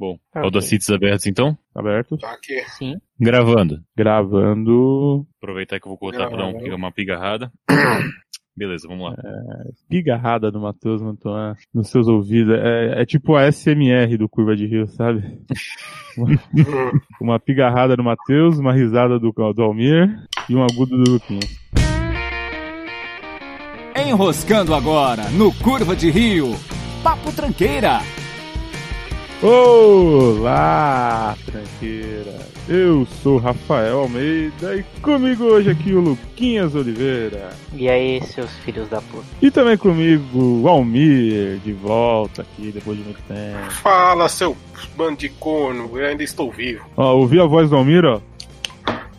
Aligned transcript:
Bom, 0.00 0.16
Tá 0.32 0.40
Audacities 0.40 0.88
abertos 0.88 1.26
então? 1.26 1.58
Aberto. 1.74 2.16
Tá 2.16 2.30
aqui. 2.32 2.58
Sim. 2.70 2.94
Gravando. 3.20 3.82
Gravando. 3.94 5.26
Aproveitar 5.42 5.78
que 5.78 5.86
eu 5.86 5.90
vou 5.90 5.98
cortar 5.98 6.26
pra 6.28 6.38
dar 6.38 6.46
um- 6.46 6.74
uma 6.74 6.90
pigarrada. 6.90 7.52
Beleza, 8.56 8.88
vamos 8.88 9.10
lá. 9.10 9.16
Pigarrada 9.90 10.50
do 10.50 10.58
Matheus 10.58 11.02
Mantuan 11.02 11.54
nos 11.72 11.90
seus 11.90 12.08
ouvidos. 12.08 12.54
É, 12.58 13.02
é 13.02 13.04
tipo 13.04 13.36
a 13.36 13.46
SMR 13.52 14.16
do 14.16 14.26
Curva 14.26 14.56
de 14.56 14.66
Rio, 14.66 14.86
sabe? 14.86 15.22
Uma, 16.16 16.28
uma 17.20 17.38
pigarrada 17.38 17.94
do 17.94 18.02
Matheus, 18.02 18.58
uma 18.58 18.72
risada 18.72 19.18
do, 19.18 19.30
do 19.32 19.62
Almir 19.62 20.08
e 20.48 20.56
um 20.56 20.62
agudo 20.62 20.96
do 20.96 21.12
Luquinhas. 21.12 21.60
Enroscando 23.94 24.74
agora 24.74 25.28
no 25.30 25.52
Curva 25.52 25.94
de 25.94 26.10
Rio. 26.10 26.54
Papo 27.02 27.32
Tranqueira. 27.34 28.00
Olá, 29.42 31.34
tranqueira! 31.46 32.38
Eu 32.68 33.06
sou 33.22 33.38
Rafael 33.38 34.00
Almeida 34.00 34.76
e 34.76 34.82
comigo 35.00 35.44
hoje 35.44 35.70
aqui 35.70 35.94
o 35.94 36.00
Luquinhas 36.00 36.74
Oliveira. 36.74 37.48
E 37.72 37.88
aí, 37.88 38.20
seus 38.22 38.50
filhos 38.58 38.86
da 38.90 39.00
puta? 39.00 39.24
E 39.40 39.50
também 39.50 39.78
comigo 39.78 40.60
o 40.62 40.68
Almir, 40.68 41.58
de 41.64 41.72
volta 41.72 42.42
aqui 42.42 42.70
depois 42.70 42.98
de 42.98 43.04
muito 43.04 43.22
tempo. 43.22 43.70
Fala, 43.70 44.28
seu 44.28 44.54
corno, 45.38 45.90
eu 45.98 46.06
ainda 46.06 46.22
estou 46.22 46.52
vivo. 46.52 46.84
Ó, 46.94 47.14
ouvi 47.14 47.40
a 47.40 47.46
voz 47.46 47.70
do 47.70 47.76
Almir, 47.76 48.04
ó. 48.04 48.20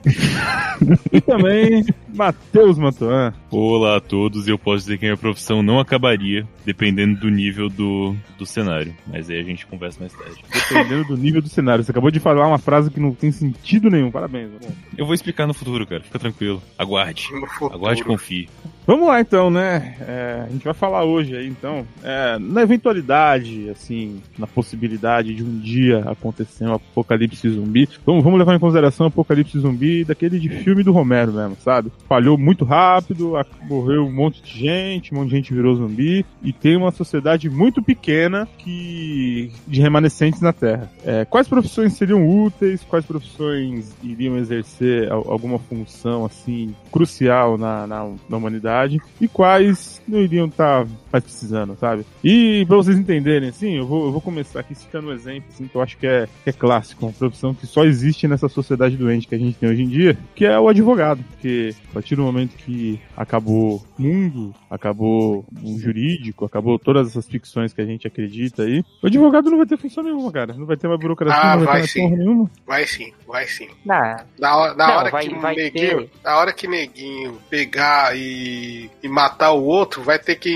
e 1.11 1.19
também 1.19 1.83
Matheus 2.21 2.77
Mantuan. 2.77 3.33
Olá 3.49 3.97
a 3.97 3.99
todos, 3.99 4.47
eu 4.47 4.55
posso 4.55 4.83
dizer 4.83 4.99
que 4.99 5.05
a 5.05 5.09
minha 5.09 5.17
profissão 5.17 5.63
não 5.63 5.79
acabaria, 5.79 6.47
dependendo 6.63 7.19
do 7.19 7.31
nível 7.31 7.67
do, 7.67 8.15
do 8.37 8.45
cenário. 8.45 8.93
Mas 9.07 9.27
aí 9.27 9.39
a 9.39 9.43
gente 9.43 9.65
conversa 9.65 9.99
mais 9.99 10.13
tarde. 10.13 10.35
Dependendo 10.53 11.03
do 11.05 11.17
nível 11.17 11.41
do 11.41 11.49
cenário. 11.49 11.83
Você 11.83 11.89
acabou 11.89 12.11
de 12.11 12.19
falar 12.19 12.47
uma 12.47 12.59
frase 12.59 12.91
que 12.91 12.99
não 12.99 13.11
tem 13.11 13.31
sentido 13.31 13.89
nenhum. 13.89 14.11
Parabéns. 14.11 14.51
Bom, 14.51 14.71
Eu 14.95 15.07
vou 15.07 15.15
explicar 15.15 15.47
no 15.47 15.53
futuro, 15.55 15.87
cara. 15.87 16.03
Fica 16.03 16.19
tranquilo. 16.19 16.61
Aguarde. 16.77 17.27
Aguarde 17.73 18.01
e 18.01 18.05
confie. 18.05 18.47
Vamos 18.85 19.07
lá 19.07 19.21
então, 19.21 19.49
né? 19.49 19.95
É, 20.01 20.45
a 20.47 20.51
gente 20.51 20.63
vai 20.63 20.73
falar 20.73 21.03
hoje 21.03 21.35
aí 21.35 21.47
então, 21.47 21.85
é, 22.03 22.37
na 22.39 22.63
eventualidade, 22.63 23.69
assim, 23.69 24.21
na 24.37 24.47
possibilidade 24.47 25.35
de 25.35 25.43
um 25.43 25.59
dia 25.59 25.99
acontecer 26.07 26.65
um 26.65 26.73
apocalipse 26.73 27.47
zumbi. 27.47 27.87
Vamos, 28.05 28.23
vamos 28.23 28.39
levar 28.39 28.55
em 28.55 28.59
consideração 28.59 29.05
o 29.05 29.09
apocalipse 29.09 29.59
zumbi 29.59 30.03
daquele 30.03 30.39
de 30.39 30.49
filme 30.49 30.83
do 30.83 30.91
Romero 30.91 31.31
mesmo, 31.31 31.55
sabe? 31.63 31.91
Falhou 32.11 32.37
muito 32.37 32.65
rápido, 32.65 33.35
morreu 33.69 34.03
um 34.05 34.11
monte 34.11 34.43
de 34.43 34.59
gente, 34.59 35.13
um 35.13 35.19
monte 35.19 35.29
de 35.29 35.35
gente 35.37 35.53
virou 35.53 35.75
zumbi 35.75 36.25
e 36.43 36.51
tem 36.51 36.75
uma 36.75 36.91
sociedade 36.91 37.49
muito 37.49 37.81
pequena 37.81 38.45
que 38.57 39.49
de 39.65 39.79
remanescentes 39.79 40.41
na 40.41 40.51
Terra. 40.51 40.91
É, 41.05 41.23
quais 41.23 41.47
profissões 41.47 41.93
seriam 41.93 42.27
úteis? 42.27 42.83
Quais 42.83 43.05
profissões 43.05 43.95
iriam 44.03 44.35
exercer 44.35 45.09
al- 45.09 45.31
alguma 45.31 45.57
função 45.57 46.25
assim 46.25 46.75
crucial 46.91 47.57
na, 47.57 47.87
na, 47.87 48.11
na 48.27 48.35
humanidade? 48.37 48.99
E 49.21 49.29
quais 49.29 50.01
não 50.05 50.19
iriam 50.19 50.47
estar 50.47 50.85
mais 51.11 51.23
precisando, 51.23 51.75
sabe? 51.79 52.05
E 52.23 52.65
pra 52.67 52.77
vocês 52.77 52.97
entenderem, 52.97 53.49
assim, 53.49 53.77
eu 53.77 53.85
vou, 53.85 54.05
eu 54.05 54.11
vou 54.11 54.21
começar 54.21 54.59
aqui 54.61 54.73
citando 54.75 55.09
um 55.09 55.13
exemplo 55.13 55.43
assim, 55.53 55.67
que 55.67 55.75
eu 55.75 55.81
acho 55.81 55.97
que 55.97 56.07
é, 56.07 56.27
que 56.43 56.49
é 56.49 56.53
clássico, 56.53 57.05
uma 57.05 57.11
profissão 57.13 57.53
que 57.53 57.65
só 57.67 57.83
existe 57.83 58.27
nessa 58.27 58.47
sociedade 58.47 58.95
doente 58.97 59.27
que 59.27 59.35
a 59.35 59.37
gente 59.37 59.57
tem 59.57 59.69
hoje 59.69 59.83
em 59.83 59.87
dia, 59.87 60.17
que 60.35 60.45
é 60.45 60.59
o 60.59 60.67
advogado. 60.69 61.23
Porque 61.31 61.73
a 61.89 61.93
partir 61.93 62.15
do 62.15 62.23
momento 62.23 62.55
que 62.57 62.99
acabou 63.17 63.83
o 63.97 64.01
mundo, 64.01 64.53
acabou 64.69 65.45
o 65.63 65.77
jurídico, 65.79 66.45
acabou 66.45 66.79
todas 66.79 67.07
essas 67.09 67.27
ficções 67.27 67.73
que 67.73 67.81
a 67.81 67.85
gente 67.85 68.07
acredita 68.07 68.63
aí, 68.63 68.83
o 69.01 69.07
advogado 69.07 69.49
não 69.49 69.57
vai 69.57 69.65
ter 69.67 69.77
função 69.77 70.03
nenhuma, 70.03 70.31
cara. 70.31 70.53
Não 70.53 70.65
vai 70.65 70.77
ter 70.77 70.87
mais 70.87 70.99
burocracia, 70.99 71.41
Ah, 71.41 71.57
não 71.57 71.65
vai, 71.65 71.65
vai 71.65 71.73
ter 71.75 71.79
mais 71.81 71.91
sim. 71.91 72.01
porra 72.01 72.15
nenhuma. 72.17 72.51
Vai 72.65 72.87
sim, 72.87 73.11
vai 73.27 73.47
sim. 73.47 73.67
Na 73.85 74.55
hora, 74.57 74.73
na 74.75 74.87
Não, 74.87 74.97
hora 74.97 75.09
vai- 75.11 75.27
que 75.27 75.35
vai 75.35 75.55
neguinho, 75.55 75.97
ter. 76.01 76.09
na 76.23 76.37
hora 76.37 76.53
que 76.53 76.67
neguinho 76.67 77.37
pegar 77.49 78.15
e, 78.17 78.89
e 79.03 79.07
matar 79.09 79.51
o 79.51 79.63
outro, 79.63 80.01
vai 80.03 80.17
ter 80.19 80.35
que 80.35 80.51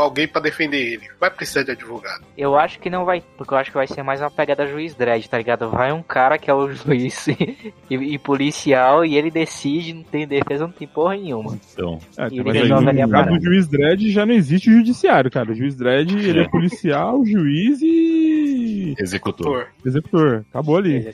alguém 0.00 0.26
pra 0.28 0.40
defender 0.40 0.78
ele. 0.78 1.08
Vai 1.18 1.30
precisar 1.30 1.62
de 1.62 1.72
advogado. 1.72 2.24
eu 2.36 2.56
acho 2.56 2.78
que 2.78 2.90
não 2.90 3.04
vai. 3.04 3.22
Porque 3.36 3.54
eu 3.54 3.58
acho 3.58 3.70
que 3.70 3.76
vai 3.76 3.86
ser 3.86 4.02
mais 4.02 4.20
uma 4.20 4.30
pegada 4.30 4.66
juiz 4.66 4.94
dread, 4.94 5.28
tá 5.28 5.38
ligado? 5.38 5.68
Vai 5.70 5.92
um 5.92 6.02
cara 6.02 6.38
que 6.38 6.50
é 6.50 6.54
o 6.54 6.70
juiz 6.72 7.26
e, 7.28 7.74
e 7.90 8.18
policial 8.18 9.04
e 9.04 9.16
ele 9.16 9.30
decide, 9.30 9.92
não 9.94 10.02
tem 10.02 10.26
defesa, 10.26 10.64
não 10.64 10.72
tem 10.72 10.88
porra 10.88 11.16
nenhuma. 11.16 11.58
Então, 11.72 11.98
É, 12.18 12.28
E 12.30 12.42
mas 12.42 12.56
ele 12.56 12.68
no 12.68 12.88
ali 12.88 13.02
a 13.02 13.08
parada. 13.08 13.36
do 13.38 13.44
juiz 13.44 13.68
Dredd 13.68 14.10
já 14.10 14.24
não 14.26 14.34
existe 14.34 14.70
o 14.70 14.72
judiciário, 14.72 15.30
cara. 15.30 15.50
O 15.52 15.54
juiz 15.54 15.74
Dredd, 15.76 16.12
ele 16.12 16.40
é 16.40 16.48
policial, 16.48 17.24
juiz 17.24 17.80
e 17.82 18.94
executor. 18.98 19.68
Executor. 19.84 20.44
Acabou 20.50 20.76
ali. 20.76 21.10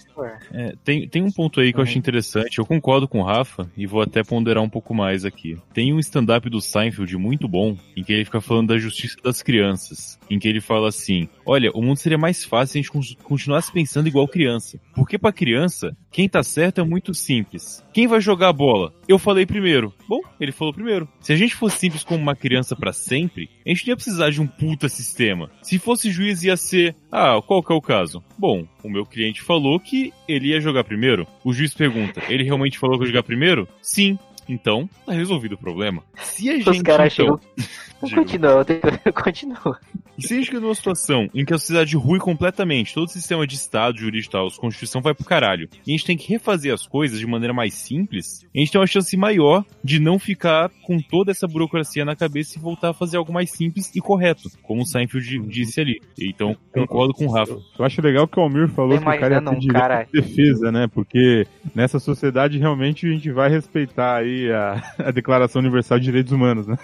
É, 0.52 0.74
tem, 0.84 1.08
tem 1.08 1.22
um 1.22 1.30
ponto 1.30 1.60
aí 1.60 1.72
que 1.72 1.78
eu 1.78 1.82
achei 1.82 1.98
interessante. 1.98 2.58
Eu 2.58 2.66
concordo 2.66 3.08
com 3.08 3.20
o 3.20 3.24
Rafa 3.24 3.68
e 3.76 3.86
vou 3.86 4.02
até 4.02 4.22
ponderar 4.22 4.62
um 4.62 4.68
pouco 4.68 4.94
mais 4.94 5.24
aqui. 5.24 5.58
Tem 5.72 5.92
um 5.92 5.98
stand-up 5.98 6.48
do 6.48 6.60
Seinfeld 6.60 7.16
muito 7.16 7.48
bom, 7.48 7.76
em 7.96 8.02
que 8.02 8.12
ele 8.12 8.24
fica 8.24 8.40
falando 8.40 8.68
da 8.68 8.75
justiça 8.78 9.16
das 9.22 9.42
crianças. 9.42 10.18
Em 10.30 10.38
que 10.38 10.48
ele 10.48 10.60
fala 10.60 10.88
assim: 10.88 11.28
Olha, 11.44 11.70
o 11.72 11.80
mundo 11.82 11.98
seria 11.98 12.18
mais 12.18 12.44
fácil 12.44 12.72
se 12.72 12.78
a 12.78 12.82
gente 12.82 12.90
con- 12.90 13.24
continuasse 13.24 13.70
pensando 13.72 14.08
igual 14.08 14.26
criança. 14.28 14.80
Porque 14.94 15.18
pra 15.18 15.32
criança, 15.32 15.96
quem 16.10 16.28
tá 16.28 16.42
certo 16.42 16.80
é 16.80 16.84
muito 16.84 17.14
simples. 17.14 17.84
Quem 17.92 18.06
vai 18.06 18.20
jogar 18.20 18.48
a 18.48 18.52
bola? 18.52 18.92
Eu 19.06 19.18
falei 19.18 19.46
primeiro. 19.46 19.92
Bom, 20.08 20.20
ele 20.40 20.52
falou 20.52 20.74
primeiro. 20.74 21.08
Se 21.20 21.32
a 21.32 21.36
gente 21.36 21.54
fosse 21.54 21.78
simples 21.78 22.02
como 22.04 22.20
uma 22.20 22.34
criança 22.36 22.74
pra 22.74 22.92
sempre, 22.92 23.48
a 23.64 23.68
gente 23.68 23.86
não 23.86 23.92
ia 23.92 23.96
precisar 23.96 24.30
de 24.30 24.40
um 24.40 24.46
puta 24.46 24.88
sistema. 24.88 25.50
Se 25.62 25.78
fosse 25.78 26.10
juiz, 26.10 26.42
ia 26.42 26.56
ser. 26.56 26.94
Ah, 27.10 27.40
qual 27.46 27.62
que 27.62 27.72
é 27.72 27.76
o 27.76 27.80
caso? 27.80 28.22
Bom, 28.38 28.66
o 28.82 28.90
meu 28.90 29.06
cliente 29.06 29.42
falou 29.42 29.78
que 29.78 30.12
ele 30.28 30.48
ia 30.48 30.60
jogar 30.60 30.84
primeiro. 30.84 31.26
O 31.44 31.52
juiz 31.52 31.72
pergunta: 31.72 32.20
ele 32.28 32.42
realmente 32.44 32.78
falou 32.78 32.98
que 32.98 33.04
ia 33.04 33.08
jogar 33.10 33.22
primeiro? 33.22 33.68
Sim. 33.80 34.18
Então, 34.48 34.88
tá 35.04 35.12
resolvido 35.12 35.52
o 35.54 35.58
problema. 35.58 36.02
Se 36.16 36.48
a 36.50 36.56
Os 36.56 36.64
gente. 36.64 36.82
caras 36.82 37.12
então, 37.12 37.38
chegam. 37.38 37.40
Continua, 38.14 38.50
eu 38.50 38.64
tenho 38.64 38.80
que- 38.80 39.10
continua. 39.24 39.78
e 40.18 40.22
se 40.26 40.34
a 40.34 40.36
gente 40.36 40.46
fica 40.46 40.60
numa 40.60 40.74
situação 40.74 41.30
em 41.34 41.46
que 41.46 41.54
a 41.54 41.58
sociedade 41.58 41.96
rui 41.96 42.18
completamente, 42.18 42.92
todo 42.92 43.06
o 43.06 43.10
sistema 43.10 43.46
de 43.46 43.54
Estado, 43.54 43.98
jurídico 43.98 44.30
e 44.30 44.32
tal, 44.32 44.46
a 44.46 44.50
Constituição 44.50 45.00
vai 45.00 45.14
pro 45.14 45.24
caralho, 45.24 45.66
e 45.86 45.90
a 45.90 45.96
gente 45.96 46.04
tem 46.04 46.16
que 46.16 46.28
refazer 46.28 46.74
as 46.74 46.86
coisas 46.86 47.18
de 47.18 47.26
maneira 47.26 47.54
mais 47.54 47.72
simples, 47.72 48.44
a 48.54 48.58
gente 48.58 48.70
tem 48.70 48.78
uma 48.78 48.86
chance 48.86 49.16
maior 49.16 49.64
de 49.82 49.98
não 49.98 50.18
ficar 50.18 50.70
com 50.82 50.98
toda 51.00 51.30
essa 51.30 51.48
burocracia 51.48 52.04
na 52.04 52.14
cabeça 52.14 52.58
e 52.58 52.60
voltar 52.60 52.90
a 52.90 52.94
fazer 52.94 53.16
algo 53.16 53.32
mais 53.32 53.50
simples 53.50 53.90
e 53.96 53.98
correto, 54.00 54.50
como 54.62 54.82
o 54.82 54.86
Seinfeld 54.86 55.38
disse 55.48 55.80
ali. 55.80 55.98
Então, 56.20 56.54
concordo 56.74 57.14
com 57.14 57.24
o 57.26 57.32
Rafa. 57.32 57.56
Eu 57.78 57.84
acho 57.84 58.02
legal 58.02 58.28
que 58.28 58.38
o 58.38 58.42
Almir 58.42 58.68
falou 58.68 58.98
que 58.98 59.02
o 59.02 59.18
cara 59.18 59.36
ia 59.36 59.40
ter 59.42 59.48
um 59.48 59.66
cara- 59.68 60.02
de 60.04 60.20
defesa, 60.20 60.70
né? 60.70 60.86
Porque 60.86 61.46
nessa 61.74 61.98
sociedade 61.98 62.58
realmente 62.58 63.06
a 63.06 63.10
gente 63.10 63.30
vai 63.32 63.48
respeitar 63.48 64.16
aí 64.16 64.35
a, 64.52 64.82
a 64.98 65.10
Declaração 65.10 65.60
Universal 65.60 65.98
de 65.98 66.04
Direitos 66.06 66.32
Humanos, 66.32 66.66
né? 66.66 66.76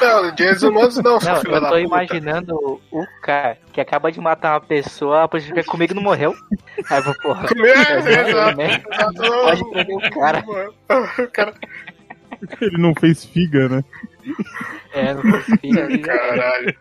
Não, 0.00 0.34
direitos 0.34 0.62
humanos 0.62 0.96
não, 0.96 1.12
Não, 1.12 1.20
filho 1.20 1.54
eu 1.54 1.60
da 1.60 1.68
tô 1.68 1.74
puta. 1.74 1.80
imaginando 1.80 2.80
o 2.90 3.06
cara 3.22 3.58
que 3.72 3.80
acaba 3.80 4.10
de 4.10 4.20
matar 4.20 4.54
uma 4.54 4.60
pessoa, 4.60 5.28
polícia 5.28 5.54
fica 5.54 5.64
comigo 5.70 5.94
não 5.94 6.02
morreu. 6.02 6.34
Aí 6.90 6.98
eu 6.98 7.02
vou, 7.04 7.14
porra. 7.22 7.46
É, 7.56 8.28
exato, 8.30 8.56
né? 8.56 8.82
exato. 8.92 9.22
Pode 9.22 9.70
prender 9.70 9.96
o 9.96 10.10
cara. 10.10 10.44
O 11.18 11.28
cara. 11.30 11.54
Ele 12.60 12.78
não 12.78 12.94
fez 12.94 13.24
figa, 13.24 13.68
né? 13.68 13.84
É, 14.92 15.14
não 15.14 15.22
consigo. 15.22 16.02
Caralho. 16.02 16.76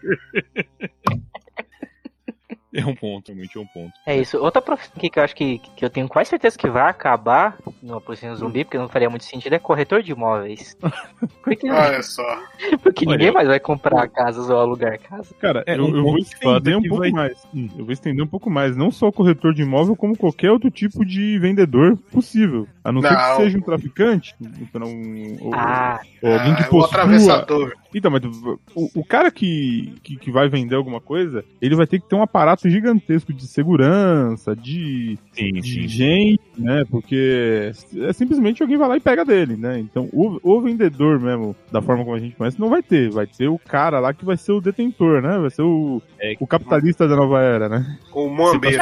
É 2.74 2.86
um 2.86 2.94
ponto, 2.94 3.28
realmente 3.30 3.58
é 3.58 3.62
um 3.62 3.66
ponto. 3.66 3.92
É 4.06 4.18
isso. 4.20 4.38
Outra 4.38 4.62
profissão 4.62 4.94
que 4.96 5.12
eu 5.20 5.24
acho 5.24 5.36
que, 5.36 5.58
que 5.76 5.84
eu 5.84 5.90
tenho 5.90 6.08
quase 6.08 6.30
certeza 6.30 6.56
que 6.58 6.70
vai 6.70 6.88
acabar 6.88 7.58
numa 7.82 8.00
posição 8.00 8.36
zumbi, 8.36 8.64
porque 8.64 8.78
não 8.78 8.88
faria 8.88 9.10
muito 9.10 9.24
sentido, 9.26 9.54
é 9.54 9.60
corretor 9.60 10.04
de 10.04 10.12
imóveis. 10.12 10.78
Porque, 11.44 11.70
Olha 11.70 12.02
só. 12.04 12.24
porque 12.84 13.06
Olha, 13.06 13.14
ninguém 13.14 13.28
eu- 13.30 13.34
mais 13.34 13.48
vai 13.48 13.60
comprar 13.60 14.08
casas 14.08 14.50
ou 14.50 14.58
alugar 14.60 15.00
casas. 15.00 15.34
Cara, 15.40 15.64
É, 15.66 15.76
eu, 15.78 15.86
um 15.86 15.96
eu 15.98 16.04
vou 16.04 16.18
estender 16.18 16.78
um 16.78 16.82
pouco 16.84 16.98
vai- 17.00 17.12
mais. 17.12 17.44
Hum, 17.54 17.68
Eu 17.78 17.86
vou 17.86 17.92
estender 17.92 18.24
um 18.24 18.28
pouco 18.28 18.50
mais. 18.50 18.78
Não 18.78 18.92
só 18.92 19.08
o 19.08 19.12
corretor 19.12 19.54
de 19.54 19.64
imóvel, 19.64 19.96
como 19.96 20.16
qualquer 20.16 20.52
outro 20.52 20.70
tipo 20.70 21.04
de 21.04 21.40
vendedor 21.40 21.98
possível. 22.12 22.68
A 22.84 22.92
não, 22.92 23.02
ser 23.02 23.12
Não. 23.12 23.18
que 23.18 23.36
seja 23.38 23.58
um 23.58 23.62
traficante, 23.62 24.36
então, 24.40 24.84
um- 24.84 25.38
ou, 25.42 25.54
Ah, 25.56 26.00
ou 26.22 26.32
alguém 26.34 26.56
que 26.56 26.64
Ah, 26.64 26.68
o 26.68 26.70
possua... 26.70 26.88
atravessador. 26.88 27.74
Então, 27.94 28.12
mas 28.12 28.22
o, 28.76 28.90
o 29.00 29.04
cara 29.04 29.32
que, 29.32 29.96
que, 30.04 30.16
que 30.18 30.32
vai 30.32 30.48
vender 30.48 30.76
alguma 30.76 31.02
coisa, 31.02 31.44
ele 31.60 31.76
vai 31.76 31.88
ter 31.88 32.00
que 32.00 32.08
ter 32.08 32.16
um 32.16 32.22
aparato 32.22 32.59
gigantesco 32.68 33.32
de 33.32 33.46
segurança, 33.48 34.56
de, 34.56 35.18
Sim, 35.34 35.52
de 35.54 35.62
sim. 35.62 35.88
gente, 35.88 36.40
né? 36.58 36.84
Porque 36.90 37.72
é 37.98 38.14
simplesmente 38.14 38.62
alguém 38.64 38.78
vai 38.78 38.88
lá 38.90 38.98
e 38.98 39.00
pega 39.00 39.24
dele, 39.24 39.56
né? 39.56 39.78
Então, 39.80 40.10
o, 40.12 40.40
o 40.42 40.62
vendedor 40.62 41.20
mesmo, 41.20 41.56
da 41.72 41.82
forma 41.82 42.04
como 42.04 42.16
a 42.16 42.20
gente 42.20 42.36
conhece, 42.36 42.60
não 42.60 42.70
vai 42.70 42.82
ter. 42.82 43.12
Vai 43.12 43.28
ter 43.28 43.48
o 43.48 43.60
cara 43.60 44.00
lá 44.00 44.14
que 44.14 44.26
vai 44.26 44.36
ser 44.38 44.52
o 44.54 44.60
detentor, 44.62 45.22
né? 45.22 45.38
Vai 45.38 45.50
ser 45.52 45.62
o, 45.62 46.02
É, 46.20 46.34
o 46.40 46.48
capitalista 46.48 47.08
da 47.08 47.16
nova 47.16 47.40
era, 47.42 47.70
né? 47.70 47.98
Com 48.10 48.26
o 48.28 48.36
Moambeiro. 48.36 48.80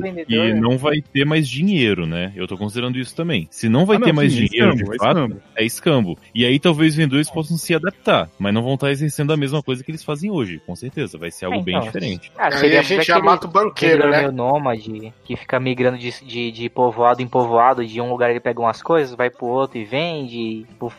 vendedor. 0.00 0.26
E 0.28 0.52
né? 0.52 0.60
não 0.60 0.76
vai 0.76 1.00
ter 1.00 1.24
mais 1.24 1.48
dinheiro, 1.48 2.06
né? 2.06 2.32
Eu 2.34 2.46
tô 2.46 2.56
considerando 2.56 2.98
isso 2.98 3.14
também. 3.14 3.46
Se 3.50 3.68
não 3.68 3.86
vai 3.86 3.96
Ah, 3.96 4.00
ter 4.00 4.12
mais 4.12 4.32
sim, 4.32 4.44
é 4.44 4.46
dinheiro, 4.48 4.74
escambo, 4.74 4.90
de 4.90 4.96
é 4.96 4.98
fato, 4.98 5.18
escambo. 5.18 5.42
é 5.56 5.64
escambo. 5.64 6.18
E 6.34 6.44
aí 6.44 6.58
talvez 6.58 6.92
os 6.92 6.96
vendedores 6.96 7.30
possam 7.30 7.56
se 7.56 7.74
adaptar, 7.74 8.28
mas 8.38 8.52
não 8.52 8.62
vão 8.62 8.74
estar 8.74 8.90
exercendo 8.90 9.32
a 9.32 9.36
mesma 9.36 9.62
coisa 9.62 9.82
que 9.84 9.90
eles 9.90 10.02
fazem 10.04 10.30
hoje, 10.30 10.60
com 10.66 10.74
certeza. 10.74 11.16
Vai 11.18 11.30
ser 11.30 11.46
algo 11.46 11.58
É, 11.58 11.62
bem 11.62 11.74
então. 11.76 11.86
diferente. 11.86 12.32
Ah, 12.36 12.46
Aí 12.46 12.52
seria 12.52 12.80
a 12.80 12.82
gente 12.82 13.05
já 13.06 13.14
aquele 13.14 13.26
mata 13.30 13.46
o 13.46 13.50
banqueiro, 13.50 14.02
é 14.04 14.22
né? 14.22 14.30
nômade, 14.30 15.12
que 15.24 15.36
fica 15.36 15.58
migrando 15.60 15.98
de, 15.98 16.10
de, 16.24 16.50
de 16.52 16.68
povoado 16.68 17.22
em 17.22 17.28
povoado, 17.28 17.84
de 17.86 18.00
um 18.00 18.10
lugar 18.10 18.30
ele 18.30 18.40
pega 18.40 18.60
umas 18.60 18.82
coisas, 18.82 19.14
vai 19.14 19.30
pro 19.30 19.46
outro 19.46 19.78
e 19.78 19.84
vende. 19.84 20.64
Tipo, 20.68 20.92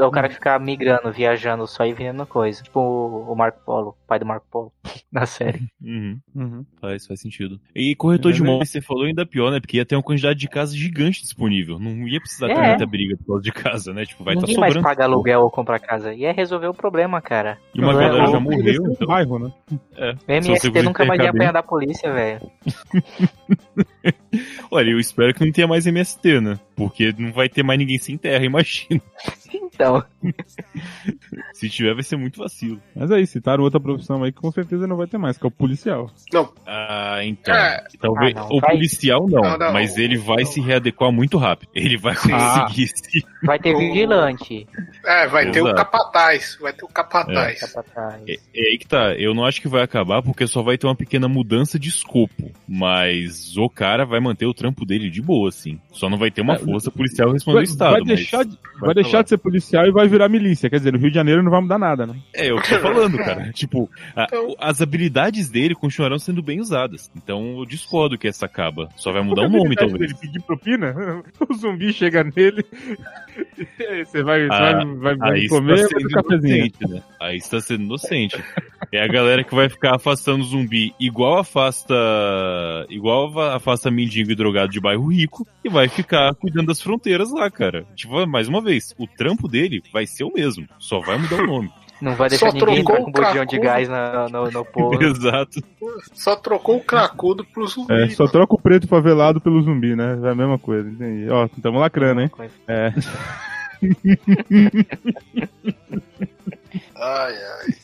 é 0.00 0.06
o 0.06 0.10
cara 0.10 0.28
que 0.28 0.34
fica 0.34 0.58
migrando, 0.58 1.10
viajando 1.12 1.66
só 1.66 1.84
e 1.86 1.92
vendendo 1.92 2.26
coisa. 2.26 2.62
Tipo 2.62 2.80
o 2.80 3.32
o 3.32 3.34
Marco 3.36 3.60
Polo, 3.64 3.96
pai 4.06 4.18
do 4.18 4.26
Marco 4.26 4.46
Polo, 4.50 4.72
na 5.10 5.24
série. 5.26 5.62
Uhum. 5.80 6.18
Uhum. 6.34 6.66
Faz, 6.80 7.06
faz 7.06 7.20
sentido. 7.20 7.60
E 7.74 7.94
corretor 7.94 8.30
É, 8.30 8.34
de 8.34 8.42
né? 8.42 8.48
imóveis, 8.48 8.70
você 8.70 8.80
falou 8.80 9.04
ainda 9.04 9.24
pior, 9.24 9.50
né? 9.50 9.60
Porque 9.60 9.76
ia 9.76 9.86
ter 9.86 9.96
uma 9.96 10.02
quantidade 10.02 10.38
de 10.38 10.48
casas 10.48 10.74
gigante 10.76 11.22
disponível. 11.22 11.78
Não 11.78 12.06
ia 12.08 12.20
precisar 12.20 12.48
ter 12.48 12.58
É. 12.58 12.68
muita 12.68 12.86
briga 12.86 13.16
por 13.16 13.26
causa 13.26 13.42
de 13.42 13.52
casa, 13.52 13.92
né? 13.92 14.04
Tipo, 14.04 14.24
vai 14.24 14.34
estar 14.34 14.46
Ninguém 14.46 14.60
mais 14.60 14.72
sobrando. 14.74 14.88
paga 14.88 15.04
aluguel 15.04 15.40
ou 15.42 15.50
compra 15.50 15.78
casa. 15.78 16.12
E 16.14 16.24
é 16.24 16.32
resolver 16.32 16.66
o 16.66 16.74
problema, 16.74 17.20
cara. 17.20 17.58
E 17.74 17.80
uma 17.80 17.92
Não 17.92 18.00
é 18.00 18.08
galera 18.08 18.26
já 18.26 18.40
morreu, 18.40 18.82
então. 18.90 19.06
bairro, 19.06 19.38
né? 19.38 19.52
É. 19.96 20.14
MST 20.36 20.82
nunca 20.82 21.04
mais 21.04 21.20
ia 21.20 21.30
apanhar 21.30 21.51
da 21.52 21.62
polícia, 21.62 22.12
velho. 22.12 22.40
Olha, 24.70 24.90
eu 24.90 24.98
espero 24.98 25.34
que 25.34 25.44
não 25.44 25.52
tenha 25.52 25.66
mais 25.68 25.86
MST, 25.86 26.40
né? 26.40 26.58
Porque 26.74 27.14
não 27.18 27.32
vai 27.32 27.48
ter 27.48 27.62
mais 27.62 27.78
ninguém 27.78 27.98
sem 27.98 28.16
terra, 28.16 28.44
imagina. 28.46 29.00
Então, 29.52 30.02
Se 31.52 31.68
tiver, 31.68 31.92
vai 31.94 32.02
ser 32.02 32.16
muito 32.16 32.38
vacilo. 32.40 32.80
Mas 32.96 33.10
aí, 33.10 33.26
citaram 33.26 33.62
outra 33.64 33.78
profissão 33.78 34.22
aí 34.24 34.32
que 34.32 34.40
com 34.40 34.50
certeza 34.50 34.86
não 34.86 34.96
vai 34.96 35.06
ter 35.06 35.18
mais, 35.18 35.36
que 35.36 35.44
é 35.44 35.48
o 35.48 35.50
policial. 35.50 36.10
Ah, 36.66 37.20
então. 37.22 37.54
É. 37.54 37.84
Talvez. 38.00 38.34
Ah, 38.36 38.40
não, 38.40 38.48
o 38.56 38.60
vai- 38.60 38.70
policial 38.72 39.26
não, 39.28 39.42
Não, 39.42 39.58
não. 39.58 39.72
mas 39.72 39.96
ele 39.98 40.16
vai 40.16 40.44
se 40.46 40.60
readequar 40.60 41.12
muito 41.12 41.36
rápido. 41.36 41.68
Ele 41.74 41.96
vai 41.98 42.14
conseguir 42.14 42.86
se. 42.88 43.24
vai 43.42 43.58
ter 43.58 43.76
vigilante. 43.76 44.66
É, 45.04 45.26
vai 45.28 45.50
ter 45.50 45.60
o 45.62 45.66
Exato. 45.68 45.76
capataz. 45.76 46.58
Vai 46.60 46.72
ter 46.72 46.84
o 46.84 46.88
capataz. 46.88 47.60
Capataz. 47.60 48.22
É, 48.26 48.32
é 48.54 48.70
aí 48.70 48.78
que 48.78 48.86
tá. 48.86 49.14
Eu 49.14 49.34
não 49.34 49.44
acho 49.44 49.60
que 49.60 49.68
vai 49.68 49.82
acabar 49.82 50.22
porque 50.22 50.46
só 50.46 50.62
vai 50.62 50.78
ter 50.78 50.86
uma 50.86 50.96
pequena 50.96 51.28
mudança 51.28 51.41
de 51.44 51.88
escopo. 51.88 52.50
Mas 52.68 53.56
o 53.56 53.68
cara 53.68 54.04
vai 54.04 54.20
manter 54.20 54.46
o 54.46 54.54
trampo 54.54 54.84
dele 54.84 55.10
de 55.10 55.20
boa, 55.22 55.48
assim. 55.48 55.78
Só 55.92 56.08
não 56.08 56.18
vai 56.18 56.30
ter 56.30 56.42
uma 56.42 56.54
É, 56.54 56.58
força 56.58 56.90
policial 56.90 57.32
respondendo 57.32 57.54
Vai, 57.54 57.62
ao 57.62 57.72
Estado. 57.72 57.92
vai 57.92 58.02
deixar, 58.04 58.44
de, 58.44 58.50
vai 58.80 58.80
vai 58.80 58.94
deixar 58.94 59.22
de 59.22 59.28
ser 59.28 59.38
policial 59.38 59.86
e 59.86 59.90
vai 59.92 60.08
virar 60.08 60.28
milícia. 60.28 60.68
Quer 60.70 60.76
dizer, 60.78 60.92
no 60.92 60.98
Rio 60.98 61.10
de 61.10 61.14
Janeiro 61.14 61.42
não 61.42 61.50
vai 61.50 61.60
mudar 61.60 61.78
nada, 61.78 62.06
né? 62.06 62.14
É, 62.34 62.50
eu 62.50 62.56
tô 62.56 62.78
falando, 62.78 63.16
cara. 63.18 63.50
tipo, 63.54 63.88
a- 64.16 64.24
Então- 64.24 64.54
as 64.58 64.80
habilidades 64.80 65.48
dele 65.50 65.74
continuarão 65.74 66.18
sendo 66.18 66.42
bem 66.42 66.60
usadas. 66.60 67.10
Então 67.16 67.58
eu 67.58 67.66
discordo 67.66 68.16
que 68.18 68.28
essa 68.28 68.46
acaba. 68.46 68.88
Só 68.96 69.12
vai 69.12 69.22
mudar 69.22 69.42
o 69.42 69.48
nome, 69.48 69.74
habilidade 69.74 69.90
talvez. 69.90 70.12
dele 70.12 70.20
pedir 70.20 70.40
propina? 70.42 70.94
O 71.48 71.54
zumbi 71.54 71.92
chega 71.92 72.24
nele. 72.24 72.64
Você 74.04 74.22
vai, 74.22 74.46
Ah, 74.50 74.82
vai, 74.98 75.16
vai, 75.16 75.32
Aí 75.40 75.48
comer 75.48 75.74
está 75.74 75.98
sendo 75.98 76.08
cafezinho? 76.10 76.56
inocente, 76.56 76.88
né? 76.88 77.02
Aí 77.20 77.36
está 77.36 77.60
sendo 77.60 77.82
inocente. 77.84 78.42
É 78.90 79.02
a 79.02 79.08
galera 79.08 79.44
que 79.44 79.54
vai 79.54 79.68
ficar 79.68 79.94
afastando 79.96 80.42
zumbi 80.44 80.92
igual 81.00 81.31
afasta. 81.40 81.94
igual 82.88 83.38
afasta 83.52 83.90
mendigo 83.90 84.30
e 84.30 84.34
drogado 84.34 84.72
de 84.72 84.80
bairro 84.80 85.12
rico 85.12 85.46
e 85.64 85.68
vai 85.68 85.88
ficar 85.88 86.34
cuidando 86.34 86.68
das 86.68 86.80
fronteiras 86.80 87.30
lá, 87.32 87.50
cara. 87.50 87.84
Tipo, 87.94 88.26
mais 88.26 88.48
uma 88.48 88.60
vez, 88.60 88.94
o 88.98 89.06
trampo 89.06 89.48
dele 89.48 89.82
vai 89.92 90.06
ser 90.06 90.24
o 90.24 90.32
mesmo, 90.32 90.66
só 90.78 91.00
vai 91.00 91.18
mudar 91.18 91.42
o 91.42 91.46
nome. 91.46 91.70
Não 92.00 92.16
vai 92.16 92.28
deixar 92.28 92.50
Só 92.50 92.56
ninguém 92.56 92.80
entrar 92.80 92.96
com 92.96 93.10
o 93.10 93.12
botijão 93.12 93.46
de 93.46 93.58
gás 93.60 93.88
na- 93.88 94.28
no, 94.28 94.50
no 94.50 94.64
povo. 94.64 94.98
Exato. 95.04 95.62
Só 96.12 96.34
trocou 96.34 96.78
o 96.78 96.84
cracudo 96.84 97.44
pro 97.44 97.64
zumbi. 97.68 97.94
É, 97.94 98.08
só 98.08 98.26
troca 98.26 98.56
o 98.56 98.60
preto 98.60 98.88
favelado 98.88 99.40
pelo 99.40 99.62
zumbi, 99.62 99.94
né? 99.94 100.18
É 100.24 100.30
a 100.30 100.34
mesma 100.34 100.58
coisa. 100.58 100.88
entendi. 100.88 101.30
Ó, 101.30 101.46
tamo 101.62 101.78
lacrando, 101.78 102.22
hein? 102.22 102.30
É. 102.66 102.92
Ai, 106.96 107.34
ai. 107.34 107.74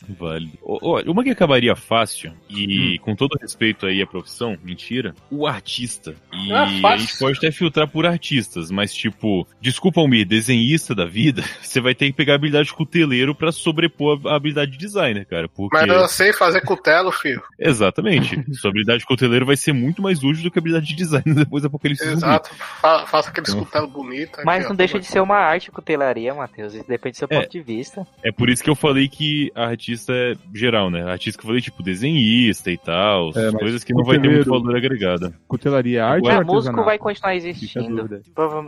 Ó, 0.62 0.78
Olha, 0.82 1.10
uma 1.10 1.22
que 1.24 1.30
acabaria 1.30 1.74
fácil, 1.76 2.32
e 2.48 2.94
Hum. 2.98 3.02
com 3.02 3.14
todo 3.16 3.38
respeito 3.40 3.86
aí 3.86 4.00
à 4.02 4.06
profissão, 4.06 4.56
mentira, 4.62 5.14
o 5.30 5.46
artista. 5.46 6.14
E 6.32 6.52
Ah, 6.52 6.64
a 6.88 6.96
gente 6.96 7.18
pode 7.18 7.38
até 7.38 7.50
filtrar 7.50 7.88
por 7.88 8.06
artistas, 8.06 8.70
mas 8.70 8.92
tipo, 8.94 9.46
desculpa 9.60 10.00
Almir, 10.00 10.26
desenhista 10.26 10.94
da 10.94 11.04
vida, 11.04 11.42
você 11.62 11.80
vai 11.80 11.94
ter 11.94 12.06
que 12.06 12.12
pegar 12.12 12.34
a 12.34 12.36
habilidade 12.36 12.68
de 12.68 12.74
cuteleiro 12.74 13.34
pra 13.34 13.52
sobrepor 13.52 14.20
a 14.26 14.36
habilidade 14.36 14.72
de 14.72 14.78
designer, 14.78 15.24
cara. 15.26 15.48
Porque. 15.48 15.76
Mas 15.76 15.88
eu 15.88 16.08
sei 16.08 16.32
fazer 16.32 16.60
cutelo, 16.62 17.10
filho. 17.12 17.42
Exatamente. 17.58 18.42
Sua 18.54 18.70
habilidade 18.70 19.00
de 19.00 19.06
cuteleiro 19.06 19.46
vai 19.46 19.56
ser 19.56 19.72
muito 19.72 20.02
mais 20.02 20.22
útil 20.22 20.42
do 20.44 20.50
que 20.50 20.58
a 20.58 20.60
habilidade 20.60 20.86
de 20.86 20.94
designer 20.94 21.34
depois 21.34 21.62
da 21.62 21.66
Apocalipse. 21.68 22.04
Exato. 22.08 22.50
Fa 22.54 23.06
faça 23.06 23.30
aqueles 23.30 23.50
Então. 23.50 23.64
cutelo 23.64 23.86
bonito. 23.88 24.38
Mas 24.44 24.58
aqui, 24.60 24.64
não 24.68 24.72
ó. 24.72 24.76
deixa 24.76 24.98
de 24.98 25.06
ser 25.06 25.20
uma 25.20 25.36
arte 25.36 25.70
cutelaria, 25.70 26.34
Matheus. 26.34 26.74
Isso 26.74 26.88
depende 26.88 27.14
do 27.14 27.18
seu 27.18 27.28
É. 27.30 27.40
ponto 27.40 27.50
de 27.50 27.60
vista. 27.60 28.06
É 28.22 28.32
por 28.32 28.48
isso 28.48 28.62
que 28.62 28.70
eu 28.70 28.74
falei 28.78 29.08
que 29.08 29.50
a 29.54 29.66
artista 29.66 30.12
é 30.12 30.34
geral, 30.54 30.90
né? 30.90 31.02
A 31.02 31.12
artista 31.12 31.38
que 31.38 31.44
eu 31.44 31.48
falei, 31.48 31.60
tipo, 31.62 31.82
desenhista 31.82 32.70
e 32.70 32.78
tal, 32.78 33.30
É, 33.36 33.52
coisas 33.52 33.84
que 33.84 33.92
não 33.92 34.04
vai 34.04 34.18
ter 34.20 34.28
muito 34.30 34.48
valor 34.50 34.76
agregado. 34.76 35.34
Cutelaria, 35.46 36.04
arte 36.04 36.26
Ué, 36.26 36.36
ou 36.36 36.42
É, 36.42 36.44
músico 36.44 36.84
vai 36.84 36.98
continuar 36.98 37.34
existindo. 37.34 38.08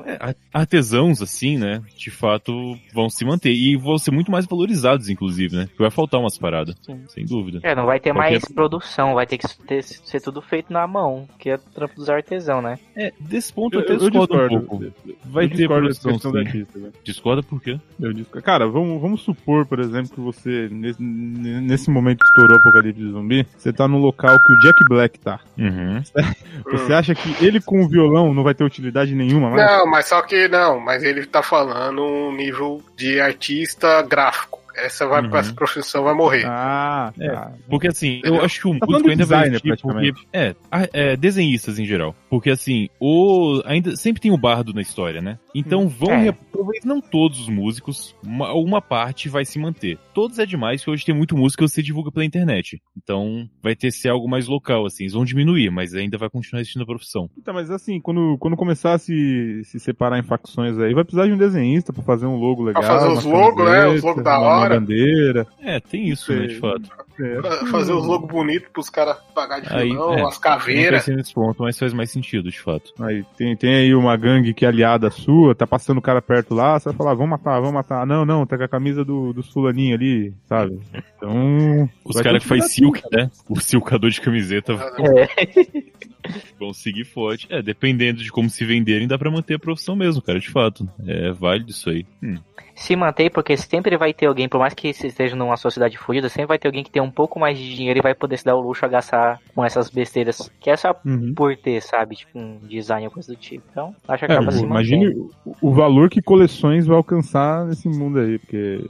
É, 0.06 0.34
artesãos, 0.52 1.22
assim, 1.22 1.56
né, 1.58 1.82
de 1.96 2.10
fato, 2.10 2.52
vão 2.92 3.08
se 3.08 3.24
manter. 3.24 3.52
E 3.52 3.76
vão 3.76 3.98
ser 3.98 4.10
muito 4.10 4.30
mais 4.30 4.46
valorizados, 4.46 5.08
inclusive, 5.08 5.56
né? 5.56 5.66
Porque 5.66 5.82
vai 5.82 5.90
faltar 5.90 6.20
umas 6.20 6.36
paradas, 6.38 6.74
Sim. 6.82 7.00
sem 7.08 7.24
dúvida. 7.24 7.60
É, 7.62 7.74
não 7.74 7.86
vai 7.86 7.98
ter 8.00 8.12
Qualquer- 8.12 8.30
mais 8.32 8.44
produção, 8.52 9.14
vai 9.14 9.26
ter 9.26 9.38
que 9.38 9.46
ter- 9.66 9.82
ser 9.82 10.20
tudo 10.20 10.40
feito 10.42 10.72
na 10.72 10.86
mão, 10.86 11.28
que 11.38 11.50
é 11.50 11.56
trampo 11.56 11.94
dos 11.96 12.08
artesãos, 12.08 12.62
né? 12.62 12.78
É, 12.96 13.12
desse 13.20 13.52
ponto 13.52 13.74
Eu, 13.74 13.80
eu 13.80 13.84
até 13.84 13.92
eu 13.94 13.98
discordo, 14.10 14.26
discordo. 14.48 14.56
um 14.56 14.60
pouco. 14.60 14.92
Vai 15.24 15.44
Eu 15.46 15.50
ter 15.50 15.68
produção, 15.68 16.18
sim. 16.18 16.38
artista, 16.38 16.78
velho. 16.78 16.92
Discorda 17.04 17.42
por 17.42 17.60
quê? 17.62 17.78
Eu 18.00 18.12
discordo. 18.12 18.44
Cara, 18.44 18.66
vamos, 18.68 19.00
vamos 19.00 19.20
supor, 19.22 19.66
por 19.66 19.78
exemplo, 19.80 20.00
que 20.08 20.20
você, 20.20 20.69
nesse, 20.70 21.02
nesse 21.02 21.91
momento 21.91 22.20
que 22.20 22.26
estourou 22.26 22.56
o 22.56 22.61
Apocalipse 22.61 23.11
Zumbi, 23.11 23.47
você 23.56 23.73
tá 23.73 23.87
no 23.88 23.99
local 23.99 24.38
que 24.41 24.52
o 24.52 24.58
Jack 24.61 24.85
Black 24.88 25.19
tá. 25.19 25.41
Uhum. 25.58 26.02
Você 26.70 26.93
acha 26.93 27.14
que 27.14 27.44
ele 27.44 27.61
com 27.61 27.82
o 27.82 27.88
violão 27.88 28.32
não 28.32 28.43
vai 28.43 28.55
ter 28.55 28.64
utilidade 28.64 29.14
nenhuma 29.14 29.50
mais? 29.50 29.67
Não, 29.67 29.87
mas 29.87 30.06
só 30.06 30.23
que 30.23 30.47
não, 30.49 30.79
mas 30.79 31.02
ele 31.02 31.26
tá 31.26 31.43
falando 31.43 32.02
um 32.02 32.35
nível 32.35 32.82
de 32.97 33.20
artista 33.20 34.02
gráfico. 34.02 34.59
Essa 34.76 35.06
vai 35.06 35.22
Uhum. 35.22 35.31
pra 35.31 35.40
essa 35.40 35.52
profissão 35.52 36.05
vai 36.05 36.14
morrer. 36.14 36.44
Ah, 36.46 37.12
É. 37.19 37.28
tá. 37.31 37.52
Porque 37.69 37.88
assim, 37.88 38.20
eu 38.25 38.40
acho 38.43 38.61
que 38.61 38.69
o 38.69 38.78
Tá 38.78 38.87
músico 38.87 39.11
ainda 39.11 39.26
vai 39.26 39.49
existir 39.49 39.76
porque, 39.82 40.12
é, 40.32 40.55
é, 40.93 41.17
desenhistas 41.17 41.78
em 41.78 41.84
geral. 41.84 42.14
Porque 42.28 42.50
assim, 42.50 42.88
o 43.00 43.61
ainda 43.64 43.96
sempre 43.96 44.20
tem 44.20 44.31
o 44.31 44.38
bardo 44.38 44.72
na 44.72 44.81
história, 44.82 45.20
né? 45.20 45.38
Então 45.55 45.88
vão, 45.88 46.12
É. 46.12 46.32
talvez 46.52 46.84
não 46.84 47.00
todos 47.00 47.40
os 47.40 47.49
músicos, 47.49 48.14
uma, 48.25 48.52
uma 48.52 48.81
parte 48.81 49.28
vai 49.28 49.44
se 49.44 49.58
manter. 49.58 49.99
Todos 50.14 50.38
é 50.38 50.46
demais, 50.46 50.84
que 50.84 50.90
hoje 50.90 51.05
tem 51.05 51.14
muito 51.14 51.37
música 51.37 51.64
que 51.64 51.70
você 51.70 51.82
divulga 51.82 52.11
pela 52.12 52.25
internet. 52.25 52.81
Então 52.96 53.49
vai 53.62 53.75
ter 53.75 53.88
que 53.88 53.93
ser 53.96 54.11
algo 54.11 54.28
mais 54.28 54.46
local, 54.46 54.87
assim, 54.87 55.05
eles 55.05 55.14
vão 55.14 55.25
diminuir, 55.25 55.70
mas 55.70 55.94
ainda 55.94 56.17
vai 56.19 56.31
continuar 56.31 56.61
existindo 56.61 56.84
a 56.84 56.87
profissão. 56.87 57.28
Então, 57.37 57.52
mas 57.55 57.70
assim, 57.70 58.00
quando, 58.00 58.37
quando 58.38 58.56
começar 58.56 58.94
a 58.94 58.98
se, 58.98 59.62
se 59.65 59.81
separar 59.81 60.19
em 60.19 60.22
facções 60.22 60.79
aí, 60.79 60.94
vai 60.94 61.05
precisar 61.05 61.27
de 61.27 61.32
um 61.32 61.39
desenhista 61.39 61.93
pra 61.93 62.03
fazer 62.03 62.27
um 62.27 62.36
logo 62.36 62.62
legal. 62.62 62.82
fazer 62.82 63.08
os 63.08 63.24
logos, 63.24 63.65
né? 63.65 63.86
Os 63.89 64.03
logos 64.03 64.22
da 64.22 64.39
uma 64.60 64.69
bandeira. 64.81 65.46
É, 65.60 65.81
tem 65.81 66.08
isso, 66.08 66.32
né, 66.32 66.43
de 66.46 66.50
Sei. 66.52 66.60
fato. 66.60 66.90
É. 67.20 67.67
Fazer 67.67 67.93
os 67.93 68.06
logos 68.06 68.31
bonitos 68.31 68.70
pros 68.72 68.88
caras 68.88 69.17
pagar 69.34 69.60
de 69.60 69.69
vilão, 69.69 70.14
é, 70.14 70.22
as 70.22 70.34
Não 70.34 70.40
caveiras. 70.40 71.00
pensei 71.00 71.17
nesse 71.17 71.34
ponto, 71.34 71.62
mas 71.62 71.79
faz 71.79 71.93
mais 71.93 72.10
sentido, 72.10 72.50
de 72.50 72.58
fato. 72.58 72.93
Aí 72.98 73.22
tem, 73.36 73.55
tem 73.56 73.74
aí 73.74 73.94
uma 73.94 74.17
gangue 74.17 74.55
que 74.55 74.64
é 74.64 74.69
aliada 74.69 75.10
sua, 75.10 75.55
tá 75.55 75.67
passando 75.67 75.98
o 75.98 76.02
cara 76.02 76.22
perto 76.22 76.55
lá, 76.55 76.79
você 76.79 76.88
vai 76.88 76.96
falar, 76.96 77.14
vamos 77.14 77.31
matar, 77.31 77.58
vamos 77.60 77.74
matar. 77.74 78.06
Não, 78.06 78.24
não, 78.24 78.46
tá 78.46 78.56
com 78.56 78.64
a 78.64 78.69
camisa 78.69 79.05
do, 79.05 79.34
do 79.34 79.43
fulaninho 79.43 79.94
ali, 79.94 80.32
sabe? 80.48 80.81
Então. 81.17 81.90
Os 82.05 82.20
caras 82.20 82.43
que 82.43 82.48
faz 82.48 82.72
silk, 82.72 83.02
né? 83.12 83.31
O 83.48 83.60
silcador 83.60 84.08
de 84.08 84.20
camiseta 84.20 84.72
É. 84.72 85.90
vão 86.58 86.72
seguir 86.72 87.05
forte. 87.05 87.46
É, 87.51 87.63
dependendo 87.63 88.22
de 88.22 88.31
como 88.31 88.49
se 88.51 88.65
venderem, 88.65 89.06
dá 89.08 89.19
pra 89.19 89.31
manter 89.31 89.55
a 89.55 89.58
profissão 89.58 89.94
mesmo, 89.96 90.22
cara, 90.22 90.39
de 90.41 90.49
fato. 90.51 90.89
É 91.06 91.31
válido 91.32 91.70
isso 91.70 91.89
aí. 91.91 92.05
Hum. 92.22 92.37
Se 92.75 92.96
mantém, 92.96 93.29
porque 93.29 93.56
sempre 93.58 93.94
vai 93.99 94.15
ter 94.15 94.25
alguém, 94.27 94.49
por 94.49 94.58
mais 94.58 94.72
que 94.72 94.93
você 94.94 95.08
esteja 95.08 95.37
numa 95.37 95.56
sociedade 95.58 95.99
fodida, 95.99 96.31
sempre 96.31 96.46
vai 96.46 96.58
ter 96.58 96.67
alguém 96.69 96.82
que 96.82 96.91
tem 96.91 97.03
um 97.03 97.10
pouco 97.10 97.39
mais 97.39 97.58
de 97.58 97.75
dinheiro 97.77 97.99
e 97.99 98.03
vai 98.03 98.15
poder 98.15 98.39
se 98.39 98.44
dar 98.44 98.56
o 98.56 98.60
luxo 98.60 98.84
a 98.87 98.89
gastar 98.89 99.39
com 99.55 99.63
essas 99.63 99.91
besteiras. 99.91 100.51
Que 100.58 100.70
é 100.70 100.77
só 100.77 100.94
Uhum. 101.05 101.34
por 101.34 101.55
ter, 101.58 101.82
sabe? 101.82 102.17
Tipo, 102.17 102.39
um 102.39 102.58
design 102.67 103.06
ou 103.06 103.13
coisa 103.13 103.32
do 103.34 103.39
tipo. 103.39 103.65
Então, 103.70 103.94
acho 104.08 104.25
que 104.25 104.32
É, 104.32 104.34
acaba 104.34 104.51
se 104.53 104.63
imagine 104.65 105.06
mantendo. 105.06 105.31
o, 105.44 105.69
o 105.69 105.72
valor 105.75 106.08
que 106.08 106.22
coleções 106.22 106.87
vai 106.87 106.96
alcançar 106.96 107.67
nesse 107.67 107.87
mundo 107.89 108.19
aí, 108.19 108.39
porque 108.39 108.81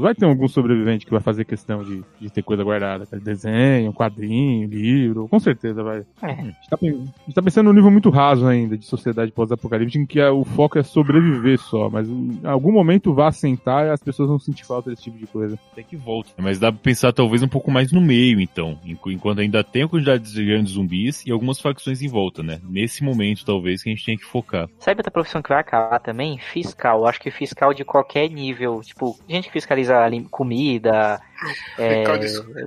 vai 0.00 0.14
ter 0.14 0.24
algum 0.26 0.46
sobrevivente 0.46 1.04
que 1.04 1.10
vai 1.12 1.20
fazer 1.20 1.44
questão 1.44 1.82
de, 1.82 2.02
de 2.20 2.30
ter 2.30 2.42
coisa 2.42 2.62
guardada, 2.62 3.06
desenho, 3.20 3.92
quadrinho, 3.92 4.68
livro, 4.68 5.26
com 5.28 5.40
certeza 5.40 5.82
vai. 5.82 6.04
É. 6.22 6.26
A 6.26 6.34
gente, 6.34 6.68
tá, 6.70 6.76
pen- 6.82 7.04
a 7.20 7.24
gente 7.26 7.34
tá 7.34 7.42
pensando 7.42 7.66
num 7.66 7.72
nível 7.72 7.90
muito 7.90 8.10
raso 8.10 8.46
ainda 8.46 8.76
de 8.76 8.84
sociedade 8.84 9.30
pós-apocalíptica, 9.32 9.98
em 10.02 10.06
que 10.06 10.20
o 10.22 10.44
foco 10.44 10.78
é 10.78 10.82
sobreviver 10.82 11.58
só, 11.58 11.88
mas 11.88 12.08
em 12.08 12.40
algum 12.44 12.72
momento 12.72 13.14
vai 13.14 13.28
assentar 13.28 13.86
e 13.86 13.90
as 13.90 14.02
pessoas 14.02 14.28
vão 14.28 14.38
sentir 14.38 14.64
falta 14.64 14.90
desse 14.90 15.02
tipo 15.04 15.18
de 15.18 15.26
coisa. 15.26 15.58
Até 15.72 15.82
que 15.82 15.96
volta. 15.96 16.30
Mas 16.38 16.58
dá 16.58 16.70
pra 16.72 16.80
pensar 16.82 17.12
talvez 17.12 17.42
um 17.42 17.48
pouco 17.48 17.70
mais 17.70 17.92
no 17.92 18.00
meio, 18.00 18.40
então. 18.40 18.78
Enqu- 18.84 19.10
Enquanto 19.10 19.38
ainda 19.40 19.62
tem 19.64 19.82
a 19.84 19.88
quantidade 19.88 20.32
de 20.32 20.44
grandes 20.44 20.72
zumbis 20.72 21.24
e 21.26 21.30
algumas 21.30 21.60
facções 21.60 22.02
em 22.02 22.08
volta, 22.08 22.42
né? 22.42 22.60
Nesse 22.68 23.04
momento, 23.04 23.44
talvez, 23.44 23.82
que 23.82 23.88
a 23.90 23.92
gente 23.94 24.04
tem 24.04 24.16
que 24.16 24.24
focar. 24.24 24.68
Sabe 24.78 24.98
outra 25.00 25.10
profissão 25.10 25.40
que 25.42 25.48
vai 25.50 25.60
acabar 25.60 25.98
também? 26.00 26.38
Fiscal. 26.38 27.06
Acho 27.06 27.20
que 27.20 27.30
fiscal 27.30 27.72
de 27.72 27.84
qualquer 27.84 28.28
nível. 28.28 28.80
Tipo, 28.82 29.16
gente 29.28 29.46
que 29.46 29.52
fiscaliza 29.52 29.98
ali 29.98 30.22
comida, 30.30 31.20
é, 31.78 32.04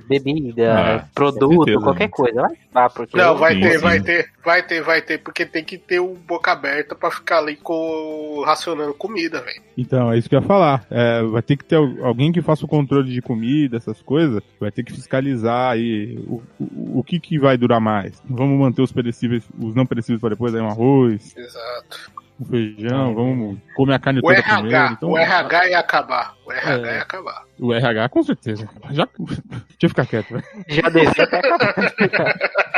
bebida, 0.08 0.74
Ah, 0.78 1.00
com 1.00 1.08
produto, 1.14 1.64
certeza, 1.64 1.80
qualquer 1.80 2.04
né? 2.04 2.08
coisa. 2.08 2.48
Vai, 2.72 2.90
porque 2.90 3.16
Não, 3.16 3.36
vai 3.36 3.58
ter, 3.58 3.78
vai 3.78 4.00
ter, 4.00 4.30
vai 4.44 4.62
ter, 4.62 4.82
vai 4.82 5.02
ter, 5.02 5.18
porque 5.18 5.46
tem 5.46 5.64
que 5.64 5.78
ter 5.78 6.00
o 6.00 6.14
boca 6.14 6.52
aberta 6.52 6.94
pra 6.94 7.10
ficar 7.10 7.38
ali 7.38 7.56
com, 7.56 8.42
racionando 8.44 8.92
comida, 8.94 9.40
velho. 9.40 9.62
Então, 9.78 10.12
é 10.12 10.18
isso 10.18 10.28
que 10.28 10.34
eu 10.36 10.40
ia 10.40 10.46
falar. 10.46 10.86
É, 10.90 11.22
vai 11.22 11.42
ter 11.42 11.56
que 11.56 11.64
ter 11.64 11.76
al- 11.76 12.04
alguém 12.04 12.32
que 12.32 12.42
faça 12.42 12.64
o 12.64 12.68
controle 12.68 13.10
de 13.12 13.22
comida, 13.22 13.76
essas 13.76 14.00
coisas. 14.02 14.42
Vai 14.60 14.70
ter 14.70 14.82
que 14.82 14.92
fiscalizar 14.92 15.72
aí 15.72 16.18
o, 16.26 16.42
o, 16.58 16.98
o 17.00 17.04
que, 17.04 17.18
que 17.20 17.38
vai 17.38 17.56
durar 17.56 17.80
mais. 17.80 18.20
Vamos 18.28 18.58
manter 18.58 18.82
os 18.82 18.92
perecíveis, 18.92 19.44
os 19.58 19.74
não 19.74 19.86
perecíveis 19.86 20.20
para 20.20 20.30
depois, 20.30 20.54
aí 20.54 20.60
um 20.60 20.68
arroz, 20.68 21.34
Exato. 21.36 22.12
Um 22.40 22.44
feijão, 22.44 23.14
vamos 23.14 23.58
comer 23.74 23.94
a 23.94 23.98
carne 23.98 24.20
O 24.20 24.22
toda 24.22 24.34
RH, 24.34 24.54
primeiro. 24.60 24.92
Então, 24.92 25.10
o 25.10 25.18
RH 25.18 25.68
ia 25.68 25.78
acabar. 25.78 26.34
O 26.46 26.52
RH 26.52 26.88
É. 26.88 26.94
ia 26.96 27.02
acabar. 27.02 27.42
o 27.58 27.72
RH, 27.72 28.08
com 28.08 28.22
certeza. 28.22 28.68
Já, 28.90 29.08
deixa 29.18 29.42
eu 29.82 29.88
ficar 29.88 30.06
quieto, 30.06 30.30
velho. 30.30 30.44
já 30.68 30.88
desceu 30.88 31.24
até 31.24 31.40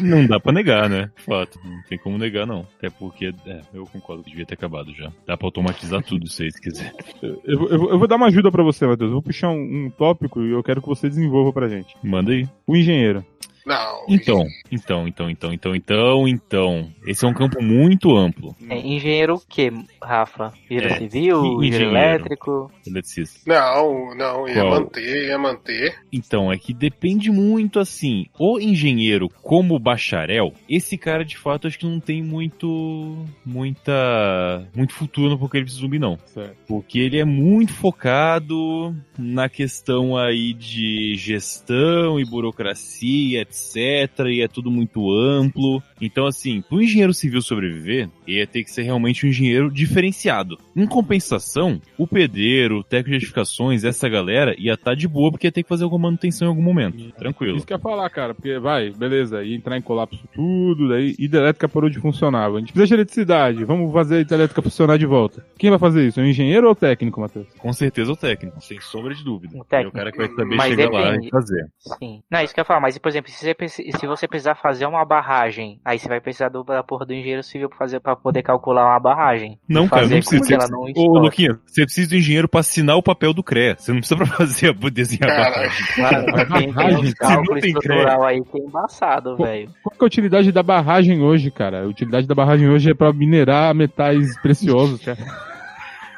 Não 0.00 0.26
dá 0.26 0.38
pra 0.40 0.52
negar, 0.52 0.88
né? 0.88 1.10
Fato. 1.16 1.58
Não 1.64 1.82
tem 1.88 1.98
como 1.98 2.18
negar, 2.18 2.46
não. 2.46 2.66
Até 2.78 2.90
porque, 2.90 3.32
é, 3.46 3.60
eu 3.72 3.84
concordo 3.86 4.22
que 4.22 4.30
devia 4.30 4.46
ter 4.46 4.54
acabado 4.54 4.92
já. 4.94 5.10
Dá 5.26 5.36
pra 5.36 5.46
automatizar 5.46 6.02
tudo 6.06 6.28
se 6.28 6.48
quiser. 6.60 6.92
Eu, 7.22 7.40
eu- 7.44 7.68
eu- 7.68 7.90
eu 7.90 7.98
vou 7.98 8.08
dar 8.08 8.16
uma 8.16 8.26
ajuda 8.26 8.50
pra 8.50 8.62
você, 8.62 8.86
Matheus. 8.86 9.08
Eu 9.08 9.12
vou 9.14 9.22
puxar 9.22 9.50
um, 9.50 9.86
um 9.86 9.90
tópico 9.90 10.42
e 10.42 10.50
eu 10.50 10.62
quero 10.62 10.80
que 10.82 10.88
você 10.88 11.08
desenvolva 11.08 11.52
pra 11.52 11.68
gente. 11.68 11.96
Manda 12.02 12.32
aí. 12.32 12.48
O 12.66 12.76
engenheiro. 12.76 13.24
Não. 13.66 14.04
Então, 14.08 14.46
então, 14.70 15.06
então, 15.06 15.30
então, 15.30 15.52
então, 15.52 15.74
então, 15.74 16.28
então. 16.28 16.92
Esse 17.06 17.24
é 17.24 17.28
um 17.28 17.34
campo 17.34 17.62
muito 17.62 18.16
amplo. 18.16 18.54
É, 18.68 18.78
engenheiro 18.78 19.34
o 19.34 19.40
que, 19.40 19.70
Rafa? 20.02 20.52
Engenheiro 20.70 20.94
É, 20.94 20.98
civil, 20.98 21.38
engenheiro. 21.38 21.64
engenheiro 21.64 21.90
elétrico? 21.90 22.72
Eletricista. 22.86 23.40
Não, 23.46 24.14
não, 24.14 24.48
ia 24.48 24.54
Qual? 24.54 24.70
manter, 24.70 25.28
ia 25.28 25.38
manter. 25.38 25.94
Então, 26.12 26.52
é 26.52 26.58
que 26.58 26.72
depende 26.74 27.30
muito 27.30 27.78
assim. 27.78 28.26
O 28.38 28.58
engenheiro, 28.58 29.28
como 29.42 29.78
bacharel, 29.78 30.52
esse 30.68 30.98
cara 30.98 31.24
de 31.24 31.36
fato 31.38 31.66
acho 31.66 31.78
que 31.78 31.86
não 31.86 32.00
tem 32.00 32.22
muito. 32.22 33.16
muita. 33.44 34.66
muito 34.74 34.92
futuro 34.92 35.28
no 35.28 35.34
Apocalipse 35.36 35.74
Zumbi, 35.76 35.98
não. 35.98 36.18
Certo. 36.26 36.56
Porque 36.66 36.98
ele 36.98 37.18
é 37.18 37.24
muito 37.24 37.72
focado 37.72 38.94
na 39.18 39.48
questão 39.48 40.16
aí 40.16 40.52
de 40.52 41.14
gestão 41.16 42.18
e 42.18 42.24
burocracia, 42.24 43.44
etc. 43.52 44.26
E 44.26 44.42
é 44.42 44.48
tudo 44.48 44.70
muito 44.70 45.12
amplo. 45.12 45.82
Então, 46.00 46.26
assim, 46.26 46.62
para 46.62 46.78
o 46.78 46.82
engenheiro 46.82 47.12
civil 47.12 47.42
sobreviver, 47.42 48.08
ia 48.26 48.46
ter 48.46 48.62
que 48.64 48.70
ser 48.70 48.82
realmente 48.82 49.26
um 49.26 49.28
engenheiro 49.28 49.70
diferenciado. 49.70 50.58
Em 50.76 50.86
compensação, 50.86 51.80
o 51.98 52.06
pedreiro, 52.06 52.78
o 52.78 52.84
técnico 52.84 53.10
de 53.10 53.16
edificações, 53.16 53.84
essa 53.84 54.08
galera 54.08 54.54
ia 54.58 54.74
estar 54.74 54.94
de 54.94 55.06
boa 55.06 55.30
porque 55.30 55.46
ia 55.46 55.52
ter 55.52 55.62
que 55.62 55.68
fazer 55.68 55.84
alguma 55.84 56.04
manutenção 56.08 56.46
em 56.46 56.50
algum 56.50 56.62
momento. 56.62 57.12
Tranquilo. 57.12 57.56
Isso 57.56 57.66
que 57.66 57.72
eu 57.72 57.76
ia 57.76 57.82
falar, 57.82 58.08
cara, 58.10 58.34
porque 58.34 58.58
vai, 58.58 58.90
beleza, 58.90 59.42
ia 59.42 59.54
entrar 59.56 59.76
em 59.76 59.82
colapso 59.82 60.18
tudo, 60.34 60.88
daí 60.88 61.14
hidrelétrica 61.18 61.68
parou 61.68 61.88
de 61.90 61.98
funcionar. 62.00 62.50
A 62.50 62.58
gente 62.58 62.72
precisa 62.72 62.86
de 62.88 62.94
eletricidade, 62.94 63.64
vamos 63.64 63.92
fazer 63.92 64.16
a 64.16 64.20
hidrelétrica 64.20 64.62
funcionar 64.62 64.96
de 64.98 65.06
volta. 65.06 65.44
Quem 65.58 65.70
vai 65.70 65.78
fazer 65.78 66.06
isso? 66.06 66.20
É 66.20 66.22
o 66.22 66.26
engenheiro 66.26 66.66
ou 66.66 66.72
o 66.72 66.76
técnico, 66.76 67.20
Matheus? 67.20 67.46
Com 67.58 67.72
certeza 67.72 68.10
o 68.12 68.16
técnico, 68.16 68.60
sem 68.60 68.80
sombra 68.80 69.14
de 69.14 69.22
dúvida. 69.24 69.56
O 69.58 69.64
técnico. 69.64 69.96
É 69.96 70.00
o 70.00 70.04
cara 70.04 70.12
que 70.12 70.18
vai 70.18 70.28
saber 70.28 70.56
Mas 70.56 70.68
chegar 70.74 70.90
lá 70.90 71.10
depende. 71.10 71.26
e 71.28 71.30
fazer. 71.30 71.66
Sim. 71.78 72.22
Não, 72.30 72.40
isso 72.42 72.54
que 72.54 72.60
eu 72.60 72.62
ia 72.62 72.66
falar, 72.66 72.80
mas 72.80 72.98
por 72.98 73.08
exemplo, 73.08 73.30
se 73.30 73.38
você, 73.38 73.54
preci- 73.54 73.90
se 73.98 74.06
você 74.06 74.26
precisar 74.28 74.54
fazer 74.54 74.86
uma 74.86 75.04
barragem, 75.04 75.80
aí 75.84 75.98
você 75.98 76.08
vai 76.08 76.20
precisar 76.20 76.48
do, 76.48 76.62
da 76.62 76.82
porra 76.82 77.04
do 77.06 77.12
engenheiro 77.12 77.42
civil 77.42 77.68
pra, 77.68 77.78
fazer, 77.78 78.00
pra 78.00 78.11
poder 78.16 78.42
calcular 78.42 78.86
uma 78.90 79.00
barragem. 79.00 79.58
Não, 79.68 79.88
cara, 79.88 80.02
fazer 80.02 80.14
não 80.16 80.22
com 80.22 80.28
precisa. 80.28 80.58
que 80.58 80.64
Você 80.64 80.72
não 80.72 81.04
Ô. 81.04 81.18
Luquinha, 81.18 81.58
você 81.66 81.84
precisa 81.84 82.08
do 82.10 82.16
engenheiro 82.16 82.48
pra 82.48 82.60
assinar 82.60 82.96
o 82.96 83.02
papel 83.02 83.32
do 83.32 83.42
CREA. 83.42 83.76
Você 83.78 83.92
não 83.92 83.98
precisa 84.00 84.16
pra 84.16 84.26
fazer, 84.36 84.68
a 84.70 84.90
desenhar 84.90 85.30
a 85.30 85.50
barragem. 85.50 85.86
Claro, 85.94 86.24
tem, 86.52 86.72
tem 86.72 86.96
se 86.98 87.04
não 87.04 87.12
cálculos 87.14 87.60
tem 87.60 87.70
estrutural 87.72 88.24
aí 88.24 88.42
que 88.42 88.58
é 88.58 88.64
embaçado, 88.64 89.36
velho. 89.36 89.70
Qual 89.82 89.96
que 89.96 90.02
é 90.02 90.04
a 90.04 90.06
utilidade 90.06 90.52
da 90.52 90.62
barragem 90.62 91.22
hoje, 91.22 91.50
cara? 91.50 91.82
A 91.84 91.86
utilidade 91.86 92.26
da 92.26 92.34
barragem 92.34 92.68
hoje 92.68 92.90
é 92.90 92.94
pra 92.94 93.12
minerar 93.12 93.74
metais 93.74 94.38
preciosos, 94.40 95.04
cara. 95.04 95.18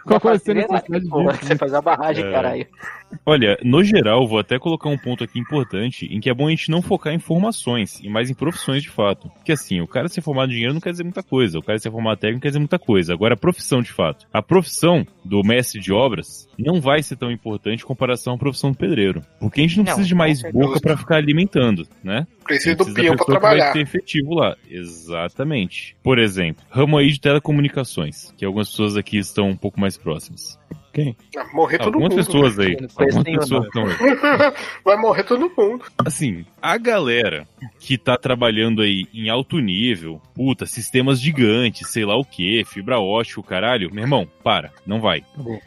Qual 0.04 0.20
vai 0.20 0.38
ser 0.38 0.50
a 0.50 0.54
necessidade 0.54 1.08
Porra, 1.08 1.32
disso? 1.32 1.46
Você 1.46 1.56
faz 1.56 1.72
a 1.72 1.80
barragem, 1.80 2.26
É. 2.26 2.30
caralho. 2.30 2.66
Olha, 3.25 3.59
no 3.62 3.83
geral, 3.83 4.26
vou 4.26 4.38
até 4.38 4.59
colocar 4.59 4.88
um 4.88 4.99
ponto 4.99 5.25
aqui 5.25 5.38
importante 5.38 6.06
em 6.06 6.21
que 6.21 6.30
é 6.30 6.35
bom 6.35 6.47
a 6.47 6.50
gente 6.50 6.71
não 6.71 6.83
focar 6.83 7.12
em 7.12 7.18
formações 7.18 8.00
e 8.00 8.09
mais 8.09 8.30
em 8.30 8.35
profissões 8.35 8.83
de 8.83 8.90
fato. 8.90 9.28
Porque 9.30 9.52
assim, 9.52 9.80
o 9.80 9.87
cara 9.87 10.09
ser 10.09 10.21
formado 10.21 10.49
em 10.50 10.52
engenheiro 10.52 10.75
não 10.75 10.80
quer 10.80 10.90
dizer 10.90 11.04
muita 11.04 11.23
coisa, 11.23 11.59
o 11.59 11.62
cara 11.62 11.78
ser 11.78 11.90
formado 11.90 12.18
técnico 12.18 12.37
não 12.37 12.40
quer 12.42 12.49
dizer 12.49 12.59
muita 12.59 12.78
coisa. 12.78 13.12
Agora, 13.12 13.35
a 13.35 13.37
profissão 13.37 13.80
de 13.83 13.92
fato. 13.92 14.26
A 14.33 14.42
profissão 14.42 15.06
do 15.25 15.42
mestre 15.42 15.80
de 15.80 15.92
obras 15.92 16.49
não 16.59 16.80
vai 16.80 17.02
ser 17.02 17.16
tão 17.16 17.30
importante 17.30 17.83
em 17.83 17.87
comparação 17.87 18.35
à 18.35 18.38
profissão 18.38 18.71
do 18.73 18.78
pedreiro. 18.78 19.23
Porque 19.40 19.61
a 19.61 19.64
gente 19.64 19.76
não, 19.76 19.85
Não, 19.85 19.92
precisa 19.92 20.09
de 20.09 20.14
mais 20.14 20.42
boca 20.52 20.80
pra 20.80 20.97
ficar 20.97 21.16
alimentando, 21.16 21.87
né? 22.02 22.26
Precisa 22.44 22.75
do 22.75 22.85
Precisa 22.85 22.94
da 22.97 23.02
peão 23.02 23.16
pra 23.16 23.25
pessoa 23.25 23.38
que 23.38 23.42
vai 23.42 23.56
trabalhar. 23.56 23.73
ser 23.73 23.80
efetivo 23.80 24.35
lá. 24.35 24.56
Exatamente. 24.68 25.97
Por 26.02 26.18
exemplo, 26.18 26.64
ramo 26.71 26.99
aí 26.99 27.11
de 27.11 27.21
telecomunicações, 27.21 28.33
que 28.37 28.44
algumas 28.44 28.68
pessoas 28.68 28.97
aqui 28.97 29.18
estão 29.18 29.49
um 29.49 29.56
pouco 29.56 29.80
mais 29.80 29.97
próximas. 29.97 30.59
Quem? 30.94 31.16
Morrer 31.52 31.78
todo 31.78 31.94
Algumas 31.94 32.14
mundo. 32.14 32.24
pessoas 32.24 32.58
aí. 32.58 32.74
Eu 32.74 32.82
não 32.82 32.88
conheço 32.88 33.18
Algumas 33.18 33.38
pessoas 33.40 33.64
estão 33.66 33.84
aí. 33.84 34.52
Vai 34.84 34.96
morrer 34.96 35.24
todo 35.24 35.52
mundo. 35.58 35.84
Assim, 36.06 36.46
a 36.64 36.78
galera 36.78 37.47
que 37.78 37.99
tá 37.99 38.16
trabalhando 38.16 38.80
aí 38.80 39.06
em 39.12 39.28
alto 39.28 39.59
nível, 39.59 40.18
puta, 40.35 40.64
sistemas 40.64 41.21
gigantes, 41.21 41.90
sei 41.90 42.06
lá 42.06 42.16
o 42.16 42.25
que, 42.25 42.64
fibra 42.64 42.99
ótica, 42.99 43.42
caralho, 43.42 43.92
meu 43.92 44.04
irmão, 44.04 44.26
para, 44.42 44.73
não 44.87 44.99
vai. 44.99 45.23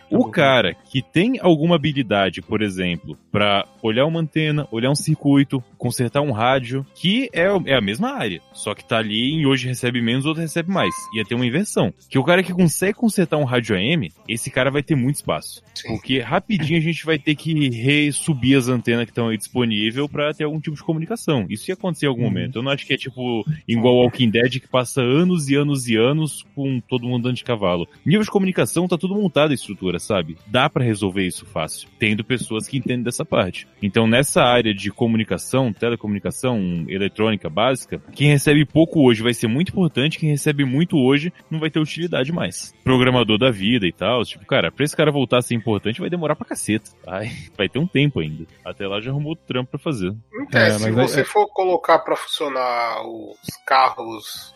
O 0.09 0.25
cara 0.31 0.73
que 0.73 1.03
tem 1.03 1.39
alguma 1.39 1.75
habilidade, 1.75 2.41
por 2.41 2.63
exemplo, 2.63 3.15
pra 3.31 3.67
olhar 3.83 4.07
uma 4.07 4.21
antena, 4.21 4.67
olhar 4.71 4.89
um 4.89 4.95
circuito, 4.95 5.63
consertar 5.77 6.21
um 6.21 6.31
rádio, 6.31 6.83
que 6.95 7.29
é, 7.31 7.45
é 7.65 7.75
a 7.75 7.81
mesma 7.81 8.13
área, 8.13 8.41
só 8.51 8.73
que 8.73 8.83
tá 8.83 8.97
ali 8.97 9.39
e 9.39 9.45
hoje 9.45 9.67
recebe 9.67 10.01
menos, 10.01 10.25
outro 10.25 10.41
recebe 10.41 10.71
mais. 10.71 10.93
Ia 11.15 11.23
ter 11.23 11.35
uma 11.35 11.45
inversão. 11.45 11.93
Que 12.09 12.17
o 12.17 12.23
cara 12.23 12.41
que 12.41 12.53
consegue 12.53 12.97
consertar 12.97 13.37
um 13.37 13.43
rádio 13.43 13.75
AM, 13.75 14.11
esse 14.27 14.49
cara 14.49 14.71
vai 14.71 14.81
ter 14.81 14.95
muito 14.95 15.17
espaço. 15.17 15.61
Sim. 15.75 15.89
Porque 15.89 16.19
rapidinho 16.19 16.79
a 16.79 16.81
gente 16.81 17.05
vai 17.05 17.19
ter 17.19 17.35
que 17.35 17.69
resubir 17.69 18.57
as 18.57 18.67
antenas 18.67 19.05
que 19.05 19.11
estão 19.11 19.27
aí 19.27 19.37
disponíveis 19.37 20.09
pra 20.09 20.33
ter 20.33 20.45
algum 20.45 20.59
tipo 20.59 20.75
de 20.75 20.86
comunicação. 20.87 21.45
Isso 21.49 21.69
ia 21.69 21.75
acontecer 21.75 22.05
em 22.05 22.09
algum 22.09 22.23
Uhum. 22.23 22.27
momento. 22.29 22.55
Eu 22.57 22.63
não 22.63 22.71
acho 22.71 22.85
que 22.85 22.93
é 22.93 22.97
tipo 22.97 23.45
igual 23.67 23.95
Walking 23.97 24.29
Dead 24.31 24.59
que 24.59 24.67
passa 24.67 25.01
anos 25.01 25.49
e 25.49 25.55
anos 25.55 25.87
e 25.87 25.95
anos 25.95 26.43
com 26.55 26.79
todo 26.79 27.03
mundo 27.03 27.17
andando 27.27 27.35
de 27.35 27.43
cavalo. 27.43 27.87
Nível 28.05 28.23
de 28.23 28.31
comunicação 28.31 28.87
tá 28.87 28.97
tudo 28.97 29.13
montado 29.15 29.51
a 29.51 29.53
estrutura, 29.53 29.99
sabe? 29.99 30.37
Dá 30.47 30.69
pra 30.69 30.83
resolver 30.83 31.25
isso 31.27 31.45
fácil, 31.45 31.87
tendo 31.99 32.23
pessoas 32.23 32.67
que 32.67 32.77
entendem 32.77 33.03
dessa 33.03 33.23
parte. 33.25 33.67
Então 33.83 34.07
nessa 34.07 34.41
área 34.43 34.73
de 34.73 34.89
comunicação, 34.89 35.71
telecomunicação, 35.73 36.85
eletrônica 36.87 37.49
básica, 37.49 38.01
quem 38.13 38.29
recebe 38.29 38.65
pouco 38.65 39.01
hoje 39.07 39.21
vai 39.21 39.33
ser 39.33 39.47
muito 39.47 39.69
importante, 39.69 40.17
quem 40.17 40.29
recebe 40.29 40.63
muito 40.65 40.97
hoje 40.97 41.31
não 41.51 41.59
vai 41.59 41.69
ter 41.69 41.79
utilidade 41.79 42.31
mais. 42.31 42.73
Programador 42.83 43.37
da 43.37 43.51
vida 43.51 43.85
e 43.85 43.91
tal, 43.91 44.23
tipo, 44.23 44.45
cara, 44.45 44.71
pra 44.71 44.85
esse 44.85 44.95
cara 44.95 45.11
voltar 45.11 45.39
a 45.39 45.41
ser 45.41 45.55
importante 45.55 45.99
vai 45.99 46.09
demorar 46.09 46.35
pra 46.35 46.45
caceta. 46.47 46.89
Vai, 47.05 47.29
vai 47.57 47.67
ter 47.67 47.79
um 47.79 47.87
tempo 47.87 48.19
ainda. 48.19 48.45
Até 48.65 48.87
lá 48.87 49.01
já 49.01 49.11
arrumou 49.11 49.29
outro 49.31 49.45
trampo 49.45 49.71
pra 49.71 49.79
fazer. 49.79 50.13
Então, 50.41 50.76
É, 50.77 50.85
se 50.85 50.91
mas 50.91 51.11
você 51.11 51.21
é- 51.21 51.25
for 51.25 51.47
colocar 51.47 51.99
pra 51.99 52.15
funcionar 52.15 53.01
os 53.05 53.37
carros, 53.65 54.53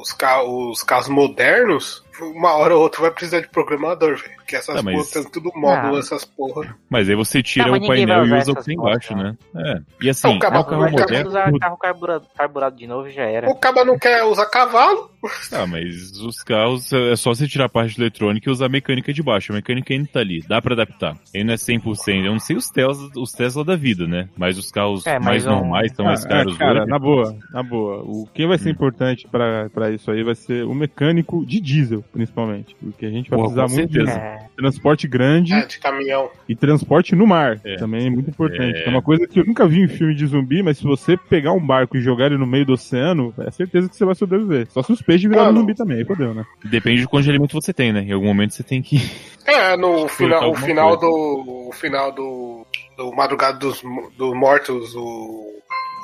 os, 0.00 0.12
ca 0.12 0.42
os 0.42 0.82
carros 0.82 1.08
modernos, 1.08 2.04
uma 2.22 2.54
hora 2.54 2.74
ou 2.76 2.82
outra 2.82 3.00
vai 3.02 3.10
precisar 3.10 3.40
de 3.40 3.48
programador, 3.48 4.16
velho. 4.16 4.34
Porque 4.36 4.56
essas 4.56 4.74
Tá, 4.76 4.82
mas- 4.82 5.10
porra 5.10 5.30
tudo 5.30 5.50
módulo, 5.56 5.96
Ah. 5.96 5.98
essas 5.98 6.24
porra. 6.24 6.76
Mas 6.90 7.08
aí 7.08 7.14
você 7.16 7.42
tira 7.42 7.66
Não, 7.66 7.72
mas 7.72 7.82
o 7.84 7.86
painel 7.86 8.26
e 8.26 8.32
usa 8.34 8.52
o 8.52 8.56
que 8.56 8.64
tem 8.64 8.74
embaixo, 8.74 9.16
né? 9.16 9.34
É. 9.56 9.80
E 10.02 10.10
assim, 10.10 10.28
Não, 10.28 10.38
cara, 10.38 10.56
é 10.56 10.58
um 10.60 10.64
carro 10.64 10.90
moderno. 10.90 11.28
usar 11.28 11.52
carro 11.58 11.76
carburado, 11.78 12.26
carburado 12.36 12.76
de 12.76 12.86
novo 12.86 13.08
e 13.08 13.10
já 13.12 13.22
era. 13.22 13.48
O 13.50 13.54
cara 13.56 13.84
não 13.84 13.98
quer 13.98 14.22
usar 14.24 14.46
cavalo. 14.46 15.10
Ah, 15.50 15.66
mas 15.66 16.12
os 16.20 16.42
carros 16.42 16.92
é 16.92 17.16
só 17.16 17.34
você 17.34 17.48
tirar 17.48 17.64
a 17.64 17.68
parte 17.70 17.98
eletrônica 17.98 18.46
e 18.48 18.52
usar 18.52 18.66
a 18.66 18.68
mecânica 18.68 19.10
de 19.12 19.22
baixo. 19.22 19.52
A 19.52 19.54
mecânica 19.54 19.94
ainda 19.94 20.06
tá 20.12 20.20
ali, 20.20 20.42
dá 20.46 20.60
pra 20.60 20.74
adaptar. 20.74 21.16
Ele 21.32 21.44
não 21.44 21.54
é 21.54 21.56
100%. 21.56 22.26
Eu 22.26 22.32
não 22.32 22.38
sei 22.40 22.54
os 22.56 22.68
Tesla, 22.68 23.08
os 23.16 23.32
Tesla 23.32 23.64
da 23.64 23.74
vida, 23.76 24.06
né? 24.06 24.28
Mas 24.36 24.58
os 24.58 24.70
carros 24.70 25.06
É, 25.06 25.14
mas 25.18 25.24
mais 25.24 25.46
um- 25.46 25.50
normais 25.50 25.90
estão 25.90 26.04
mais 26.04 26.22
Ah, 26.26 26.28
caros 26.28 26.54
é, 26.54 26.58
cara, 26.58 26.80
hoje. 26.82 26.90
na 26.90 26.98
boa, 26.98 27.36
na 27.50 27.62
boa. 27.62 28.02
O 28.04 28.26
que 28.34 28.46
vai 28.46 28.58
ser 28.58 28.68
Hum. 28.68 28.72
importante 28.72 29.26
pra, 29.26 29.70
pra 29.70 29.90
isso 29.90 30.10
aí 30.10 30.22
vai 30.22 30.34
ser 30.34 30.64
o 30.66 30.74
mecânico 30.74 31.44
de 31.46 31.58
diesel, 31.60 32.03
principalmente. 32.12 32.74
Porque 32.82 33.06
a 33.06 33.10
gente 33.10 33.28
vai 33.30 33.38
precisar 33.40 33.66
muito 33.68 33.88
de 33.88 33.94
certeza. 33.94 34.18
É, 34.18 34.38
transporte 34.56 35.08
grande 35.08 35.52
É, 35.52 35.66
de 35.66 35.78
caminhão. 35.78 36.30
e 36.48 36.54
transporte 36.54 37.14
no 37.14 37.26
mar. 37.26 37.60
É. 37.64 37.76
Também 37.76 38.06
é 38.06 38.10
muito 38.10 38.30
importante. 38.30 38.78
É. 38.78 38.86
É. 38.86 38.88
uma 38.88 39.02
coisa 39.02 39.26
que 39.26 39.40
eu 39.40 39.44
nunca 39.44 39.66
vi 39.66 39.80
em 39.80 39.88
filme 39.88 40.14
de 40.14 40.26
zumbi, 40.26 40.62
mas 40.62 40.78
se 40.78 40.84
você 40.84 41.16
pegar 41.16 41.52
um 41.52 41.64
barco 41.64 41.96
e 41.96 42.00
jogar 42.00 42.26
ele 42.26 42.38
no 42.38 42.46
meio 42.46 42.64
do 42.66 42.72
oceano, 42.74 43.32
é 43.38 43.50
certeza 43.50 43.88
que 43.88 43.96
você 43.96 44.04
vai 44.04 44.14
sobreviver. 44.14 44.66
Só 44.70 44.82
se 44.82 44.92
os 44.92 45.02
peixes 45.02 45.28
virarem 45.28 45.48
Mano. 45.52 45.60
zumbi 45.60 45.74
também, 45.74 45.98
aí 45.98 46.04
fodeu, 46.04 46.34
né? 46.34 46.44
Depende 46.64 47.02
do 47.02 47.20
de 47.20 47.30
alimento 47.30 47.52
você 47.60 47.72
tem, 47.72 47.92
né? 47.92 48.00
Em 48.02 48.12
algum 48.12 48.26
momento 48.26 48.54
você 48.54 48.62
tem 48.62 48.82
que. 48.82 48.96
É, 49.46 49.76
no 49.76 50.08
final, 50.08 50.50
o 50.50 50.54
final 50.54 50.96
coisa. 50.98 51.00
do. 51.14 51.68
O 51.68 51.72
final 51.72 52.12
do. 52.12 52.66
do 52.96 53.12
Madrugada 53.12 53.58
dos, 53.58 53.82
dos 54.16 54.34
Mortos, 54.34 54.94
o, 54.94 55.52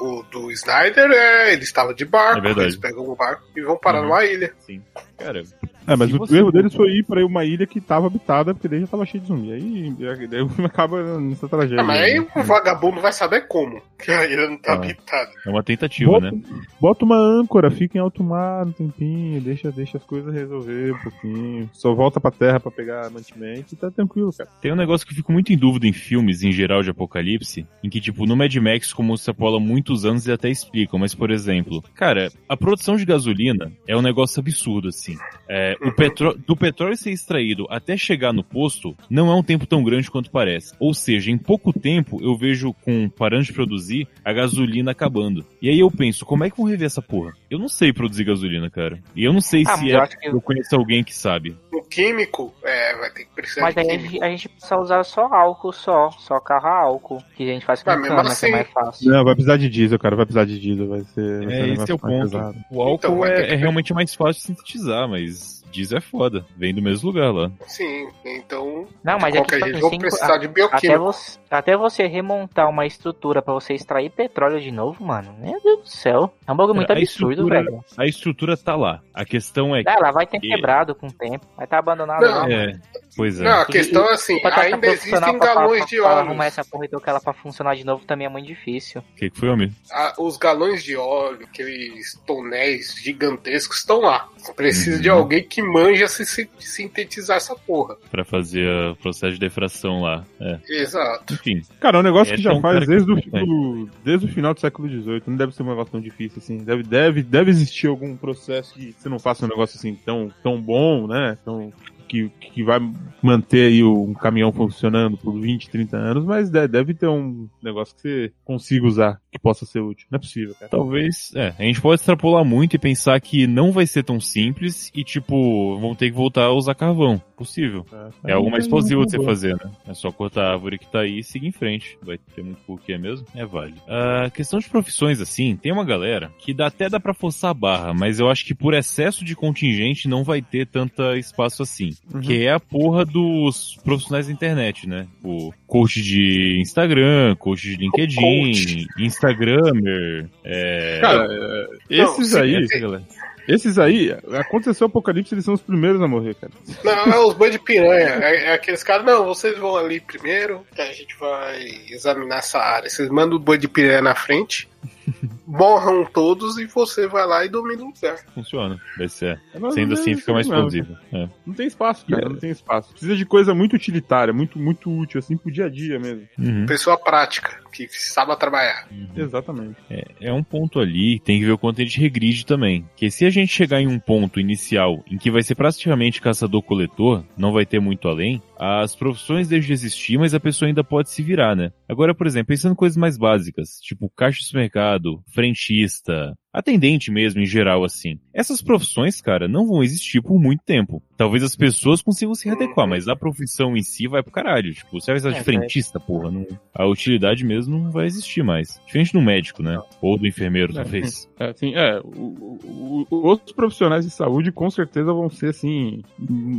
o 0.02 0.22
do 0.30 0.50
Snyder, 0.52 1.10
é, 1.10 1.52
ele 1.54 1.62
estava 1.62 1.94
de 1.94 2.04
barco, 2.04 2.46
É 2.46 2.50
eles 2.50 2.76
pegam 2.76 3.10
um 3.10 3.14
barco 3.14 3.42
e 3.56 3.62
vão 3.62 3.78
parar 3.78 4.00
Uhum. 4.02 4.08
numa 4.08 4.24
ilha. 4.26 4.52
Sim. 4.58 4.82
Cara, 5.16 5.42
É, 5.90 5.96
mas 5.96 6.12
o 6.12 6.34
erro 6.36 6.52
deles 6.52 6.74
foi 6.74 6.88
ir 6.98 7.04
pra 7.04 7.24
uma 7.26 7.44
ilha 7.44 7.66
que 7.66 7.80
tava 7.80 8.06
habitada, 8.06 8.54
porque 8.54 8.68
daí 8.68 8.80
já 8.80 8.86
tava 8.86 9.04
cheio 9.04 9.20
de 9.22 9.26
zumbi. 9.28 9.52
Aí, 9.52 9.94
daí 10.28 10.40
o 10.42 10.48
filme 10.48 10.66
acaba 10.66 11.18
nessa 11.18 11.48
tragédia. 11.48 11.80
Ah, 11.80 11.84
mas 11.84 12.00
aí 12.00 12.20
né? 12.20 12.26
o 12.36 12.42
vagabundo 12.44 13.00
vai 13.00 13.12
saber 13.12 13.48
como, 13.48 13.82
que 13.98 14.10
a 14.10 14.26
ilha 14.26 14.48
não 14.48 14.56
tá 14.56 14.72
Ah. 14.72 14.76
habitada. 14.76 15.30
é 15.46 15.50
uma 15.50 15.62
tentativa, 15.62 16.10
Bota, 16.12 16.30
né? 16.30 16.40
bota 16.80 17.04
uma 17.04 17.16
âncora, 17.16 17.70
fica 17.70 17.98
em 17.98 18.00
alto 18.00 18.22
mar 18.22 18.66
um 18.66 18.72
tempinho, 18.72 19.40
deixa, 19.40 19.72
deixa 19.72 19.98
as 19.98 20.04
coisas 20.04 20.32
resolver 20.32 20.92
um 20.92 20.98
pouquinho. 20.98 21.70
Só 21.72 21.92
volta 21.94 22.20
pra 22.20 22.30
terra 22.30 22.60
pra 22.60 22.70
pegar 22.70 23.10
mantimento 23.10 23.74
e 23.74 23.76
tá 23.76 23.90
tranquilo, 23.90 24.30
cara. 24.32 24.48
Tem 24.62 24.72
um 24.72 24.76
negócio 24.76 25.04
que 25.06 25.12
eu 25.12 25.16
fico 25.16 25.32
muito 25.32 25.52
em 25.52 25.56
dúvida 25.56 25.86
em 25.86 25.92
filmes, 25.92 26.42
em 26.44 26.52
geral, 26.52 26.82
de 26.82 26.90
apocalipse, 26.90 27.66
em 27.82 27.90
que, 27.90 28.00
tipo, 28.00 28.26
no 28.26 28.36
Mad 28.36 28.54
Max, 28.56 28.92
como 28.92 29.16
se 29.18 29.28
apola 29.30 29.58
muitos 29.58 30.04
anos, 30.04 30.24
eles 30.26 30.38
até 30.38 30.48
explicam, 30.48 30.98
mas, 31.00 31.14
por 31.14 31.30
exemplo, 31.30 31.82
cara, 31.94 32.30
a 32.48 32.56
produção 32.56 32.96
de 32.96 33.04
gasolina 33.04 33.72
é 33.88 33.96
um 33.96 34.02
negócio 34.02 34.38
absurdo, 34.40 34.88
assim. 34.88 35.16
É, 35.48 35.74
o 35.82 35.92
petró 35.92 36.34
do 36.46 36.56
petróleo 36.56 36.96
ser 36.96 37.10
extraído 37.10 37.66
até 37.70 37.96
chegar 37.96 38.32
no 38.32 38.42
posto, 38.44 38.96
não 39.08 39.30
é 39.30 39.34
um 39.34 39.42
tempo 39.42 39.66
tão 39.66 39.82
grande 39.82 40.10
quanto 40.10 40.30
parece. 40.30 40.74
Ou 40.78 40.92
seja, 40.94 41.30
em 41.30 41.38
pouco 41.38 41.72
tempo, 41.72 42.18
eu 42.22 42.36
vejo, 42.36 42.72
com 42.84 43.08
parando 43.08 43.44
de 43.44 43.52
produzir, 43.52 44.06
a 44.24 44.32
gasolina 44.32 44.90
acabando. 44.90 45.44
E 45.62 45.68
aí 45.68 45.78
eu 45.80 45.90
penso, 45.90 46.24
como 46.24 46.44
é 46.44 46.50
que 46.50 46.56
vão 46.56 46.66
rever 46.66 46.86
essa 46.86 47.02
porra? 47.02 47.32
Eu 47.50 47.58
não 47.58 47.68
sei 47.68 47.92
produzir 47.92 48.24
gasolina, 48.24 48.68
cara. 48.70 48.98
E 49.14 49.24
eu 49.24 49.32
não 49.32 49.40
sei 49.40 49.64
Ah, 49.66 49.76
se 49.76 49.90
é, 49.90 49.96
eu 49.96 50.06
que- 50.06 50.28
eu 50.28 50.40
conheço 50.40 50.74
alguém 50.76 51.02
que 51.02 51.14
sabe. 51.14 51.56
Químico, 51.90 52.54
é, 52.62 52.96
vai 52.96 53.10
ter 53.10 53.24
que 53.24 53.30
precisar 53.34 53.62
Mas 53.62 53.74
de 53.74 53.80
aí 53.80 53.86
a 53.86 53.90
químico. 53.90 54.10
gente, 54.12 54.22
a 54.24 54.28
gente 54.30 54.48
precisa 54.48 54.76
usar 54.78 55.04
só 55.04 55.22
álcool, 55.26 55.72
só. 55.72 56.10
Só 56.12 56.38
carro 56.40 56.66
a 56.68 56.78
álcool. 56.82 57.22
Que 57.36 57.42
a 57.50 57.52
gente 57.54 57.66
faz 57.66 57.82
com 57.82 57.90
mesmo 57.90 58.06
cana, 58.08 58.22
que 58.22 58.28
assim- 58.28 58.46
é 58.48 58.50
mais 58.52 58.68
fácil. 58.70 59.10
Não, 59.10 59.24
vai 59.24 59.34
precisar 59.34 59.56
de 59.56 59.68
diesel, 59.68 59.98
cara. 59.98 60.16
Vai 60.16 60.24
precisar 60.26 60.44
de 60.44 60.58
diesel. 60.60 60.88
Vai 60.88 61.00
ser. 61.00 61.38
vai 61.44 61.48
ser 61.48 61.52
É, 61.52 61.58
esse 61.60 61.70
negócio 61.70 61.92
é 61.92 61.94
o 61.94 61.98
ponto. 61.98 62.22
pesado. 62.30 62.56
O 62.70 62.80
álcool 62.82 62.94
Então, 62.94 63.24
é, 63.26 63.34
que- 63.46 63.52
é 63.52 63.56
realmente 63.56 63.92
mais 63.92 64.14
fácil 64.14 64.34
de 64.40 64.46
sintetizar, 64.46 65.08
mas 65.08 65.64
diesel 65.70 65.98
é 65.98 66.00
foda. 66.00 66.44
Vem 66.56 66.74
do 66.74 66.82
mesmo 66.82 67.08
lugar 67.10 67.32
lá. 67.32 67.50
Sim, 67.66 68.08
então, 68.24 68.86
Não, 69.04 69.18
mas 69.18 69.34
é 69.34 69.40
que 69.42 69.54
tipo, 69.54 69.64
jeito, 69.70 69.86
assim, 69.86 69.98
precisar 69.98 70.36
de 70.38 70.46
até 70.72 70.98
você, 70.98 71.38
até 71.50 71.76
você 71.76 72.06
remontar 72.06 72.68
uma 72.68 72.86
estrutura 72.86 73.40
pra 73.42 73.54
você 73.54 73.74
extrair 73.74 74.10
petróleo 74.10 74.60
de 74.60 74.70
novo, 74.70 75.04
mano. 75.04 75.32
Meu 75.38 75.60
Deus 75.62 75.80
do 75.82 75.88
céu. 75.88 76.32
É 76.46 76.52
um 76.52 76.56
bagulho 76.56 76.74
muito 76.76 76.90
A 76.92 76.96
absurdo, 76.96 77.30
estrutura- 77.32 77.62
velho. 77.64 77.84
A 77.96 78.04
estrutura 78.06 78.56
tá 78.56 78.74
lá. 78.76 79.00
A 79.14 79.24
questão 79.24 79.74
é 79.74 79.82
Ah, 79.86 79.94
Ela 79.96 80.10
vai 80.12 80.26
ter 80.26 80.40
quebrado 80.40 80.94
com 80.94 81.06
o 81.06 81.12
tempo. 81.12 81.46
Vai 81.56 81.64
estar 81.66 81.79
abandonado 81.80 82.22
Não, 82.22 82.30
lá. 82.30 82.50
É, 82.50 82.78
pois 83.16 83.40
é. 83.40 83.44
Não, 83.44 83.60
a 83.60 83.64
questão 83.66 84.04
é 84.08 84.12
assim, 84.14 84.40
ainda 84.44 84.86
existem 84.86 85.38
galões 85.38 85.78
pra- 85.80 85.86
de 85.86 85.96
pra 85.96 86.08
arrumar 86.10 86.32
óleo. 86.32 86.42
essa 86.42 86.64
porra 86.64 86.84
e 86.84 86.88
tocar 86.88 87.10
ela 87.12 87.20
pra 87.20 87.32
funcionar 87.32 87.74
de 87.76 87.84
novo 87.84 88.04
também 88.04 88.26
é 88.26 88.30
muito 88.30 88.46
difícil. 88.46 89.00
O 89.12 89.16
que, 89.16 89.30
que 89.30 89.38
foi, 89.38 89.48
homem? 89.48 89.70
Ah, 89.92 90.14
Os 90.18 90.36
galões 90.36 90.82
de 90.84 90.96
óleo, 90.96 91.44
aqueles 91.44 92.14
tonéis 92.26 92.94
gigantescos 93.02 93.78
estão 93.78 94.00
lá. 94.00 94.28
Precisa 94.56 94.96
Uhum. 94.96 95.02
de 95.02 95.08
alguém 95.10 95.42
que 95.42 95.62
manja 95.62 96.08
se 96.08 96.24
se- 96.24 96.48
sintetizar 96.58 97.36
essa 97.36 97.54
porra. 97.54 97.96
Pra 98.10 98.24
fazer 98.24 98.66
o 98.92 98.96
processo 98.96 99.34
de 99.34 99.40
defração 99.40 100.00
lá. 100.02 100.24
É. 100.40 100.58
Exato. 100.68 101.34
Enfim, 101.34 101.62
Cara, 101.80 101.98
é 101.98 102.00
um 102.00 102.04
negócio 102.04 102.32
É, 102.32 102.36
que 102.36 102.42
já 102.42 102.50
faz 102.52 102.62
cara 102.62 102.80
que- 102.80 102.86
desde 102.86 103.12
o, 103.12 103.18
é. 103.18 103.40
do- 103.44 103.90
desde 104.04 104.26
o 104.26 104.28
final 104.32 104.54
do 104.54 104.60
século 104.60 104.88
XVIII. 104.88 105.22
Não 105.26 105.36
deve 105.36 105.54
ser 105.54 105.62
um 105.62 105.66
negócio 105.68 105.92
tão 105.92 106.00
difícil 106.00 106.38
assim. 106.42 106.58
Deve, 106.58 106.82
deve, 106.82 107.22
deve 107.22 107.50
existir 107.50 107.86
algum 107.88 108.16
processo 108.16 108.74
que 108.74 108.94
você 108.98 109.08
não 109.08 109.18
faça 109.18 109.44
um 109.44 109.48
negócio 109.48 109.76
assim 109.78 109.94
tão, 109.94 110.32
tão 110.42 110.60
bom, 110.60 111.06
né? 111.06 111.36
Tão, 111.44 111.72
que, 112.10 112.28
que 112.40 112.62
vai 112.64 112.80
manter 113.22 113.68
aí 113.68 113.84
um 113.84 114.12
caminhão 114.12 114.52
funcionando 114.52 115.16
por 115.16 115.38
20, 115.40 115.70
30 115.70 115.96
anos, 115.96 116.24
mas 116.24 116.50
de- 116.50 116.66
deve 116.66 116.92
ter 116.92 117.06
um 117.08 117.48
negócio 117.62 117.94
que 117.94 118.02
você 118.02 118.32
consiga 118.44 118.86
usar, 118.86 119.20
possa 119.42 119.66
ser 119.66 119.80
útil. 119.80 120.06
Não 120.10 120.16
é 120.16 120.20
possível, 120.20 120.54
cara. 120.54 120.70
talvez. 120.70 121.32
É, 121.34 121.54
a 121.58 121.62
gente 121.62 121.80
pode 121.80 122.00
extrapolar 122.00 122.44
muito 122.44 122.74
e 122.74 122.78
pensar 122.78 123.20
que 123.20 123.46
não 123.46 123.72
vai 123.72 123.86
ser 123.86 124.02
tão 124.02 124.20
simples 124.20 124.90
e, 124.94 125.02
tipo, 125.02 125.78
vão 125.78 125.94
ter 125.94 126.10
que 126.10 126.16
voltar 126.16 126.44
a 126.44 126.52
usar 126.52 126.74
carvão. 126.74 127.20
Possível. 127.36 127.86
É 128.22 128.32
algo 128.32 128.50
mais 128.50 128.68
plausível 128.68 129.04
de 129.04 129.12
você 129.12 129.24
fazer, 129.24 129.56
né? 129.56 129.70
É 129.88 129.94
só 129.94 130.12
cortar 130.12 130.44
a 130.44 130.52
árvore 130.52 130.78
que 130.78 130.86
tá 130.86 131.00
aí 131.00 131.20
e 131.20 131.24
seguir 131.24 131.46
em 131.46 131.52
frente. 131.52 131.96
Vai 132.02 132.18
ter 132.18 132.42
muito 132.42 132.60
porquê 132.66 132.98
mesmo? 132.98 133.26
É 133.34 133.46
válido. 133.46 133.80
A 133.88 134.28
questão 134.28 134.58
de 134.58 134.68
profissões, 134.68 135.22
assim, 135.22 135.56
tem 135.56 135.72
uma 135.72 135.84
galera 135.84 136.30
que 136.38 136.52
dá, 136.52 136.66
até 136.66 136.90
dá 136.90 137.00
pra 137.00 137.14
forçar 137.14 137.50
a 137.52 137.54
barra, 137.54 137.94
mas 137.94 138.20
eu 138.20 138.28
acho 138.28 138.44
que 138.44 138.54
por 138.54 138.74
excesso 138.74 139.24
de 139.24 139.34
contingente 139.34 140.06
não 140.06 140.22
vai 140.22 140.42
ter 140.42 140.66
tanta 140.66 141.16
espaço 141.16 141.62
assim. 141.62 141.90
Uhum. 142.12 142.20
Que 142.20 142.44
é 142.44 142.52
a 142.52 142.60
porra 142.60 143.06
dos 143.06 143.78
profissionais 143.82 144.26
da 144.26 144.32
internet, 144.32 144.86
né? 144.86 145.06
O 145.24 145.50
coach 145.66 146.02
de 146.02 146.58
Instagram, 146.60 147.36
coach 147.36 147.62
de 147.62 147.76
LinkedIn, 147.76 148.86
Instagrammer, 149.30 150.28
é... 150.44 150.98
Cara, 151.00 151.26
é, 151.30 151.66
esses 151.88 152.30
sim, 152.30 152.38
aí, 152.38 152.64
essa 152.64 152.78
galera. 152.78 153.02
esses 153.48 153.78
aí, 153.78 154.16
aconteceu 154.38 154.86
o 154.86 154.90
apocalipse, 154.90 155.34
eles 155.34 155.44
são 155.44 155.54
os 155.54 155.62
primeiros 155.62 156.00
a 156.02 156.08
morrer, 156.08 156.34
cara. 156.34 156.52
Não, 156.84 157.12
é 157.12 157.18
os 157.26 157.34
boi 157.34 157.50
de 157.50 157.58
piranha. 157.58 158.18
É, 158.22 158.46
é 158.46 158.52
aqueles 158.54 158.82
caras, 158.82 159.04
não, 159.04 159.24
vocês 159.24 159.56
vão 159.58 159.76
ali 159.76 160.00
primeiro, 160.00 160.64
que 160.74 160.80
a 160.80 160.92
gente 160.92 161.16
vai 161.18 161.60
examinar 161.88 162.38
essa 162.38 162.58
área. 162.58 162.88
Vocês 162.88 163.08
mandam 163.08 163.36
o 163.36 163.40
boi 163.40 163.58
de 163.58 163.68
piranha 163.68 164.02
na 164.02 164.14
frente, 164.14 164.68
morram 165.46 166.04
todos 166.04 166.58
e 166.58 166.66
você 166.66 167.06
vai 167.06 167.26
lá 167.26 167.44
e 167.44 167.48
domina 167.48 167.82
o 167.82 167.86
lugar. 167.86 168.18
Funciona, 168.34 168.80
vai 168.96 169.08
ser. 169.08 169.40
Mas 169.58 169.74
Sendo 169.74 169.94
é 169.94 169.98
assim, 169.98 170.16
fica 170.16 170.32
mais 170.32 170.46
plausível. 170.46 170.96
É. 171.12 171.28
Não 171.44 171.54
tem 171.54 171.66
espaço, 171.66 172.06
cara, 172.06 172.28
não 172.28 172.36
tem 172.36 172.50
espaço. 172.50 172.90
Precisa 172.90 173.16
de 173.16 173.24
coisa 173.24 173.54
muito 173.54 173.74
utilitária, 173.74 174.32
muito, 174.32 174.58
muito 174.58 174.90
útil, 174.90 175.18
assim, 175.18 175.36
pro 175.36 175.50
dia 175.50 175.66
a 175.66 175.68
dia 175.68 175.98
mesmo. 175.98 176.28
Uhum. 176.38 176.66
Pessoa 176.66 176.96
prática, 176.96 177.60
que 177.70 177.88
sabe 177.90 178.36
trabalhar. 178.36 178.88
Exatamente. 179.16 179.76
É, 179.88 180.04
é 180.20 180.32
um 180.32 180.42
ponto 180.42 180.78
ali, 180.80 181.20
tem 181.20 181.38
que 181.38 181.46
ver 181.46 181.52
o 181.52 181.58
quanto 181.58 181.80
a 181.80 181.84
gente 181.84 182.00
regride 182.00 182.44
também. 182.44 182.88
Que 182.96 183.10
se 183.10 183.24
a 183.24 183.30
gente 183.30 183.52
chegar 183.52 183.80
em 183.80 183.86
um 183.86 183.98
ponto 183.98 184.40
inicial 184.40 185.02
em 185.10 185.16
que 185.16 185.30
vai 185.30 185.42
ser 185.42 185.54
praticamente 185.54 186.20
caçador-coletor, 186.20 187.24
não 187.36 187.52
vai 187.52 187.66
ter 187.66 187.80
muito 187.80 188.08
além, 188.08 188.42
as 188.58 188.94
profissões 188.94 189.48
deixam 189.48 189.68
de 189.68 189.72
existir, 189.72 190.18
mas 190.18 190.34
a 190.34 190.40
pessoa 190.40 190.68
ainda 190.68 190.84
pode 190.84 191.10
se 191.10 191.22
virar, 191.22 191.56
né? 191.56 191.72
Agora, 191.88 192.14
por 192.14 192.26
exemplo, 192.26 192.48
pensando 192.48 192.72
em 192.72 192.76
coisas 192.76 192.96
mais 192.96 193.16
básicas, 193.16 193.80
tipo 193.80 194.10
caixa 194.14 194.40
de 194.40 194.46
supermercado, 194.46 195.22
frentista, 195.32 196.34
atendente 196.52 197.10
mesmo, 197.10 197.40
em 197.40 197.46
geral, 197.46 197.84
assim. 197.84 198.18
Essas 198.34 198.60
profissões, 198.62 199.20
cara, 199.20 199.46
não 199.48 199.66
vão 199.66 199.82
existir 199.82 200.20
por 200.22 200.38
muito 200.38 200.62
tempo. 200.64 201.02
Talvez 201.16 201.42
as 201.44 201.54
pessoas 201.54 202.00
consigam 202.02 202.34
se 202.34 202.46
readequar, 202.48 202.88
mas 202.88 203.06
a 203.08 203.14
profissão 203.14 203.76
em 203.76 203.82
si 203.82 204.06
vai 204.08 204.22
pro 204.22 204.32
caralho. 204.32 204.72
Tipo, 204.72 205.00
você 205.00 205.12
vai 205.12 205.20
precisar 205.20 205.30
de 205.32 205.38
É, 205.40 205.44
frentista, 205.44 206.00
porra. 206.00 206.30
Não, 206.30 206.46
a 206.74 206.86
utilidade 206.86 207.44
mesmo 207.44 207.78
não 207.78 207.90
vai 207.90 208.06
existir 208.06 208.42
mais. 208.42 208.80
Diferente 208.86 209.12
do 209.12 209.20
médico, 209.20 209.62
né? 209.62 209.78
Ou 210.00 210.16
do 210.18 210.26
enfermeiro, 210.26 210.72
É, 210.72 210.76
talvez. 210.76 211.28
É, 211.38 211.50
assim, 211.50 211.74
é, 211.74 212.00
o- 212.00 212.58
o- 212.62 213.06
o- 213.10 213.16
outros 213.26 213.52
profissionais 213.52 214.04
de 214.04 214.10
saúde 214.10 214.50
com 214.50 214.70
certeza 214.70 215.12
vão 215.12 215.28
ser, 215.28 215.48
assim, 215.50 216.02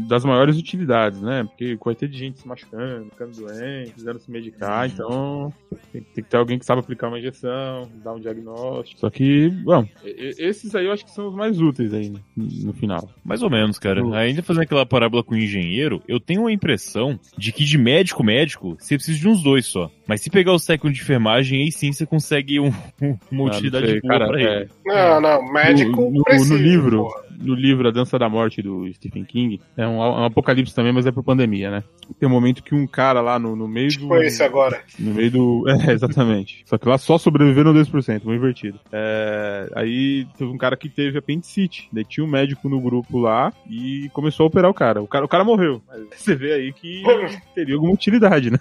das 0.08 0.24
maiores 0.24 0.58
utilidades, 0.58 1.22
né? 1.22 1.44
Porque 1.44 1.78
vai 1.84 1.96
ter 1.96 2.08
de 2.08 2.18
gente 2.18 2.40
se 2.40 2.48
machucando, 2.48 3.06
ficando 3.10 3.32
doente, 3.36 3.90
precisando 3.92 4.20
se 4.20 4.30
medicar, 4.32 4.88
então 4.88 5.52
tem, 5.92 6.02
tem 6.02 6.24
que 6.24 6.30
ter 6.30 6.38
alguém 6.38 6.60
que 6.60 6.66
sabe 6.66 6.82
aplicar 6.82 7.08
uma 7.08 7.18
injeção, 7.20 7.90
dar 8.04 8.14
um 8.14 8.20
diagnóstico. 8.20 9.00
Só 9.00 9.10
que, 9.10 9.50
bom, 9.50 9.81
e- 10.06 10.36
esses 10.40 10.74
aí 10.76 10.86
eu 10.86 10.92
acho 10.92 11.06
que 11.06 11.12
são 11.12 11.28
os 11.30 11.36
mais 11.36 11.60
úteis 11.60 11.94
aí, 11.94 12.12
no 12.36 12.74
final. 12.74 13.10
Mais 13.24 13.42
ou 13.42 13.50
menos, 13.50 13.78
cara. 13.80 14.02
Ainda 14.18 14.42
fazendo 14.44 14.64
aquela 14.64 14.86
parábola 14.86 15.24
com 15.24 15.34
o 15.36 15.38
engenheiro, 15.38 16.02
eu 16.08 16.20
tenho 16.20 16.48
a 16.48 16.52
impressão 16.52 17.20
de 17.38 17.52
que 17.52 17.64
de 17.64 17.78
médico 17.78 18.24
médico, 18.24 18.76
você 18.80 18.96
precisa 18.96 19.20
de 19.20 19.28
uns 19.28 19.42
dois 19.44 19.66
só. 19.66 19.90
Mas 20.08 20.22
se 20.22 20.30
pegar 20.30 20.54
o 20.54 20.60
técnico 20.60 20.92
de 20.94 21.02
enfermagem, 21.02 21.62
aí 21.64 21.72
sim 21.72 21.92
você 21.92 22.06
consegue 22.06 22.60
um- 22.60 22.72
uma 23.32 23.46
Ah, 23.46 23.52
utilidade 23.54 23.86
não 23.86 23.92
sei, 23.92 24.02
boa 24.02 24.14
cara, 24.14 24.28
pra 24.28 24.42
é, 24.42 24.56
ele. 24.62 24.70
Não, 24.86 25.22
não, 25.22 25.54
médico 25.54 26.02
no, 26.02 26.12
no- 26.12 26.24
precisa. 26.24 26.54
no 26.54 26.60
livro, 26.62 26.98
pô. 27.04 27.21
No 27.42 27.54
livro 27.54 27.88
A 27.88 27.92
Dança 27.92 28.18
da 28.18 28.30
Morte 28.30 28.62
do 28.62 28.92
Stephen 28.94 29.26
King, 29.26 29.60
é 29.76 29.88
um, 29.88 30.02
é 30.02 30.22
um 30.22 30.26
apocalipse 30.26 30.74
também, 30.74 30.94
mas 30.94 31.06
é 31.06 31.12
por 31.12 31.24
pandemia, 31.24 31.72
né? 31.72 31.84
Tem 32.20 32.28
um 32.28 32.32
momento 32.32 32.64
que 32.64 32.76
um 32.76 32.86
cara 32.86 33.22
lá 33.22 33.40
no, 33.40 33.56
no 33.56 33.68
meio 33.68 33.88
do. 33.88 34.00
Tipo 34.00 34.16
esse 34.18 34.44
agora. 34.44 34.82
No 35.00 35.14
meio 35.14 35.32
do. 35.32 35.66
É, 35.82 35.94
exatamente. 35.94 36.64
Só 36.66 36.78
que 36.78 36.88
lá 36.88 36.98
só 36.98 37.18
sobreviveram 37.18 37.74
2%, 37.74 38.22
foi 38.22 38.36
invertido. 38.36 38.80
É, 38.92 39.72
aí 39.76 40.28
teve 40.38 40.52
um 40.52 40.58
cara 40.58 40.76
que 40.76 40.90
teve 40.90 41.18
apendicite. 41.18 41.90
Daí 41.92 42.04
tinha 42.04 42.24
um 42.24 42.30
médico 42.30 42.70
no 42.70 42.80
grupo 42.80 43.20
lá 43.20 43.54
e 43.70 44.10
começou 44.14 44.44
a 44.44 44.48
operar 44.48 44.70
o 44.70 44.74
cara. 44.74 45.02
O 45.02 45.08
cara, 45.08 45.26
o 45.26 45.28
cara 45.28 45.44
morreu. 45.44 45.82
Mas 45.88 46.20
você 46.20 46.36
vê 46.36 46.54
aí 46.54 46.74
que 46.74 47.04
teria 47.56 47.76
alguma 47.76 47.94
utilidade, 47.94 48.52
né? 48.52 48.60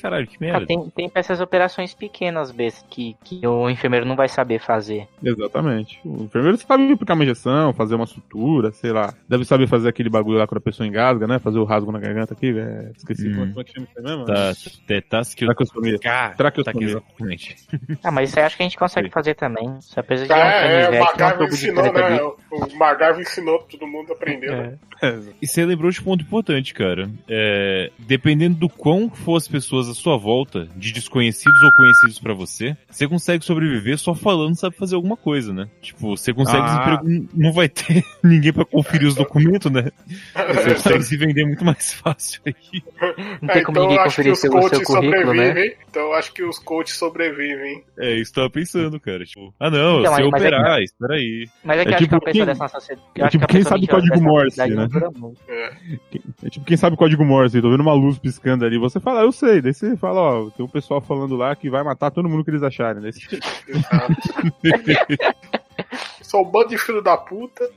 Caralho, 0.00 0.26
que 0.26 0.40
merda. 0.40 0.66
tem, 0.66 0.90
tem 0.90 1.08
pra 1.08 1.20
essas 1.20 1.40
operações 1.40 1.94
pequenas, 1.94 2.50
bestas, 2.50 2.84
que, 2.90 3.16
que 3.24 3.46
o 3.46 3.68
enfermeiro 3.70 4.04
não 4.06 4.16
vai 4.16 4.28
saber 4.28 4.58
fazer. 4.60 5.08
Exatamente. 5.22 5.98
O 6.04 6.24
enfermeiro 6.24 6.56
sabe 6.58 6.92
aplicar 6.92 7.14
uma 7.14 7.24
injeção, 7.24 7.72
fazer 7.72 7.94
uma 7.94 8.06
sutura, 8.06 8.72
sei 8.72 8.92
lá. 8.92 9.14
Deve 9.28 9.44
saber 9.44 9.66
fazer 9.66 9.88
aquele 9.88 10.08
bagulho 10.10 10.38
lá 10.38 10.46
quando 10.46 10.58
a 10.58 10.62
pessoa 10.62 10.86
engasga, 10.86 11.26
né? 11.26 11.38
Fazer 11.38 11.58
o 11.58 11.64
rasgo 11.64 11.90
na 11.92 11.98
garganta 11.98 12.34
aqui, 12.34 12.56
é... 12.58 12.90
esqueci 12.96 13.28
Hum. 13.28 13.48
como 13.48 13.60
é 13.60 13.64
que 13.64 13.72
chama 13.72 13.86
isso 13.90 13.98
aí 13.98 14.04
mesmo. 14.04 14.24
Tá, 14.24 14.52
tetasque... 14.86 15.44
Traqueostomia. 15.44 15.98
Tá, 15.98 16.30
Traqueostomia. 16.30 16.88
exatamente. 16.88 17.56
Ah, 18.02 18.10
mas 18.10 18.28
isso 18.30 18.38
aí 18.38 18.44
acho 18.44 18.56
que 18.56 18.62
a 18.62 18.66
gente 18.66 18.76
consegue 18.78 19.10
fazer 19.10 19.34
também. 19.34 19.80
Só 19.80 20.02
precisa 20.02 20.28
de 20.32 20.32
um 20.32 20.42
É, 20.42 20.96
é, 20.96 21.00
o 21.00 21.44
ensinou, 21.44 21.92
né? 21.92 22.22
O, 22.22 22.76
Margarvo 22.76 23.20
ensinou, 23.20 23.58
todo 23.62 23.86
mundo 23.86 24.12
aprendeu. 24.12 24.52
né? 24.56 24.78
É. 25.02 25.18
E 25.42 25.46
você 25.46 25.64
lembrou 25.64 25.90
de 25.90 26.00
um 26.00 26.04
ponto 26.04 26.22
importante, 26.22 26.72
cara. 26.74 27.08
É, 27.28 27.90
dependendo 27.98 28.56
do 28.56 28.68
quão 28.68 29.10
for 29.10 29.36
as 29.36 29.48
pessoas 29.48 29.85
à 29.88 29.94
sua 29.94 30.16
volta, 30.16 30.68
de 30.76 30.92
desconhecidos 30.92 31.62
ou 31.62 31.72
conhecidos 31.72 32.18
pra 32.18 32.34
você, 32.34 32.76
você 32.90 33.06
consegue 33.08 33.44
sobreviver 33.44 33.98
só 33.98 34.14
falando 34.14 34.54
sabe 34.56 34.76
fazer 34.76 34.94
alguma 34.94 35.16
coisa, 35.16 35.52
né? 35.52 35.68
Tipo, 35.82 36.16
você 36.16 36.32
consegue 36.32 36.62
Ah. 36.62 36.96
desemprego, 36.96 37.28
não 37.34 37.52
vai 37.52 37.68
ter 37.68 38.02
ninguém 38.22 38.52
pra 38.52 38.64
conferir 38.64 39.08
os 39.08 39.14
documentos, 39.14 39.70
né? 39.70 39.90
Você 40.34 40.74
consegue 40.98 41.02
se 41.04 41.16
vender 41.16 41.44
muito 41.44 41.64
mais 41.64 41.92
fácil 41.94 42.40
aqui. 42.46 42.82
Não 43.42 43.48
tem 43.48 43.60
É, 43.60 43.64
como 43.64 43.78
então 43.78 43.82
ninguém 43.82 43.96
eu 43.96 44.02
acho 44.02 44.16
que 44.16 44.22
conferir 44.22 44.32
os 44.32 44.40
seu, 44.40 44.50
o 44.50 44.52
seu 44.54 44.60
coaches 44.62 44.86
currículo, 44.86 45.34
né? 45.34 45.46
sobrevivem. 45.48 45.76
Então 45.90 46.02
eu 46.02 46.14
acho 46.14 46.32
que 46.32 46.42
os 46.44 46.58
coaches 46.58 46.96
sobrevivem. 46.96 47.84
É, 47.98 48.14
isso 48.14 48.32
que 48.32 48.38
eu 48.38 48.42
tava 48.44 48.52
pensando, 48.52 49.00
cara. 49.00 49.24
Tipo, 49.24 49.54
ah 49.60 49.70
não, 49.70 50.00
Então, 50.00 50.14
se 50.14 50.20
eu 50.22 50.28
é 50.28 50.30
que- 50.30 50.36
operar, 50.36 50.80
espera 50.82 51.14
aí. 51.14 51.48
Mas 51.64 51.78
é 51.78 51.82
que 51.84 51.88
É 51.88 51.92
eu 51.92 51.94
acho 51.96 52.04
tipo 52.04 52.10
que 52.10 52.16
a 52.16 52.32
pessoa 52.32 52.46
quem- 52.46 52.54
dessa 52.54 52.68
sociedade. 52.68 53.06
é 53.16 53.28
tipo 53.28 53.46
quem 53.46 53.62
sabe 53.62 53.86
código 53.86 54.20
Morse, 54.22 54.66
né? 54.66 54.88
É 56.42 56.50
tipo 56.50 56.64
quem 56.64 56.76
sabe 56.76 56.94
o 56.94 56.98
código 56.98 57.24
Morse, 57.24 57.60
tô 57.60 57.70
vendo 57.70 57.80
uma 57.80 57.94
luz 57.94 58.18
piscando 58.18 58.64
ali, 58.64 58.78
você 58.78 59.00
fala, 59.00 59.20
"Ah, 59.20 59.24
eu 59.24 59.32
sei, 59.32 59.60
daí 59.60 59.72
você 59.76 59.96
fala, 59.96 60.20
ó, 60.20 60.50
tem 60.50 60.64
um 60.64 60.68
pessoal 60.68 61.00
falando 61.00 61.36
lá 61.36 61.54
que 61.54 61.70
vai 61.70 61.82
matar 61.82 62.10
todo 62.10 62.28
mundo 62.28 62.44
que 62.44 62.50
eles 62.50 62.62
acharem. 62.62 63.02
Você... 63.02 63.20
Sou 66.26 66.46
um 66.46 66.50
bando 66.50 66.68
de 66.70 66.78
filho 66.78 67.00
da 67.02 67.16
puta. 67.16 67.68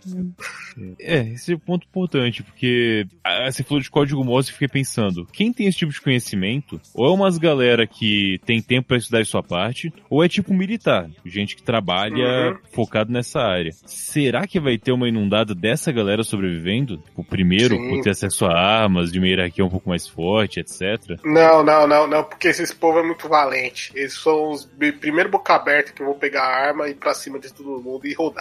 É, 0.99 1.19
esse 1.33 1.51
é 1.51 1.55
o 1.55 1.59
ponto 1.59 1.85
importante, 1.87 2.41
porque 2.43 3.05
ah, 3.23 3.51
você 3.51 3.63
falou 3.63 3.81
de 3.81 3.89
código 3.89 4.23
Morse 4.23 4.49
e 4.49 4.53
fiquei 4.53 4.67
pensando, 4.67 5.25
quem 5.31 5.51
tem 5.51 5.67
esse 5.67 5.77
tipo 5.79 5.91
de 5.91 6.01
conhecimento, 6.01 6.79
ou 6.93 7.07
é 7.07 7.11
umas 7.11 7.37
galera 7.37 7.85
que 7.85 8.39
tem 8.45 8.61
tempo 8.61 8.87
pra 8.89 8.97
estudar 8.97 9.25
sua 9.25 9.43
parte, 9.43 9.91
ou 10.09 10.23
é 10.23 10.29
tipo 10.29 10.53
militar, 10.53 11.09
gente 11.25 11.55
que 11.55 11.63
trabalha 11.63 12.19
Uhum. 12.19 12.57
focado 12.73 13.11
nessa 13.11 13.39
área. 13.39 13.71
Será 13.85 14.47
que 14.47 14.59
vai 14.59 14.77
ter 14.77 14.91
uma 14.91 15.07
inundada 15.07 15.53
dessa 15.53 15.91
galera 15.91 16.23
sobrevivendo? 16.23 17.01
O 17.15 17.23
primeiro, 17.23 17.75
Sim. 17.75 17.89
por 17.89 18.01
ter 18.03 18.11
acesso 18.11 18.45
a 18.45 18.53
armas, 18.57 19.11
de 19.11 19.19
uma 19.19 19.27
hierarquia 19.27 19.65
um 19.65 19.69
pouco 19.69 19.89
mais 19.89 20.07
forte, 20.07 20.59
etc. 20.59 21.19
Não, 21.23 21.63
não, 21.63 21.87
não, 21.87 22.07
não, 22.07 22.23
porque 22.23 22.47
esses 22.47 22.73
povo 22.73 22.99
é 22.99 23.03
muito 23.03 23.27
valente. 23.27 23.91
Eles 23.95 24.13
são 24.13 24.51
os 24.51 24.65
primeiro 24.99 25.29
boca 25.29 25.53
aberta 25.55 25.91
que 25.91 26.03
vão 26.03 26.13
pegar 26.13 26.43
a 26.43 26.67
arma 26.67 26.87
e 26.87 26.91
ir 26.91 26.95
pra 26.95 27.13
cima 27.13 27.39
de 27.39 27.53
todo 27.53 27.81
mundo 27.81 28.05
e 28.07 28.13
rodar. 28.13 28.38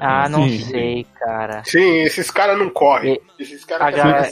Ah, 0.00 0.28
não 0.28 0.48
Sim. 0.48 0.58
sei, 0.58 1.06
cara. 1.18 1.62
Sim, 1.64 2.02
esses 2.02 2.30
caras 2.30 2.58
não 2.58 2.68
correm. 2.70 3.20
Esses 3.38 3.64
caras 3.64 3.94
galera-. 3.94 4.28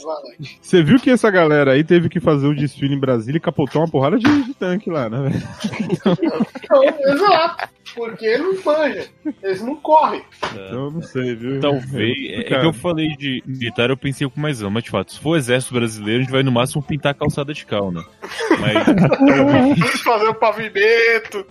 Você 0.60 0.82
viu 0.82 0.98
que 0.98 1.10
essa 1.10 1.30
galera 1.30 1.72
aí 1.72 1.84
teve 1.84 2.08
que 2.08 2.20
fazer 2.20 2.46
o 2.46 2.54
desfile 2.54 2.94
em 2.94 3.00
Brasília 3.00 3.38
e 3.38 3.40
capotou 3.40 3.82
uma 3.82 3.90
porrada 3.90 4.18
de, 4.18 4.42
de 4.44 4.54
tanque 4.54 4.90
lá, 4.90 5.08
né? 5.08 5.30
Não, 6.70 6.84
exato. 6.84 7.68
Porque 7.94 8.24
eles 8.24 8.40
não 8.40 8.72
manjam. 8.72 9.04
Eles 9.42 9.62
não 9.62 9.76
correm. 9.76 10.22
Então 10.52 10.84
eu 10.84 10.90
não 10.90 11.02
sei, 11.02 11.34
viu? 11.34 11.60
Talvez. 11.60 12.16
É, 12.30 12.40
é 12.40 12.60
que 12.60 12.66
eu 12.66 12.72
falei 12.72 13.16
de 13.16 13.42
militar, 13.46 13.90
eu 13.90 13.96
pensei 13.96 14.28
com 14.28 14.40
mais 14.40 14.60
ama, 14.62 14.72
mas 14.72 14.84
de 14.84 14.90
fato, 14.90 15.12
se 15.12 15.20
for 15.20 15.36
exército 15.36 15.74
brasileiro, 15.74 16.20
a 16.20 16.22
gente 16.22 16.32
vai 16.32 16.42
no 16.42 16.52
máximo 16.52 16.82
pintar 16.82 17.12
a 17.12 17.14
calçada 17.14 17.52
de 17.52 17.64
cal, 17.66 17.92
né? 17.92 18.02
Mas, 18.60 20.02
Fazer 20.02 20.28
o 20.28 20.34
pavimento. 20.34 21.46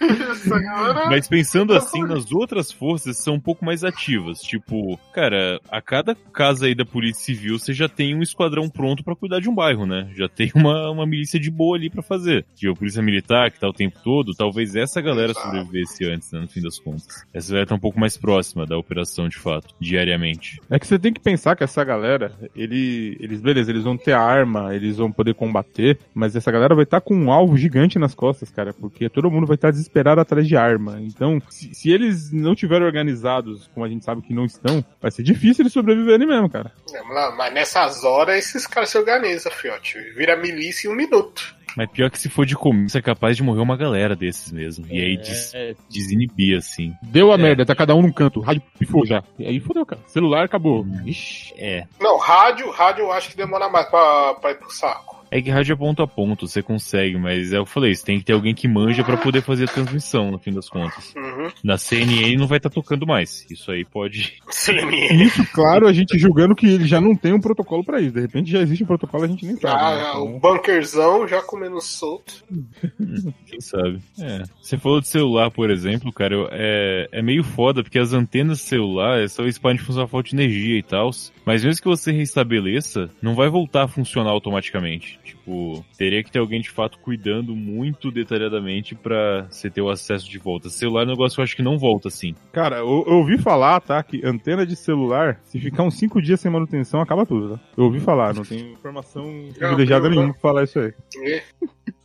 Mas 1.08 1.28
pensando 1.28 1.74
assim, 1.74 2.02
nas 2.02 2.30
outras 2.32 2.72
forças 2.72 3.16
são 3.18 3.34
um 3.34 3.40
pouco 3.40 3.64
mais 3.64 3.84
ativas. 3.84 4.40
Tipo, 4.40 4.98
cara, 5.12 5.60
a 5.70 5.80
cada 5.80 6.14
casa 6.14 6.66
aí 6.66 6.74
da 6.74 6.84
Polícia 6.84 7.24
Civil, 7.24 7.58
você 7.58 7.72
já 7.72 7.88
tem 7.88 8.14
um 8.14 8.22
esquadrão 8.22 8.68
pronto 8.68 9.04
pra 9.04 9.16
cuidar 9.16 9.40
de 9.40 9.48
um 9.48 9.54
bairro, 9.54 9.86
né? 9.86 10.10
Já 10.16 10.28
tem 10.28 10.50
uma, 10.54 10.90
uma 10.90 11.06
milícia 11.06 11.38
de 11.38 11.50
boa 11.50 11.76
ali 11.76 11.90
pra 11.90 12.02
fazer. 12.02 12.44
Tipo, 12.54 12.72
a 12.72 12.76
Polícia 12.76 13.02
Militar, 13.02 13.50
que 13.50 13.60
tá 13.60 13.68
o 13.68 13.72
tempo 13.72 13.98
todo, 14.02 14.34
talvez 14.34 14.74
essa 14.74 15.00
galera 15.00 15.32
Exato. 15.32 15.48
Sobrevivesse 15.64 16.04
antes, 16.04 16.32
né? 16.32 16.40
No 16.40 16.48
fim 16.48 16.60
das 16.60 16.78
contas. 16.78 17.06
Essa 17.32 17.50
galera 17.50 17.66
tá 17.66 17.74
um 17.74 17.80
pouco 17.80 17.98
mais 17.98 18.16
próxima 18.16 18.66
da 18.66 18.76
operação, 18.76 19.28
de 19.28 19.38
fato, 19.38 19.74
diariamente. 19.80 20.60
É 20.70 20.78
que 20.78 20.86
você 20.86 20.98
tem 20.98 21.12
que 21.12 21.20
pensar 21.20 21.56
que 21.56 21.64
essa 21.64 21.82
galera, 21.84 22.32
ele, 22.54 23.16
eles, 23.20 23.40
beleza, 23.40 23.70
eles 23.70 23.84
vão 23.84 23.96
ter 23.96 24.12
arma, 24.12 24.74
eles 24.74 24.96
vão 24.96 25.10
poder 25.10 25.34
combater, 25.34 25.98
mas 26.14 26.36
essa 26.36 26.50
galera 26.50 26.74
vai 26.74 26.84
estar 26.84 27.00
com 27.00 27.14
um 27.14 27.32
alvo 27.32 27.56
gigante 27.56 27.98
nas 27.98 28.14
costas, 28.14 28.50
cara, 28.50 28.72
porque 28.72 29.08
todo 29.08 29.30
mundo 29.30 29.46
vai 29.46 29.54
estar 29.54 29.70
desesperado 29.70 30.20
atrás 30.20 30.46
de 30.46 30.56
arma. 30.56 31.00
Então, 31.00 31.40
se, 31.48 31.74
se 31.74 31.90
eles 31.90 32.32
não 32.32 32.54
tiverem 32.54 32.86
organizados, 32.86 33.68
como 33.74 33.84
a 33.84 33.88
gente 33.88 34.04
sabe 34.04 34.22
que 34.22 34.34
não 34.34 34.44
estão, 34.44 34.84
vai 35.00 35.10
ser 35.10 35.22
difícil 35.22 35.62
eles 35.62 35.72
sobreviverem 35.72 36.26
mesmo, 36.26 36.48
cara. 36.48 36.72
Vamos 36.90 37.14
lá, 37.14 37.34
Mas 37.36 37.54
nessas 37.54 38.04
horas 38.04 38.36
esses 38.36 38.66
caras 38.66 38.90
se 38.90 38.98
organizam, 38.98 39.52
fiote. 39.52 39.98
Vira 40.14 40.36
milícia 40.36 40.88
em 40.88 40.92
um 40.92 40.96
minuto. 40.96 41.54
Mas 41.76 41.90
pior 41.90 42.10
que 42.10 42.18
se 42.18 42.28
for 42.28 42.44
de 42.44 42.54
começo, 42.54 42.96
é 42.98 43.02
capaz 43.02 43.36
de 43.36 43.42
morrer 43.42 43.60
uma 43.60 43.76
galera 43.76 44.14
desses 44.14 44.52
mesmo. 44.52 44.86
E 44.90 45.00
aí 45.00 45.16
des- 45.16 45.52
desinibir, 45.88 46.58
assim. 46.58 46.92
Deu 47.02 47.30
a 47.32 47.34
É. 47.34 47.38
merda, 47.38 47.64
tá 47.64 47.74
cada 47.74 47.94
um 47.94 48.02
num 48.02 48.12
canto, 48.12 48.40
o 48.40 48.42
rádio 48.42 48.62
pifou 48.78 49.06
já. 49.06 49.22
E 49.38 49.46
aí 49.46 49.60
fodeu, 49.60 49.86
cara. 49.86 50.00
Celular 50.06 50.44
acabou. 50.44 50.86
Ixi. 51.06 51.54
É. 51.56 51.84
Não, 52.00 52.18
rádio, 52.18 52.70
rádio 52.70 53.02
eu 53.04 53.12
acho 53.12 53.30
que 53.30 53.36
demora 53.36 53.68
mais 53.68 53.86
pra, 53.88 54.34
pra 54.34 54.50
ir 54.50 54.56
pro 54.58 54.70
saco. 54.70 55.21
É 55.32 55.40
que 55.40 55.50
rádio 55.50 55.72
é 55.72 55.76
ponto 55.76 56.02
a 56.02 56.06
ponto, 56.06 56.46
você 56.46 56.62
consegue, 56.62 57.16
mas 57.18 57.52
é 57.52 57.58
o 57.58 57.64
que 57.64 57.70
eu 57.70 57.72
falei, 57.72 57.94
você 57.94 58.04
tem 58.04 58.18
que 58.18 58.24
ter 58.26 58.34
alguém 58.34 58.54
que 58.54 58.68
manja 58.68 59.02
pra 59.02 59.16
poder 59.16 59.40
fazer 59.42 59.64
a 59.64 59.68
transmissão, 59.72 60.30
no 60.30 60.38
fim 60.38 60.52
das 60.52 60.68
contas. 60.68 61.14
Uhum. 61.16 61.48
Na 61.64 61.78
CNN 61.78 62.36
não 62.36 62.46
vai 62.46 62.58
estar 62.58 62.68
tocando 62.70 63.06
mais. 63.06 63.46
Isso 63.50 63.70
aí 63.72 63.84
pode. 63.84 64.34
CNN. 64.50 65.24
Isso, 65.24 65.44
claro, 65.52 65.86
a 65.88 65.92
gente 65.92 66.18
julgando 66.18 66.54
que 66.54 66.66
ele 66.66 66.86
já 66.86 67.00
não 67.00 67.16
tem 67.16 67.32
um 67.32 67.40
protocolo 67.40 67.82
pra 67.84 68.00
isso. 68.00 68.12
De 68.12 68.20
repente 68.20 68.50
já 68.50 68.60
existe 68.60 68.84
um 68.84 68.86
protocolo, 68.86 69.24
a 69.24 69.28
gente 69.28 69.46
nem 69.46 69.56
sabe. 69.56 69.74
né? 69.82 70.02
Ah, 70.04 70.20
o 70.20 70.28
Então, 70.28 70.38
bunkerzão 70.38 71.26
já 71.26 71.40
comendo 71.42 71.80
solto. 71.80 72.44
Quem 73.46 73.60
sabe? 73.60 74.00
É. 74.20 74.42
Você 74.60 74.76
falou 74.76 75.00
de 75.00 75.08
celular, 75.08 75.50
por 75.50 75.70
exemplo, 75.70 76.12
cara, 76.12 76.34
eu- 76.34 76.48
é, 76.52 77.08
é 77.10 77.22
meio 77.22 77.42
foda, 77.42 77.82
porque 77.82 77.98
as 77.98 78.12
antenas 78.12 78.58
do 78.58 78.64
celular 78.64 79.26
só 79.28 79.42
eles 79.42 79.58
podem 79.58 79.78
funcionar 79.78 80.06
falta 80.08 80.28
de 80.28 80.36
energia 80.36 80.78
e 80.78 80.82
tal. 80.82 81.10
Mas 81.46 81.64
mesmo 81.64 81.82
que 81.82 81.88
você 81.88 82.12
restabeleça, 82.12 83.08
não 83.22 83.34
vai 83.34 83.48
voltar 83.48 83.84
a 83.84 83.88
funcionar 83.88 84.30
automaticamente. 84.30 85.18
Tipo, 85.24 85.84
teria 85.96 86.22
que 86.22 86.30
ter 86.30 86.38
alguém 86.38 86.60
de 86.60 86.70
fato 86.70 86.98
cuidando 86.98 87.54
muito 87.54 88.10
detalhadamente 88.10 88.94
pra 88.94 89.46
você 89.50 89.70
ter 89.70 89.80
o 89.80 89.88
acesso 89.90 90.28
de 90.28 90.38
volta. 90.38 90.68
Celular 90.68 91.02
é 91.02 91.04
um 91.06 91.08
negócio 91.10 91.36
que 91.36 91.40
eu 91.40 91.44
acho 91.44 91.56
que 91.56 91.62
não 91.62 91.78
volta 91.78 92.08
assim. 92.08 92.34
Cara, 92.52 92.78
eu, 92.78 93.04
eu 93.06 93.14
ouvi 93.14 93.38
falar, 93.38 93.80
tá, 93.80 94.02
que 94.02 94.24
antena 94.24 94.66
de 94.66 94.74
celular, 94.76 95.40
se 95.44 95.60
ficar 95.60 95.82
uns 95.84 95.98
5 95.98 96.20
dias 96.20 96.40
sem 96.40 96.50
manutenção, 96.50 97.00
acaba 97.00 97.24
tudo, 97.24 97.56
tá? 97.56 97.60
Eu 97.76 97.84
ouvi 97.84 98.00
falar, 98.00 98.34
não 98.34 98.42
tenho 98.44 98.72
informação 98.72 99.48
privilegiada 99.56 100.08
nenhuma 100.08 100.32
pra 100.32 100.40
falar 100.40 100.64
isso 100.64 100.78
aí. 100.78 100.92
E- 101.16 101.42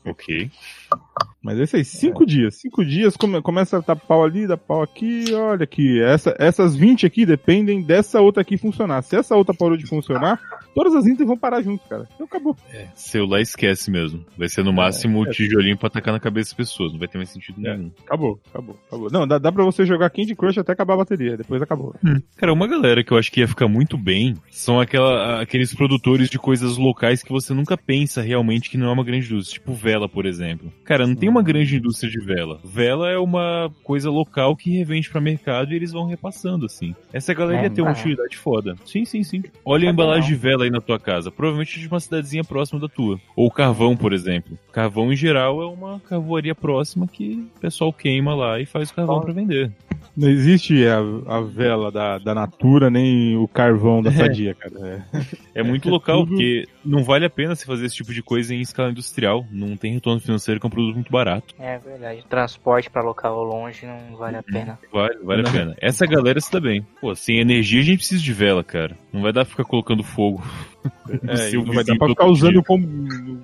Ok. 0.09 0.49
Mas 1.41 1.59
é 1.59 1.63
isso 1.63 1.75
aí, 1.77 1.85
5 1.85 2.25
dias. 2.25 2.55
5 2.55 2.83
dias, 2.85 3.15
come- 3.17 3.41
começa 3.41 3.77
a 3.77 3.79
dar 3.81 3.95
pau 3.95 4.23
ali, 4.23 4.45
dá 4.47 4.57
pau 4.57 4.81
aqui, 4.81 5.25
olha 5.33 5.63
aqui. 5.63 6.01
Essa, 6.01 6.35
essas 6.39 6.75
20 6.75 7.05
aqui 7.05 7.25
dependem 7.25 7.81
dessa 7.81 8.19
outra 8.21 8.41
aqui 8.41 8.57
funcionar. 8.57 9.01
Se 9.01 9.15
essa 9.15 9.35
outra 9.35 9.53
parou 9.53 9.77
de 9.77 9.85
funcionar, 9.85 10.39
todas 10.75 10.93
as 10.95 11.05
inters 11.05 11.27
vão 11.27 11.37
parar 11.37 11.61
junto, 11.61 11.87
cara. 11.87 12.07
Então 12.13 12.25
acabou. 12.25 12.55
Celular 12.95 13.39
esquece 13.41 13.89
mesmo. 13.89 14.25
Vai 14.37 14.49
ser 14.49 14.63
no 14.63 14.73
máximo 14.73 15.21
o 15.21 15.25
tijolinho 15.29 15.77
pra 15.77 15.87
atacar 15.87 16.13
na 16.13 16.19
cabeça 16.19 16.49
das 16.49 16.57
pessoas. 16.57 16.91
Não 16.91 16.99
vai 16.99 17.07
ter 17.07 17.17
mais 17.17 17.29
sentido 17.29 17.61
nenhum. 17.61 17.91
Acabou, 18.05 18.39
acabou, 18.49 18.77
acabou. 18.87 19.09
Não, 19.11 19.25
dá, 19.27 19.37
dá 19.37 19.51
pra 19.51 19.63
você 19.63 19.85
jogar 19.85 20.09
Candy 20.09 20.35
Crush 20.35 20.57
até 20.57 20.73
acabar 20.73 20.95
a 20.95 20.97
bateria, 20.97 21.37
depois 21.37 21.61
acabou. 21.61 21.95
Cara, 22.35 22.51
uma 22.53 22.67
galera 22.67 23.03
que 23.03 23.11
eu 23.11 23.17
acho 23.17 23.31
que 23.31 23.39
ia 23.39 23.47
ficar 23.47 23.67
muito 23.67 23.97
bem 23.97 24.35
são 24.51 24.79
aquela, 24.79 25.41
aqueles 25.41 25.73
produtores 25.73 26.29
de 26.29 26.37
coisas 26.37 26.77
locais 26.77 27.23
que 27.23 27.31
você 27.31 27.53
nunca 27.53 27.77
pensa 27.77 28.21
realmente 28.21 28.69
que 28.69 28.77
não 28.77 28.87
é 28.87 28.91
uma 28.91 29.03
grande 29.03 29.27
indústria. 29.27 29.59
Tipo 29.59 29.73
vela, 29.73 29.96
por 30.09 30.25
exemplo. 30.25 30.69
Cara, 30.83 31.07
não 31.07 31.15
tem 31.15 31.29
uma 31.29 31.41
grande 31.41 31.77
indústria 31.77 32.11
de 32.11 32.19
vela. 32.19 32.59
Vela 32.65 33.09
é 33.09 33.17
uma 33.17 33.71
coisa 33.85 34.09
local 34.11 34.53
que 34.53 34.69
revende 34.77 35.09
pra 35.09 35.21
mercado 35.21 35.71
e 35.71 35.75
eles 35.77 35.93
vão 35.93 36.05
repassando, 36.05 36.65
assim. 36.65 36.93
Essa 37.13 37.33
galera 37.33 37.61
É, 37.61 37.63
ia 37.63 37.69
ter 37.69 37.81
uma 37.81 37.91
ah. 37.91 37.93
utilidade 37.93 38.35
foda. 38.35 38.75
Sim, 38.85 39.05
sim, 39.05 39.23
sim. 39.23 39.43
Olha 39.63 39.87
a 39.87 39.91
embalagem 39.93 40.27
de 40.27 40.35
vela 40.35 40.65
aí 40.65 40.69
na 40.69 40.81
tua 40.81 40.99
casa. 40.99 41.31
Provavelmente 41.31 41.79
de 41.79 41.87
uma 41.87 42.01
cidadezinha 42.01 42.43
próxima 42.43 42.79
da 42.81 42.89
tua. 42.89 43.17
Ou 43.33 43.49
carvão, 43.49 43.95
por 43.95 44.11
exemplo. 44.11 44.57
Carvão, 44.73 45.13
em 45.13 45.15
geral, 45.15 45.61
é 45.61 45.65
uma 45.65 45.99
carvoaria 46.01 46.53
próxima 46.53 47.07
que 47.07 47.47
o 47.55 47.59
pessoal 47.61 47.93
queima 47.93 48.35
lá 48.35 48.59
e 48.59 48.65
faz 48.65 48.89
o 48.89 48.93
carvão 48.93 49.21
pra 49.21 49.31
vender. 49.31 49.71
Não 50.15 50.27
existe 50.27 50.83
a, 50.87 50.97
a 51.37 51.41
vela 51.41 51.91
da, 51.91 52.17
da 52.17 52.33
Natura 52.33 52.89
nem 52.89 53.37
o 53.37 53.47
carvão 53.47 54.01
da 54.01 54.11
Sadia, 54.11 54.55
cara. 54.55 55.05
É. 55.53 55.59
É 55.61 55.63
muito 55.63 55.89
local, 55.89 56.19
tudo- 56.25 56.29
porque 56.31 56.65
não 56.87 57.03
vale 57.03 57.25
a 57.25 57.29
pena 57.29 57.55
você 57.55 57.65
fazer 57.65 57.85
esse 57.85 57.95
tipo 57.95 58.13
de 58.13 58.23
coisa 58.23 58.55
em 58.55 58.61
escala 58.61 58.91
industrial. 58.91 59.45
Não 59.51 59.75
tem 59.75 59.93
retorno 59.93 60.19
financeiro, 60.19 60.59
que 60.59 60.65
é 60.65 60.67
um 60.67 60.71
produto 60.71 60.95
muito 60.95 61.11
barato. 61.11 61.53
É 61.59 61.77
verdade. 61.77 62.25
Transporte 62.29 62.89
pra 62.89 63.03
local 63.03 63.43
longe 63.43 63.85
não 63.85 64.15
vale 64.15 64.37
a 64.37 64.43
pena. 64.43 64.79
Vale, 64.91 65.17
vale 65.23 65.47
a 65.47 65.51
pena. 65.51 65.75
Essa 65.81 66.05
galera 66.05 66.39
se 66.39 66.51
dá 66.51 66.59
bem. 66.59 66.85
Pô, 67.01 67.13
sem 67.13 67.39
energia 67.39 67.81
a 67.81 67.83
gente 67.83 67.97
precisa 67.97 68.23
de 68.23 68.33
vela, 68.33 68.63
cara. 68.63 68.97
Não 69.17 69.23
vai 69.23 69.33
dar 69.33 69.43
pra 69.43 69.51
ficar 69.51 69.63
colocando 69.65 70.03
fogo. 70.03 70.41
É, 71.27 71.51
não 71.51 71.73
vai 71.73 71.83
dar 71.83 71.97
pra 71.97 72.07
ficar 72.07 72.25
usando, 72.27 72.63
como, 72.63 72.87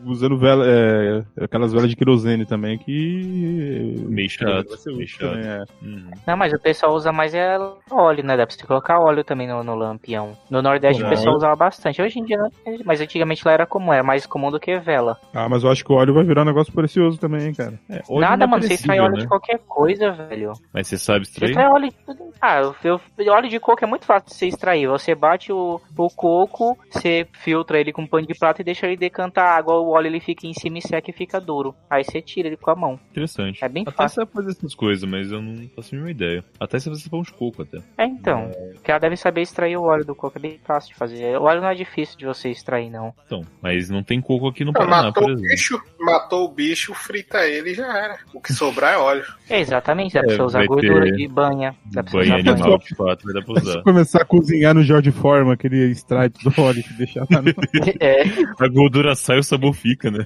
usando 0.05 0.37
vela, 0.37 0.65
é, 0.65 1.23
aquelas 1.43 1.73
velas 1.73 1.89
de 1.89 1.95
querosene 1.95 2.45
também, 2.45 2.77
que. 2.77 3.95
Meio 4.07 4.29
chato. 4.29 4.69
Meio 4.87 5.07
chato. 5.07 5.31
também, 5.31 5.45
é. 5.45 5.63
Uhum. 5.81 6.11
Não, 6.25 6.37
mas 6.37 6.53
o 6.53 6.59
pessoal 6.59 6.93
usa 6.93 7.11
mais 7.11 7.33
é 7.33 7.57
óleo, 7.91 8.23
né? 8.23 8.37
Dá 8.37 8.45
pra 8.45 8.55
você 8.55 8.65
colocar 8.65 8.99
óleo 8.99 9.23
também 9.23 9.47
no, 9.47 9.63
no 9.63 9.75
lampião. 9.75 10.37
No 10.49 10.61
Nordeste 10.61 11.01
Não, 11.01 11.07
o 11.07 11.11
pessoal 11.11 11.35
usava 11.35 11.55
bastante. 11.55 12.01
Hoje 12.01 12.19
em 12.19 12.25
dia 12.25 12.37
não, 12.37 12.49
mas 12.85 13.01
antigamente 13.01 13.45
lá 13.45 13.51
era 13.53 13.65
comum, 13.65 13.91
era 13.93 14.03
mais 14.03 14.25
comum 14.25 14.51
do 14.51 14.59
que 14.59 14.77
vela. 14.79 15.17
Ah, 15.33 15.47
mas 15.49 15.63
eu 15.63 15.71
acho 15.71 15.83
que 15.83 15.91
o 15.91 15.95
óleo 15.95 16.13
vai 16.13 16.23
virar 16.23 16.43
um 16.43 16.45
negócio 16.45 16.71
precioso 16.73 17.17
também, 17.17 17.47
hein, 17.47 17.53
cara. 17.53 17.79
É, 17.89 18.01
óleo 18.09 18.21
Nada, 18.21 18.43
é 18.43 18.47
mano, 18.47 18.63
você 18.63 18.73
extrai 18.73 18.99
óleo 18.99 19.15
né? 19.15 19.21
de 19.21 19.27
qualquer 19.27 19.59
coisa, 19.67 20.11
velho. 20.11 20.53
Mas 20.73 20.87
você 20.87 20.97
sabe 20.97 21.25
Você 21.25 21.31
extrair? 21.31 21.49
extrai 21.51 21.67
óleo 21.69 21.89
de 21.89 21.95
tudo. 22.05 22.23
Ah, 22.41 22.59
eu, 22.83 22.99
eu- 23.17 23.33
óleo 23.33 23.49
de 23.49 23.59
coco 23.59 23.83
é 23.83 23.87
muito 23.87 24.05
fácil 24.05 24.29
de 24.29 24.35
você 24.35 24.47
extrair. 24.47 24.87
Você 24.87 25.15
bate 25.15 25.51
o, 25.51 25.57
o 25.97 26.09
coco, 26.09 26.77
você 26.91 27.27
filtra 27.33 27.79
ele 27.79 27.91
com 27.91 28.05
pano 28.05 28.27
de 28.27 28.33
prata 28.37 28.61
e 28.61 28.65
deixa 28.65 28.85
ele 28.87 28.97
decantar 28.97 29.45
a 29.47 29.55
água, 29.55 29.75
o 29.79 29.89
óleo 29.91 30.07
ele 30.07 30.19
fica 30.19 30.45
em 30.47 30.53
cima 30.53 30.77
e 30.77 30.81
seca 30.81 31.09
e 31.09 31.13
fica 31.13 31.39
duro. 31.39 31.75
Aí 31.89 32.03
você 32.03 32.21
tira 32.21 32.47
ele 32.47 32.57
com 32.57 32.71
a 32.71 32.75
mão. 32.75 32.99
Interessante. 33.11 33.63
É 33.63 33.69
bem 33.69 33.83
até 33.83 33.91
fácil. 33.91 34.21
sabe 34.21 34.31
fazer 34.33 34.51
essas 34.51 34.75
coisas, 34.75 35.09
mas 35.09 35.31
eu 35.31 35.41
não 35.41 35.67
faço 35.75 35.89
a 35.93 35.97
mínima 35.97 36.11
ideia. 36.11 36.43
Até 36.59 36.79
se 36.79 36.89
você 36.89 37.09
pão 37.09 37.21
de 37.21 37.31
coco 37.31 37.61
até. 37.61 37.79
É, 37.97 38.05
então. 38.05 38.51
Porque 38.73 38.91
ela 38.91 38.99
deve 38.99 39.15
saber 39.17 39.41
extrair 39.41 39.77
o 39.77 39.83
óleo 39.83 40.05
do 40.05 40.15
coco. 40.15 40.37
É 40.37 40.41
bem 40.41 40.59
fácil 40.63 40.91
de 40.91 40.95
fazer. 40.97 41.37
O 41.37 41.43
óleo 41.43 41.61
não 41.61 41.69
é 41.69 41.75
difícil 41.75 42.17
de 42.17 42.25
você 42.25 42.49
extrair, 42.49 42.89
não. 42.89 43.13
Então, 43.25 43.41
mas 43.61 43.89
não 43.89 44.03
tem 44.03 44.19
coco 44.21 44.47
aqui 44.47 44.63
no 44.65 44.71
Ah, 44.71 44.73
Paraná, 44.73 45.03
matou 45.03 45.23
por 45.23 45.29
o 45.29 45.33
exemplo. 45.33 45.49
bicho, 45.49 45.81
matou 45.99 46.45
o 46.45 46.49
bicho, 46.49 46.93
frita 46.93 47.45
ele 47.47 47.71
e 47.71 47.73
já 47.73 47.87
era. 47.97 48.17
O 48.33 48.41
que 48.41 48.53
sobrar 48.53 48.93
é 48.93 48.97
óleo. 48.97 49.25
É, 49.49 49.59
exatamente. 49.61 50.13
Dá 50.13 50.21
pra 50.21 50.33
É, 50.33 50.35
você 50.35 50.41
usar 50.41 50.65
gordura 50.65 51.05
ter 51.05 51.15
de 51.15 51.27
banha. 51.27 51.75
Dá 51.91 52.03
pra 52.03 52.11
você 52.11 52.17
Banho 52.17 52.33
usar 52.33 52.43
banha. 52.43 52.51
animal, 52.63 52.77
de 52.79 52.95
fato, 52.95 53.23
vai 53.25 53.33
dar 53.33 53.41
pra 53.43 53.53
É 53.55 53.59
usar. 53.61 53.81
começar 53.83 54.21
a 54.21 54.25
cozinhar 54.25 54.73
no 54.73 54.83
George 54.83 55.11
Forma, 55.43 55.53
aquele 55.55 55.91
extrai 55.91 56.29
todo 56.29 56.53
o 56.57 56.61
óleo 56.61 56.81
que 56.81 56.93
no... 56.93 57.03
É. 57.99 58.23
A 58.59 58.67
gordura 58.69 59.13
sai, 59.13 59.39
o 59.39 59.43
sabor 59.43 59.73
fica, 59.73 60.09
né? 60.09 60.25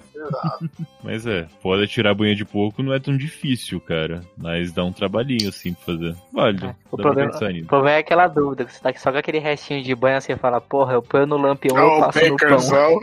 Mas 1.03 1.25
é, 1.25 1.47
pode 1.61 1.87
tirar 1.87 2.11
a 2.11 2.13
banha 2.13 2.35
de 2.35 2.45
porco 2.45 2.83
não 2.83 2.93
é 2.93 2.99
tão 2.99 3.17
difícil, 3.17 3.79
cara. 3.79 4.21
Mas 4.37 4.71
dá 4.71 4.83
um 4.83 4.91
trabalhinho 4.91 5.49
assim 5.49 5.73
pra 5.73 5.85
fazer. 5.85 6.15
Válido. 6.31 6.67
É, 6.67 6.75
O 6.91 6.97
problema, 6.97 7.31
o 7.31 7.65
problema 7.65 7.97
é 7.97 7.99
aquela 7.99 8.27
dúvida, 8.27 8.65
que 8.65 8.73
você 8.73 8.79
tá 8.79 8.93
só 8.95 9.11
com 9.11 9.17
aquele 9.17 9.39
restinho 9.39 9.83
de 9.83 9.95
banha, 9.95 10.21
você 10.21 10.35
fala, 10.35 10.61
porra, 10.61 10.93
eu 10.93 11.01
ponho 11.01 11.25
no 11.25 11.37
lampião 11.37 11.75
ou 11.75 11.95
eu 11.95 11.99
passo 12.01 12.19
no 12.29 12.37
pão. 12.37 12.99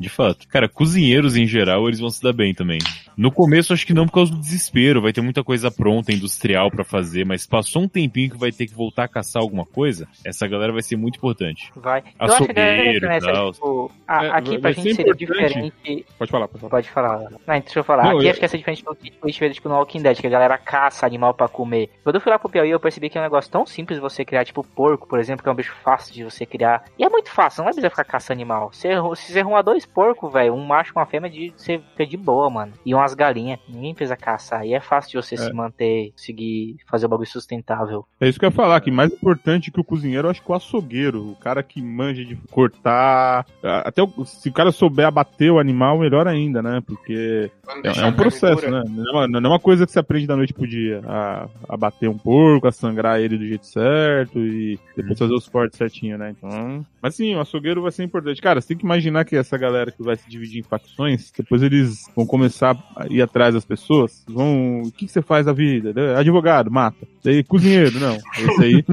De 0.00 0.08
fato. 0.08 0.48
Cara, 0.48 0.66
cozinheiros 0.66 1.36
em 1.36 1.46
geral, 1.46 1.86
eles 1.86 2.00
vão 2.00 2.08
se 2.08 2.22
dar 2.22 2.32
bem 2.32 2.54
também. 2.54 2.78
No 3.20 3.30
começo, 3.30 3.72
acho 3.74 3.86
que 3.86 3.92
não 3.92 4.06
por 4.06 4.12
causa 4.14 4.32
do 4.32 4.38
desespero. 4.38 5.02
Vai 5.02 5.12
ter 5.12 5.20
muita 5.20 5.44
coisa 5.44 5.70
pronta, 5.70 6.10
industrial 6.10 6.70
pra 6.70 6.82
fazer, 6.84 7.26
mas 7.26 7.46
passou 7.46 7.82
um 7.82 7.88
tempinho 7.88 8.30
que 8.30 8.38
vai 8.38 8.50
ter 8.50 8.66
que 8.66 8.74
voltar 8.74 9.04
a 9.04 9.08
caçar 9.08 9.42
alguma 9.42 9.66
coisa, 9.66 10.08
essa 10.24 10.46
galera 10.48 10.72
vai 10.72 10.80
ser 10.80 10.96
muito 10.96 11.16
importante. 11.16 11.70
Vai. 11.76 12.02
Eu 12.18 12.26
acho 12.26 12.44
que 12.46 12.50
a 12.50 12.54
galera 12.54 13.00
começa, 13.00 13.32
tal. 13.32 13.52
tipo, 13.52 13.92
a- 14.08 14.24
É, 14.24 14.30
aqui 14.30 14.58
pra 14.58 14.72
gente 14.72 14.94
ser 14.94 15.14
diferente. 15.14 16.06
Pode 16.18 16.30
falar, 16.30 16.48
pode 16.48 16.60
falar. 16.60 16.70
Pode 16.70 16.90
falar. 16.90 17.18
Não, 17.46 17.60
deixa 17.60 17.78
eu 17.78 17.84
falar. 17.84 18.04
Não, 18.04 18.16
aqui 18.16 18.24
eu- 18.26 18.30
acho 18.30 18.38
que 18.38 18.44
essa 18.46 18.56
diferente 18.56 18.82
do 18.84 18.94
que 18.96 19.12
a 19.22 19.26
gente 19.26 19.40
vê 19.40 19.50
tipo, 19.50 19.68
no 19.68 19.74
Walking 19.74 20.00
Dead, 20.02 20.18
que 20.18 20.26
a 20.26 20.30
galera 20.30 20.56
caça 20.56 21.04
animal 21.04 21.34
pra 21.34 21.46
comer. 21.46 21.90
Quando 22.02 22.14
eu 22.14 22.20
fui 22.22 22.32
lá 22.32 22.38
pro 22.38 22.48
Piauí, 22.48 22.70
eu 22.70 22.80
percebi 22.80 23.10
que 23.10 23.18
é 23.18 23.20
um 23.20 23.24
negócio 23.24 23.50
tão 23.50 23.66
simples 23.66 23.98
você 23.98 24.24
criar, 24.24 24.46
tipo 24.46 24.64
porco, 24.64 25.06
por 25.06 25.18
exemplo, 25.18 25.42
que 25.42 25.48
é 25.48 25.52
um 25.52 25.56
bicho 25.56 25.74
fácil 25.84 26.14
de 26.14 26.24
você 26.24 26.46
criar. 26.46 26.84
E 26.98 27.04
é 27.04 27.08
muito 27.10 27.30
fácil, 27.30 27.58
não 27.60 27.64
vai 27.66 27.72
precisar 27.74 27.90
ficar 27.90 28.04
caçando 28.04 28.38
animal. 28.38 28.70
Você, 28.72 28.88
se 29.16 29.32
você 29.34 29.40
arrumar 29.40 29.60
dois 29.60 29.84
porcos, 29.84 30.32
velho, 30.32 30.54
um 30.54 30.64
macho 30.64 30.92
e 30.92 30.98
uma 30.98 31.04
fêmea, 31.04 31.28
de, 31.28 31.52
você 31.54 31.78
fica 31.92 32.06
de 32.06 32.16
boa, 32.16 32.48
mano. 32.48 32.72
E 32.86 32.94
umas 32.94 33.09
galinhas, 33.14 33.58
ninguém 33.68 33.94
precisa 33.94 34.16
caçar. 34.16 34.64
E 34.66 34.74
é 34.74 34.80
fácil 34.80 35.10
de 35.20 35.26
você 35.26 35.36
se 35.36 35.52
manter, 35.52 36.10
conseguir 36.12 36.76
fazer 36.88 37.06
o 37.06 37.08
bagulho 37.08 37.28
sustentável. 37.28 38.04
É 38.20 38.28
isso 38.28 38.38
que 38.38 38.44
eu 38.44 38.48
ia 38.50 38.54
falar, 38.54 38.80
que 38.80 38.90
mais 38.90 39.12
importante 39.12 39.70
que 39.70 39.80
o 39.80 39.84
cozinheiro, 39.84 40.26
eu 40.26 40.30
acho 40.30 40.42
que 40.42 40.50
o 40.50 40.54
açougueiro, 40.54 41.30
o 41.30 41.36
cara 41.36 41.62
que 41.62 41.80
manja 41.82 42.24
de 42.24 42.36
cortar, 42.50 43.46
até 43.62 44.02
o- 44.02 44.24
se 44.24 44.48
o 44.48 44.52
cara 44.52 44.72
souber 44.72 45.06
abater 45.06 45.50
o 45.50 45.58
animal, 45.58 45.98
melhor 45.98 46.26
ainda, 46.28 46.62
né? 46.62 46.82
Porque 46.86 47.50
é, 47.84 48.00
é 48.00 48.06
um 48.06 48.12
processo, 48.12 48.70
né? 48.70 48.82
Não 48.88 49.06
é, 49.08 49.12
uma, 49.12 49.28
não 49.40 49.50
é 49.50 49.52
uma 49.54 49.60
coisa 49.60 49.86
que 49.86 49.92
você 49.92 49.98
aprende 49.98 50.26
da 50.26 50.36
noite 50.36 50.52
pro 50.52 50.66
dia, 50.66 51.00
a, 51.06 51.48
a 51.68 51.76
bater 51.76 52.08
um 52.08 52.18
porco, 52.18 52.66
a 52.68 52.72
sangrar 52.72 53.20
ele 53.20 53.38
do 53.38 53.46
jeito 53.46 53.66
certo 53.66 54.38
e 54.38 54.78
depois 54.96 55.18
fazer 55.18 55.34
os 55.34 55.48
cortes 55.48 55.78
certinho, 55.78 56.18
né? 56.18 56.34
Então, 56.36 56.84
mas 57.02 57.14
sim, 57.14 57.34
o 57.34 57.40
açougueiro 57.40 57.82
vai 57.82 57.90
ser 57.92 58.04
importante. 58.04 58.40
Cara, 58.42 58.60
você 58.60 58.68
tem 58.68 58.76
que 58.76 58.84
imaginar 58.84 59.24
que 59.24 59.36
essa 59.36 59.56
galera 59.56 59.90
que 59.90 60.02
vai 60.02 60.16
se 60.16 60.28
dividir 60.28 60.60
em 60.60 60.62
facções, 60.62 61.32
depois 61.36 61.62
eles 61.62 62.04
vão 62.14 62.26
começar 62.26 62.76
a 62.96 62.99
ir 63.08 63.22
atrás 63.22 63.54
das 63.54 63.64
pessoas, 63.64 64.24
vão, 64.28 64.82
o 64.82 64.92
que, 64.92 65.06
que 65.06 65.12
você 65.12 65.22
faz 65.22 65.46
da 65.46 65.52
vida? 65.52 65.92
Advogado, 66.18 66.70
mata. 66.70 67.06
Daí, 67.22 67.44
cozinheiro, 67.44 68.00
não. 68.00 68.16
Esse 68.16 68.64
aí, 68.64 68.84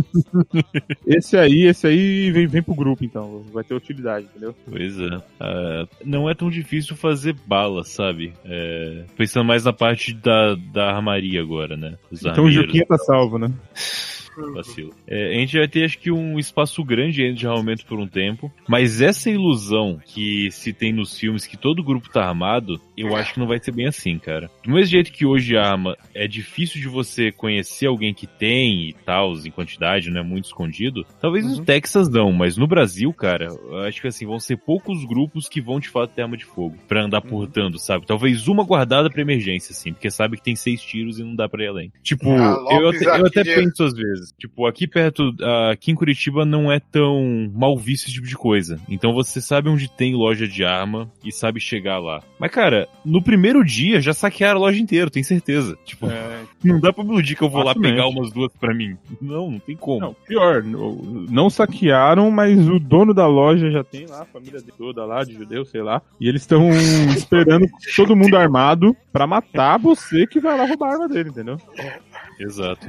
esse 1.08 1.38
aí, 1.38 1.62
esse 1.66 1.88
aí 1.88 2.32
vem, 2.32 2.48
vem 2.48 2.62
pro 2.62 2.76
grupo, 2.76 3.04
então, 3.06 3.46
vai 3.54 3.64
ter 3.64 3.74
utilidade, 3.74 4.26
entendeu? 4.26 4.54
Pois 4.70 5.00
é. 5.00 5.22
Ah, 5.40 5.88
não 6.04 6.30
é 6.30 6.34
tão 6.34 6.50
difícil 6.50 6.96
fazer 6.96 7.36
bala, 7.46 7.84
sabe? 7.84 8.34
É, 8.44 9.06
pensando 9.16 9.46
mais 9.46 9.64
na 9.64 9.74
parte 9.74 10.14
da, 10.14 10.56
da 10.74 10.92
armaria 10.96 11.42
agora, 11.42 11.78
né? 11.78 11.96
Os 12.12 12.26
Então 12.26 12.46
o. 12.46 12.52
Juquinha 12.52 12.86
tá 12.86 12.98
salvo, 12.98 13.38
né? 13.38 13.52
Vacilo. 14.54 14.94
É, 15.08 15.36
a 15.36 15.40
gente 15.40 15.58
vai 15.58 15.68
ter, 15.68 15.84
acho 15.86 15.98
que, 16.00 16.12
um 16.12 16.38
espaço 16.40 16.84
grande 16.84 17.24
ainda 17.24 17.36
de 17.36 17.48
armamento 17.48 17.86
por 17.86 18.00
um 18.00 18.08
tempo. 18.08 18.52
Mas 18.68 19.02
essa 19.02 19.30
ilusão 19.30 20.00
que 20.06 20.50
se 20.52 20.74
tem 20.74 20.94
nos 20.94 21.18
filmes 21.18 21.46
que 21.46 21.58
todo 21.58 21.84
grupo 21.84 22.10
tá 22.10 22.26
armado, 22.26 22.80
eu 22.96 23.16
acho 23.16 23.34
que 23.34 23.40
não 23.40 23.48
vai 23.48 23.60
ser 23.60 23.72
bem 23.72 23.88
assim, 23.88 24.18
cara. 24.18 24.50
Do 24.64 24.72
mesmo 24.72 24.86
jeito 24.92 25.12
que 25.12 25.26
hoje 25.26 25.58
arma 25.58 25.96
é 26.14 26.28
difícil 26.28 26.82
de 26.82 26.88
você 26.88 27.32
conhecer 27.32 27.88
alguém 27.88 28.14
que 28.14 28.28
tem 28.28 28.90
e 28.90 28.94
tal, 29.06 29.34
em 29.38 29.52
quantidade, 29.52 30.10
não 30.10 30.22
é 30.22 30.24
muito 30.24 30.46
escondido. 30.46 31.06
Talvez 31.20 31.46
no 31.46 31.64
Texas 31.64 32.10
não, 32.10 32.32
mas 32.32 32.58
no 32.58 32.68
Brasil, 32.68 33.12
cara, 33.14 33.48
eu 33.48 33.80
acho 33.82 34.02
que 34.02 34.08
assim, 34.08 34.26
vão 34.26 34.40
ser 34.40 34.58
poucos 34.58 35.04
grupos 35.06 35.48
que 35.50 35.62
vão 35.62 35.80
de 35.80 35.90
fato 35.90 36.12
ter 36.14 36.22
arma 36.24 36.38
de 36.38 36.46
fogo. 36.46 36.76
Pra 36.88 37.04
andar 37.06 37.22
portando, 37.22 37.78
sabe? 37.80 38.06
Talvez 38.06 38.48
uma 38.48 38.64
guardada 38.64 39.10
pra 39.10 39.22
emergência, 39.22 39.72
assim, 39.72 39.94
porque 39.94 40.10
sabe 40.10 40.38
que 40.38 40.44
tem 40.44 40.56
seis 40.56 40.82
tiros 40.82 41.20
e 41.20 41.24
não 41.24 41.36
dá 41.36 41.48
pra 41.48 41.64
ir 41.64 41.68
além. 41.68 41.92
Tipo, 42.04 42.30
Ah, 42.32 42.58
eu, 42.72 42.90
até, 42.90 43.06
eu 43.06 43.26
até 43.26 43.44
penso 43.44 43.84
às 43.84 43.94
vezes. 43.94 44.27
Tipo, 44.38 44.66
aqui 44.66 44.88
perto, 44.88 45.34
ah, 45.42 45.72
aqui 45.72 45.92
em 45.92 45.96
Curitiba 45.96 46.46
não 46.46 46.72
é 46.72 46.80
tão 46.80 47.50
mal 47.54 47.78
visto 47.78 48.06
esse 48.06 48.14
tipo 48.14 48.28
de 48.28 48.36
coisa. 48.36 48.80
Então 48.90 49.14
você 49.14 49.42
sabe 49.42 49.70
onde 49.70 49.90
tem 49.90 50.16
loja 50.16 50.48
de 50.48 50.64
arma 50.64 51.12
e 51.24 51.32
sabe 51.32 51.60
chegar 51.60 52.00
lá. 52.00 52.22
Mas, 52.40 52.52
cara, 52.52 52.88
no 53.06 53.22
primeiro 53.22 53.64
dia 53.64 54.02
já 54.02 54.14
saquearam 54.14 54.60
a 54.60 54.62
loja 54.62 54.80
inteira, 54.82 55.10
tenho 55.10 55.26
certeza. 55.26 55.78
Tipo, 55.86 56.08
É, 56.08 56.42
não 56.64 56.80
dá 56.80 56.92
pra 56.92 57.04
me 57.04 57.12
iludir 57.12 57.36
que 57.36 57.44
eu 57.44 57.50
vou 57.50 57.64
lá 57.64 57.74
pegar 57.74 58.08
umas 58.08 58.32
duas 58.32 58.52
pra 58.54 58.74
mim. 58.74 58.98
Não, 59.22 59.52
não 59.52 59.60
tem 59.60 59.76
como. 59.76 60.00
Não, 60.00 60.14
pior, 60.14 60.64
não 60.64 61.50
saquearam, 61.50 62.30
mas 62.32 62.68
o 62.68 62.80
dono 62.80 63.14
da 63.14 63.28
loja 63.28 63.70
já 63.72 63.84
tem 63.84 64.06
lá, 64.06 64.22
a 64.22 64.26
família 64.26 64.62
toda 64.78 65.06
lá, 65.06 65.24
de 65.24 65.34
judeu, 65.34 65.66
sei 65.66 65.82
lá, 65.82 66.02
e 66.20 66.28
eles 66.28 66.42
estão 66.42 66.70
esperando 67.16 67.68
todo 67.96 68.16
mundo 68.16 68.38
armado 68.38 68.96
pra 69.12 69.28
matar 69.28 69.78
você 69.78 70.28
que 70.28 70.40
vai 70.40 70.58
lá 70.58 70.66
roubar 70.66 70.90
a 70.90 70.94
arma 70.94 71.08
dele, 71.10 71.30
entendeu? 71.30 71.58
Exato. 72.40 72.88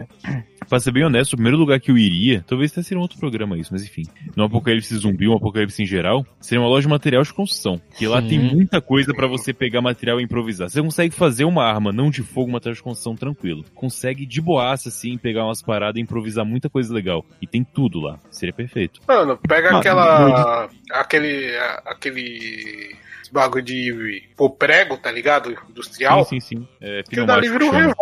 Pra 0.68 0.78
ser 0.78 0.92
bem 0.92 1.04
honesto, 1.04 1.32
o 1.32 1.36
primeiro 1.36 1.56
lugar 1.56 1.80
que 1.80 1.90
eu 1.90 1.96
iria, 1.96 2.44
talvez 2.46 2.70
até 2.72 2.82
seria 2.82 2.98
um 2.98 3.02
outro 3.02 3.18
programa 3.18 3.56
isso, 3.56 3.72
mas 3.72 3.82
enfim. 3.82 4.02
No 4.36 4.44
Apocalipse 4.44 4.94
Zumbi, 4.96 5.26
um 5.26 5.34
Apocalipse 5.36 5.82
em 5.82 5.86
geral, 5.86 6.26
seria 6.40 6.60
uma 6.60 6.68
loja 6.68 6.82
de 6.86 6.88
material 6.90 7.22
de 7.22 7.32
construção. 7.32 7.80
Que 7.96 8.06
lá 8.06 8.20
tem 8.20 8.38
muita 8.38 8.80
coisa 8.80 9.14
pra 9.14 9.26
você 9.26 9.54
pegar 9.54 9.80
material 9.80 10.20
e 10.20 10.24
improvisar. 10.24 10.68
Você 10.68 10.82
consegue 10.82 11.14
fazer 11.14 11.44
uma 11.44 11.64
arma 11.64 11.90
não 11.92 12.10
de 12.10 12.22
fogo, 12.22 12.50
material 12.52 12.74
de 12.74 12.82
construção 12.82 13.16
tranquilo. 13.16 13.64
Consegue 13.74 14.26
de 14.26 14.40
boaça, 14.42 14.90
assim, 14.90 15.16
pegar 15.16 15.44
umas 15.46 15.62
paradas 15.62 15.98
e 15.98 16.02
improvisar 16.02 16.44
muita 16.44 16.68
coisa 16.68 16.92
legal. 16.92 17.24
E 17.40 17.46
tem 17.46 17.64
tudo 17.64 18.00
lá. 18.00 18.18
Seria 18.30 18.52
perfeito. 18.52 19.00
Mano, 19.08 19.38
pega 19.38 19.70
Ah, 19.70 19.78
aquela. 19.78 20.70
aquele. 20.92 21.56
a- 21.56 21.82
aquele. 21.86 22.96
bagulho 23.32 23.62
de. 23.64 24.22
pô, 24.36 24.48
prego, 24.48 24.96
tá 24.96 25.10
ligado? 25.12 25.54
Industrial. 25.68 26.24
Sim, 26.24 26.40
sim, 26.40 26.56
sim. 26.58 26.68
É, 26.80 27.02
Que 27.02 27.10
pneumático 27.10 27.52
vira 27.52 27.64
um 27.66 27.70
revólver. 27.70 27.94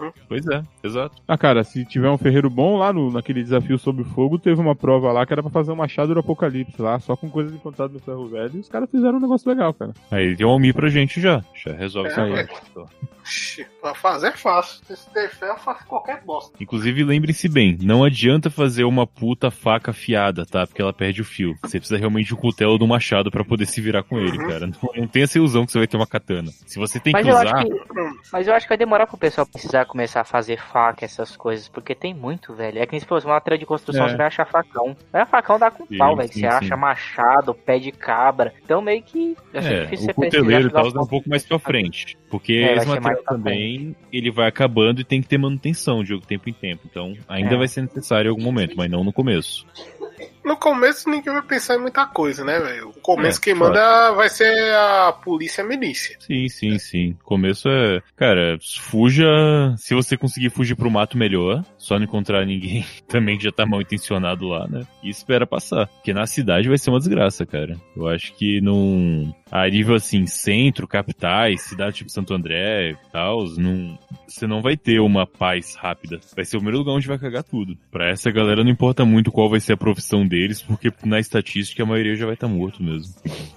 Uhum. 0.00 0.10
Pois 0.28 0.46
é, 0.46 0.62
exato. 0.84 1.16
Ah, 1.26 1.38
cara, 1.38 1.64
se 1.64 1.84
tiver 1.84 2.10
um 2.10 2.18
ferreiro 2.18 2.50
bom 2.50 2.76
lá 2.76 2.92
no, 2.92 3.10
naquele 3.10 3.42
desafio 3.42 3.78
sobre 3.78 4.04
fogo, 4.04 4.38
teve 4.38 4.60
uma 4.60 4.74
prova 4.74 5.12
lá 5.12 5.24
que 5.24 5.32
era 5.32 5.42
pra 5.42 5.50
fazer 5.50 5.72
um 5.72 5.76
machado 5.76 6.12
do 6.14 6.20
apocalipse 6.20 6.80
lá, 6.80 6.98
só 7.00 7.16
com 7.16 7.30
coisas 7.30 7.52
encontradas 7.54 7.92
no 7.94 8.00
ferro 8.00 8.26
velho, 8.28 8.52
e 8.54 8.60
os 8.60 8.68
caras 8.68 8.90
fizeram 8.90 9.18
um 9.18 9.20
negócio 9.20 9.48
legal, 9.48 9.72
cara. 9.74 9.92
Aí 10.10 10.36
tem 10.36 10.46
um 10.46 10.50
Almir 10.50 10.74
pra 10.74 10.88
gente 10.88 11.20
já. 11.20 11.42
Já 11.64 11.72
resolve 11.72 12.08
É, 12.08 12.12
essa 12.12 12.20
é. 12.22 12.46
parte. 12.46 12.62
Pra 13.80 13.94
fazer 13.94 14.28
é 14.28 14.32
fácil. 14.32 14.80
Se 14.86 15.10
ter 15.10 15.28
fé, 15.30 15.50
eu 15.50 15.56
faço 15.58 15.84
qualquer 15.86 16.22
bosta. 16.24 16.56
Inclusive, 16.60 17.04
lembrem-se 17.04 17.48
bem, 17.48 17.76
não 17.82 18.04
adianta 18.04 18.50
fazer 18.50 18.84
uma 18.84 19.06
puta 19.06 19.50
faca 19.50 19.90
afiada, 19.90 20.44
tá? 20.46 20.66
Porque 20.66 20.80
ela 20.82 20.92
perde 20.92 21.20
o 21.22 21.24
fio. 21.24 21.54
Você 21.62 21.78
precisa 21.78 21.98
realmente 21.98 22.30
do 22.30 22.36
cutelo 22.36 22.78
do 22.78 22.86
machado 22.86 23.30
pra 23.30 23.44
poder 23.44 23.66
se 23.66 23.80
virar 23.80 24.02
com 24.02 24.18
ele, 24.18 24.38
cara. 24.38 24.66
Não, 24.66 24.74
não 24.96 25.06
tem 25.08 25.22
essa 25.22 25.38
ilusão 25.38 25.64
que 25.66 25.72
você 25.72 25.78
vai 25.78 25.86
ter 25.86 25.96
uma 25.96 26.06
katana. 26.06 26.50
Se 26.66 26.78
você 26.78 26.98
tem 27.00 27.12
Mas 27.12 27.24
que 27.24 27.30
usar, 27.32 27.64
que, 27.64 27.70
mas 28.32 28.46
eu 28.48 28.54
acho 28.54 28.66
que 28.66 28.70
vai 28.70 28.78
demorar 28.78 29.06
pro 29.06 29.16
pessoal 29.18 29.46
precisar 29.46 29.84
começar 29.86 30.20
a 30.20 30.24
fazer 30.24 30.58
faca, 30.60 31.04
essas 31.04 31.36
coisas, 31.36 31.68
porque 31.68 31.94
tem 31.94 32.14
muito, 32.14 32.54
velho. 32.54 32.78
É 32.78 32.86
que 32.86 32.92
nem 32.92 33.00
se 33.00 33.06
fosse 33.06 33.26
uma 33.26 33.34
matéria 33.34 33.58
de 33.58 33.66
construção, 33.66 34.06
É. 34.06 34.10
você 34.10 34.16
vai 34.16 34.26
achar 34.26 34.46
facão. 34.46 34.96
Vai 35.12 35.24
facão 35.26 35.58
dá 35.58 35.70
com 35.70 35.86
Sim, 35.86 35.96
pau, 35.98 36.16
velho. 36.16 36.28
sim, 36.28 36.34
Você 36.34 36.40
sim. 36.40 36.46
acha 36.46 36.76
machado, 36.76 37.54
pé 37.54 37.78
de 37.78 37.92
cabra. 37.92 38.52
Então 38.64 38.80
meio 38.80 39.02
que. 39.02 39.36
é, 39.52 39.84
difícil 39.84 40.04
o 40.10 40.14
você 40.14 40.14
cuteleiro 40.14 40.68
e 40.68 40.72
tal 40.72 40.86
é 40.86 41.00
um 41.00 41.06
pouco 41.06 41.28
mais 41.28 41.44
pra 41.44 41.58
frente. 41.58 42.16
Porque 42.30 42.52
É, 42.54 42.76
esse 42.76 42.86
material 42.86 43.15
também 43.24 43.94
ele 44.12 44.30
vai 44.30 44.48
acabando 44.48 45.00
e 45.00 45.04
tem 45.04 45.20
que 45.20 45.28
ter 45.28 45.38
manutenção 45.38 46.02
de 46.02 46.18
tempo 46.20 46.48
em 46.48 46.52
tempo. 46.52 46.82
Então, 46.90 47.14
ainda 47.28 47.54
É. 47.54 47.58
vai 47.58 47.68
ser 47.68 47.82
necessário 47.82 48.28
em 48.28 48.30
algum 48.30 48.42
momento, 48.42 48.76
mas 48.76 48.90
não 48.90 49.04
no 49.04 49.12
começo. 49.12 49.66
No 50.46 50.56
começo 50.56 51.10
ninguém 51.10 51.32
vai 51.32 51.42
pensar 51.42 51.74
em 51.74 51.80
muita 51.80 52.06
coisa, 52.06 52.44
né, 52.44 52.60
velho? 52.60 52.90
O 52.90 53.00
começo 53.00 53.40
É, 53.40 53.42
quem 53.42 53.54
manda 53.54 54.12
vai 54.12 54.28
ser 54.28 54.72
a 54.76 55.12
polícia 55.12 55.60
e 55.60 55.64
a 55.64 55.68
milícia. 55.68 56.16
Sim, 56.20 56.48
sim, 56.48 56.78
sim. 56.78 57.16
Começo 57.24 57.68
é. 57.68 58.00
Cara, 58.14 58.56
fuja. 58.78 59.26
Se 59.76 59.92
você 59.92 60.16
conseguir 60.16 60.50
fugir 60.50 60.76
pro 60.76 60.88
mato, 60.88 61.18
melhor. 61.18 61.64
Só 61.76 61.96
não 61.96 62.04
encontrar 62.04 62.46
ninguém 62.46 62.86
também 63.08 63.36
que 63.36 63.42
já 63.42 63.50
tá 63.50 63.66
mal 63.66 63.82
intencionado 63.82 64.46
lá, 64.46 64.68
né? 64.68 64.86
E 65.02 65.10
espera 65.10 65.48
passar. 65.48 65.88
Porque 65.88 66.14
na 66.14 66.28
cidade 66.28 66.68
vai 66.68 66.78
ser 66.78 66.90
uma 66.90 67.00
desgraça, 67.00 67.44
cara. 67.44 67.76
Eu 67.96 68.06
acho 68.06 68.32
que 68.34 68.60
num. 68.60 69.34
A 69.50 69.68
nível 69.68 69.96
assim, 69.96 70.26
centro, 70.26 70.86
capitais, 70.86 71.62
cidade 71.62 71.96
tipo 71.96 72.10
Santo 72.10 72.34
André 72.34 72.90
e 72.90 73.10
tal, 73.12 73.46
você 74.26 74.46
não 74.46 74.60
vai 74.60 74.76
ter 74.76 75.00
uma 75.00 75.26
paz 75.26 75.76
rápida. 75.76 76.20
Vai 76.34 76.44
ser 76.44 76.56
o 76.56 76.60
primeiro 76.60 76.78
lugar 76.78 76.92
onde 76.92 77.06
vai 77.06 77.18
cagar 77.18 77.44
tudo. 77.44 77.76
Pra 77.90 78.10
essa 78.10 78.30
galera 78.30 78.62
não 78.62 78.70
importa 78.70 79.04
muito 79.04 79.30
qual 79.30 79.48
vai 79.48 79.60
ser 79.60 79.74
a 79.74 79.76
profissão 79.76 80.26
deles, 80.36 80.62
porque 80.62 80.92
na 81.04 81.18
estatística 81.18 81.82
a 81.82 81.86
maioria 81.86 82.14
já 82.16 82.26
vai 82.26 82.34
estar 82.34 82.48
morto 82.48 82.82
mesmo. 82.82 83.14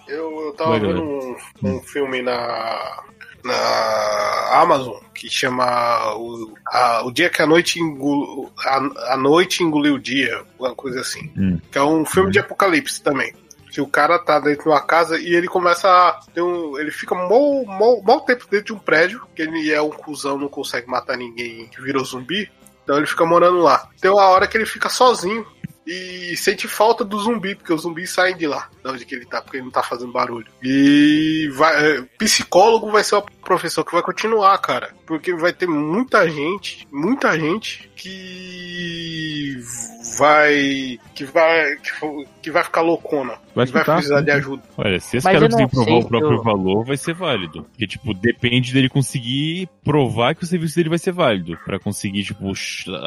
Eu, 0.07 0.41
eu 0.45 0.53
tava 0.53 0.79
vendo 0.79 1.01
um, 1.03 1.35
um 1.63 1.81
filme 1.81 2.21
na, 2.21 3.03
na 3.43 4.61
Amazon 4.61 4.99
que 5.13 5.29
chama 5.29 6.13
o, 6.15 6.53
a- 6.67 7.03
o 7.05 7.11
Dia 7.11 7.29
que 7.29 7.41
a 7.41 7.47
Noite 7.47 7.79
Engoliu, 7.79 8.51
a, 8.65 9.13
a 9.13 9.17
Noite 9.17 9.63
Engoliu 9.63 9.95
o 9.95 9.99
Dia, 9.99 10.43
uma 10.57 10.73
coisa 10.73 11.01
assim. 11.01 11.31
Hum. 11.37 11.59
Que 11.71 11.77
é 11.77 11.83
um 11.83 12.05
filme 12.05 12.31
de 12.31 12.39
apocalipse 12.39 13.01
também. 13.01 13.33
Que 13.71 13.81
o 13.81 13.87
cara 13.87 14.17
tá 14.17 14.39
dentro 14.39 14.63
de 14.63 14.69
uma 14.69 14.81
casa 14.81 15.19
e 15.19 15.35
ele 15.35 15.47
começa 15.47 15.87
a. 15.87 16.19
um- 16.41 16.77
ele 16.79 16.89
fica 16.91 17.13
mal, 17.13 17.65
mal, 17.65 18.01
mal 18.01 18.21
tempo 18.21 18.45
dentro 18.49 18.67
de 18.67 18.73
um 18.73 18.79
prédio, 18.79 19.21
que 19.35 19.41
ele 19.41 19.71
é 19.71 19.81
um 19.81 19.89
cuzão, 19.91 20.37
não 20.37 20.47
consegue 20.47 20.87
matar 20.89 21.17
ninguém, 21.17 21.67
que 21.67 21.81
virou 21.81 22.03
zumbi. 22.03 22.49
Então 22.83 22.97
ele 22.97 23.05
fica 23.05 23.23
morando 23.25 23.59
lá. 23.59 23.87
Tem 24.01 24.09
uma 24.09 24.25
hora 24.29 24.47
que 24.47 24.57
ele 24.57 24.65
fica 24.65 24.89
sozinho 24.89 25.45
e 25.89 26.37
sente 26.37 26.67
falta 26.67 27.03
do 27.03 27.19
zumbi, 27.19 27.55
porque 27.55 27.73
os 27.73 27.81
zumbis 27.81 28.11
saem 28.11 28.37
de 28.37 28.45
lá, 28.45 28.69
de 28.83 28.91
onde 28.91 29.05
que 29.05 29.15
ele 29.15 29.25
tá, 29.25 29.41
porque 29.41 29.57
ele 29.57 29.65
não 29.65 29.71
tá 29.71 29.81
fazendo 29.81 30.11
barulho. 30.11 30.45
E 30.61 31.49
vai, 31.53 31.97
é, 31.97 32.01
psicólogo 32.19 32.91
vai 32.91 33.03
ser 33.03 33.15
o 33.15 33.21
professor 33.43 33.83
que 33.83 33.93
vai 33.93 34.03
continuar, 34.03 34.55
cara. 34.59 34.93
Porque 35.07 35.33
vai 35.33 35.51
ter 35.51 35.67
muita 35.67 36.29
gente, 36.29 36.87
muita 36.91 37.37
gente 37.39 37.89
que 37.95 39.57
vai. 40.19 40.99
que 41.15 41.25
vai. 41.25 41.75
que, 41.77 41.91
que 42.43 42.51
vai 42.51 42.63
ficar 42.63 42.81
loucona. 42.81 43.39
Vai 43.59 43.65
que 43.67 43.73
vai 43.73 43.81
escutar, 43.81 43.95
precisar 43.97 44.21
de 44.21 44.31
ajuda. 44.31 44.63
Olha, 44.77 44.99
se 44.99 45.17
esse 45.17 45.25
Mas 45.25 45.33
cara 45.39 45.49
conseguir 45.49 45.69
provar 45.71 45.93
o 45.99 46.07
próprio 46.07 46.33
eu- 46.37 46.43
valor, 46.43 46.85
vai 46.85 46.97
ser 46.97 47.13
válido. 47.13 47.63
Porque, 47.63 47.87
tipo, 47.87 48.13
depende 48.13 48.73
dele 48.73 48.89
conseguir 48.89 49.67
provar 49.83 50.35
que 50.35 50.43
o 50.43 50.47
serviço 50.47 50.75
dele 50.75 50.89
vai 50.89 50.97
ser 50.97 51.11
válido. 51.11 51.57
Pra 51.65 51.79
conseguir, 51.79 52.23
tipo, 52.23 52.51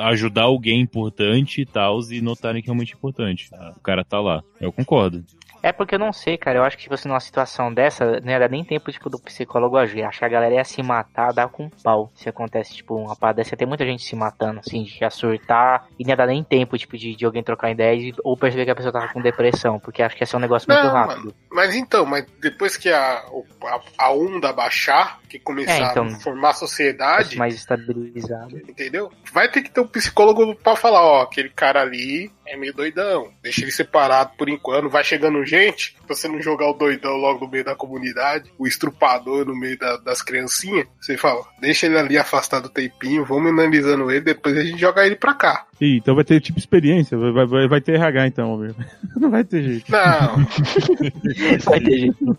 ajudar 0.05 0.43
alguém 0.43 0.81
importante 0.81 1.61
e 1.61 1.67
tal, 1.67 2.01
e 2.11 2.21
notarem 2.21 2.63
que 2.63 2.69
é 2.69 2.71
realmente 2.71 2.95
importante. 2.95 3.51
O 3.77 3.81
cara 3.81 4.05
tá 4.05 4.21
lá. 4.21 4.43
Eu 4.61 4.73
concordo. 4.73 5.25
É 5.63 5.71
porque 5.73 5.95
eu 5.95 5.99
não 5.99 6.13
sei, 6.13 6.37
cara. 6.37 6.59
Eu 6.59 6.65
acho 6.65 6.77
que, 6.77 6.83
tipo 6.83 6.95
assim, 6.95 7.09
numa 7.09 7.21
situação 7.21 7.73
dessa, 7.73 8.21
não 8.21 8.33
ia 8.33 8.39
dar 8.39 8.49
nem 8.51 8.65
tempo, 8.65 8.91
tipo, 8.91 9.09
do 9.09 9.19
psicólogo 9.19 9.77
agir. 9.77 10.03
Acho 10.03 10.19
que 10.19 10.25
a 10.25 10.29
galera 10.29 10.55
ia 10.55 10.65
se 10.65 10.83
matar, 10.83 11.33
dar 11.33 11.49
com 11.49 11.71
pau. 11.85 12.11
Se 12.15 12.29
acontece, 12.29 12.75
tipo, 12.75 12.97
uma 12.97 13.15
parada 13.15 13.37
dessa, 13.37 13.55
ia 13.55 13.59
ter 13.59 13.67
muita 13.67 13.85
gente 13.85 14.03
se 14.05 14.17
matando, 14.17 14.59
assim, 14.61 14.83
de 14.83 14.99
surtar. 15.11 15.87
E 15.99 16.03
não 16.05 16.11
ia 16.11 16.17
dar 16.17 16.27
nem 16.27 16.43
tempo, 16.43 16.77
tipo, 16.77 16.97
de, 16.99 17.15
de 17.15 17.25
alguém 17.25 17.43
trocar 17.43 17.71
ideia 17.71 17.95
e- 17.95 18.15
ou 18.25 18.37
perceber 18.37 18.65
que 18.65 18.71
a 18.71 18.75
pessoa 18.75 18.93
tava 18.93 19.13
com 19.13 19.21
depressão. 19.23 19.79
Porque 19.79 20.03
acho 20.03 20.17
que 20.17 20.23
ia 20.23 20.27
ser 20.27 20.37
um 20.37 20.41
negócio 20.41 20.67
muito 20.69 20.85
Não, 20.85 20.93
rápido. 20.93 21.35
Mas 21.51 21.75
então, 21.75 22.05
mas 22.05 22.27
depois 22.41 22.77
que 22.77 22.91
a, 22.91 23.23
a, 23.65 23.81
a 23.99 24.13
onda 24.13 24.53
baixar, 24.53 25.21
que 25.29 25.39
começar 25.39 25.73
É, 25.73 25.91
então- 25.91 26.07
a 26.07 26.11
formar 26.21 26.51
a 26.51 26.55
sociedade, 26.55 27.37
Mais 27.39 27.55
estabilizado. 27.55 28.57
entendeu? 28.69 29.11
Vai 29.33 29.49
ter 29.49 29.63
que 29.63 29.71
ter 29.71 29.81
um 29.81 29.87
psicólogo 29.87 30.55
pra 30.57 30.75
falar, 30.77 31.03
ó, 31.05 31.23
aquele 31.23 31.49
cara 31.51 31.81
ali 31.81 32.31
é 32.47 32.57
meio 32.57 32.75
doidão. 32.75 33.31
Deixa 33.43 33.63
ele 33.63 33.71
separado 33.71 34.33
por 34.37 34.49
enquanto. 34.49 34.91
Vai 34.91 35.05
chegando 35.05 35.45
gente, 35.53 35.95
pra 36.07 36.17
você 36.17 36.27
não 36.29 36.41
jogar 36.41 36.69
o 36.71 36.73
doidão 36.73 37.13
logo 37.17 37.45
no 37.45 37.51
meio 37.51 37.65
da 37.65 37.75
comunidade, 37.75 38.51
o 38.59 38.67
estrupador 38.67 39.45
no 39.47 39.55
meio 39.55 39.79
da- 39.79 39.99
das 39.99 40.23
criancinhas. 40.23 40.87
Você 41.01 41.17
fala, 41.19 41.43
deixa 41.61 41.85
ele 41.87 41.99
ali 41.99 42.17
afastado 42.17 42.65
do 42.65 42.69
tempinho, 42.71 43.25
vamos 43.25 43.53
analisando 43.53 44.11
ele, 44.11 44.23
depois 44.23 44.57
a 44.57 44.65
gente 44.65 44.81
joga 44.81 45.05
ele 45.05 45.17
pra 45.17 45.35
cá. 45.35 45.67
Ih, 45.81 45.99
então 45.99 46.15
vai 46.15 46.25
ter 46.25 46.41
tipo 46.41 46.59
experiência, 46.59 47.19
vai, 47.19 47.47
vai, 47.47 47.69
vai 47.69 47.81
ter 47.81 47.97
RH 47.97 48.27
então, 48.29 48.57
meu. 48.57 48.75
Não 49.17 49.31
vai 49.31 49.45
ter 49.45 49.63
jeito. 49.63 49.91
Não, 49.93 50.37
Vai 51.65 51.81
ter 51.81 51.99
jeito. 51.99 52.39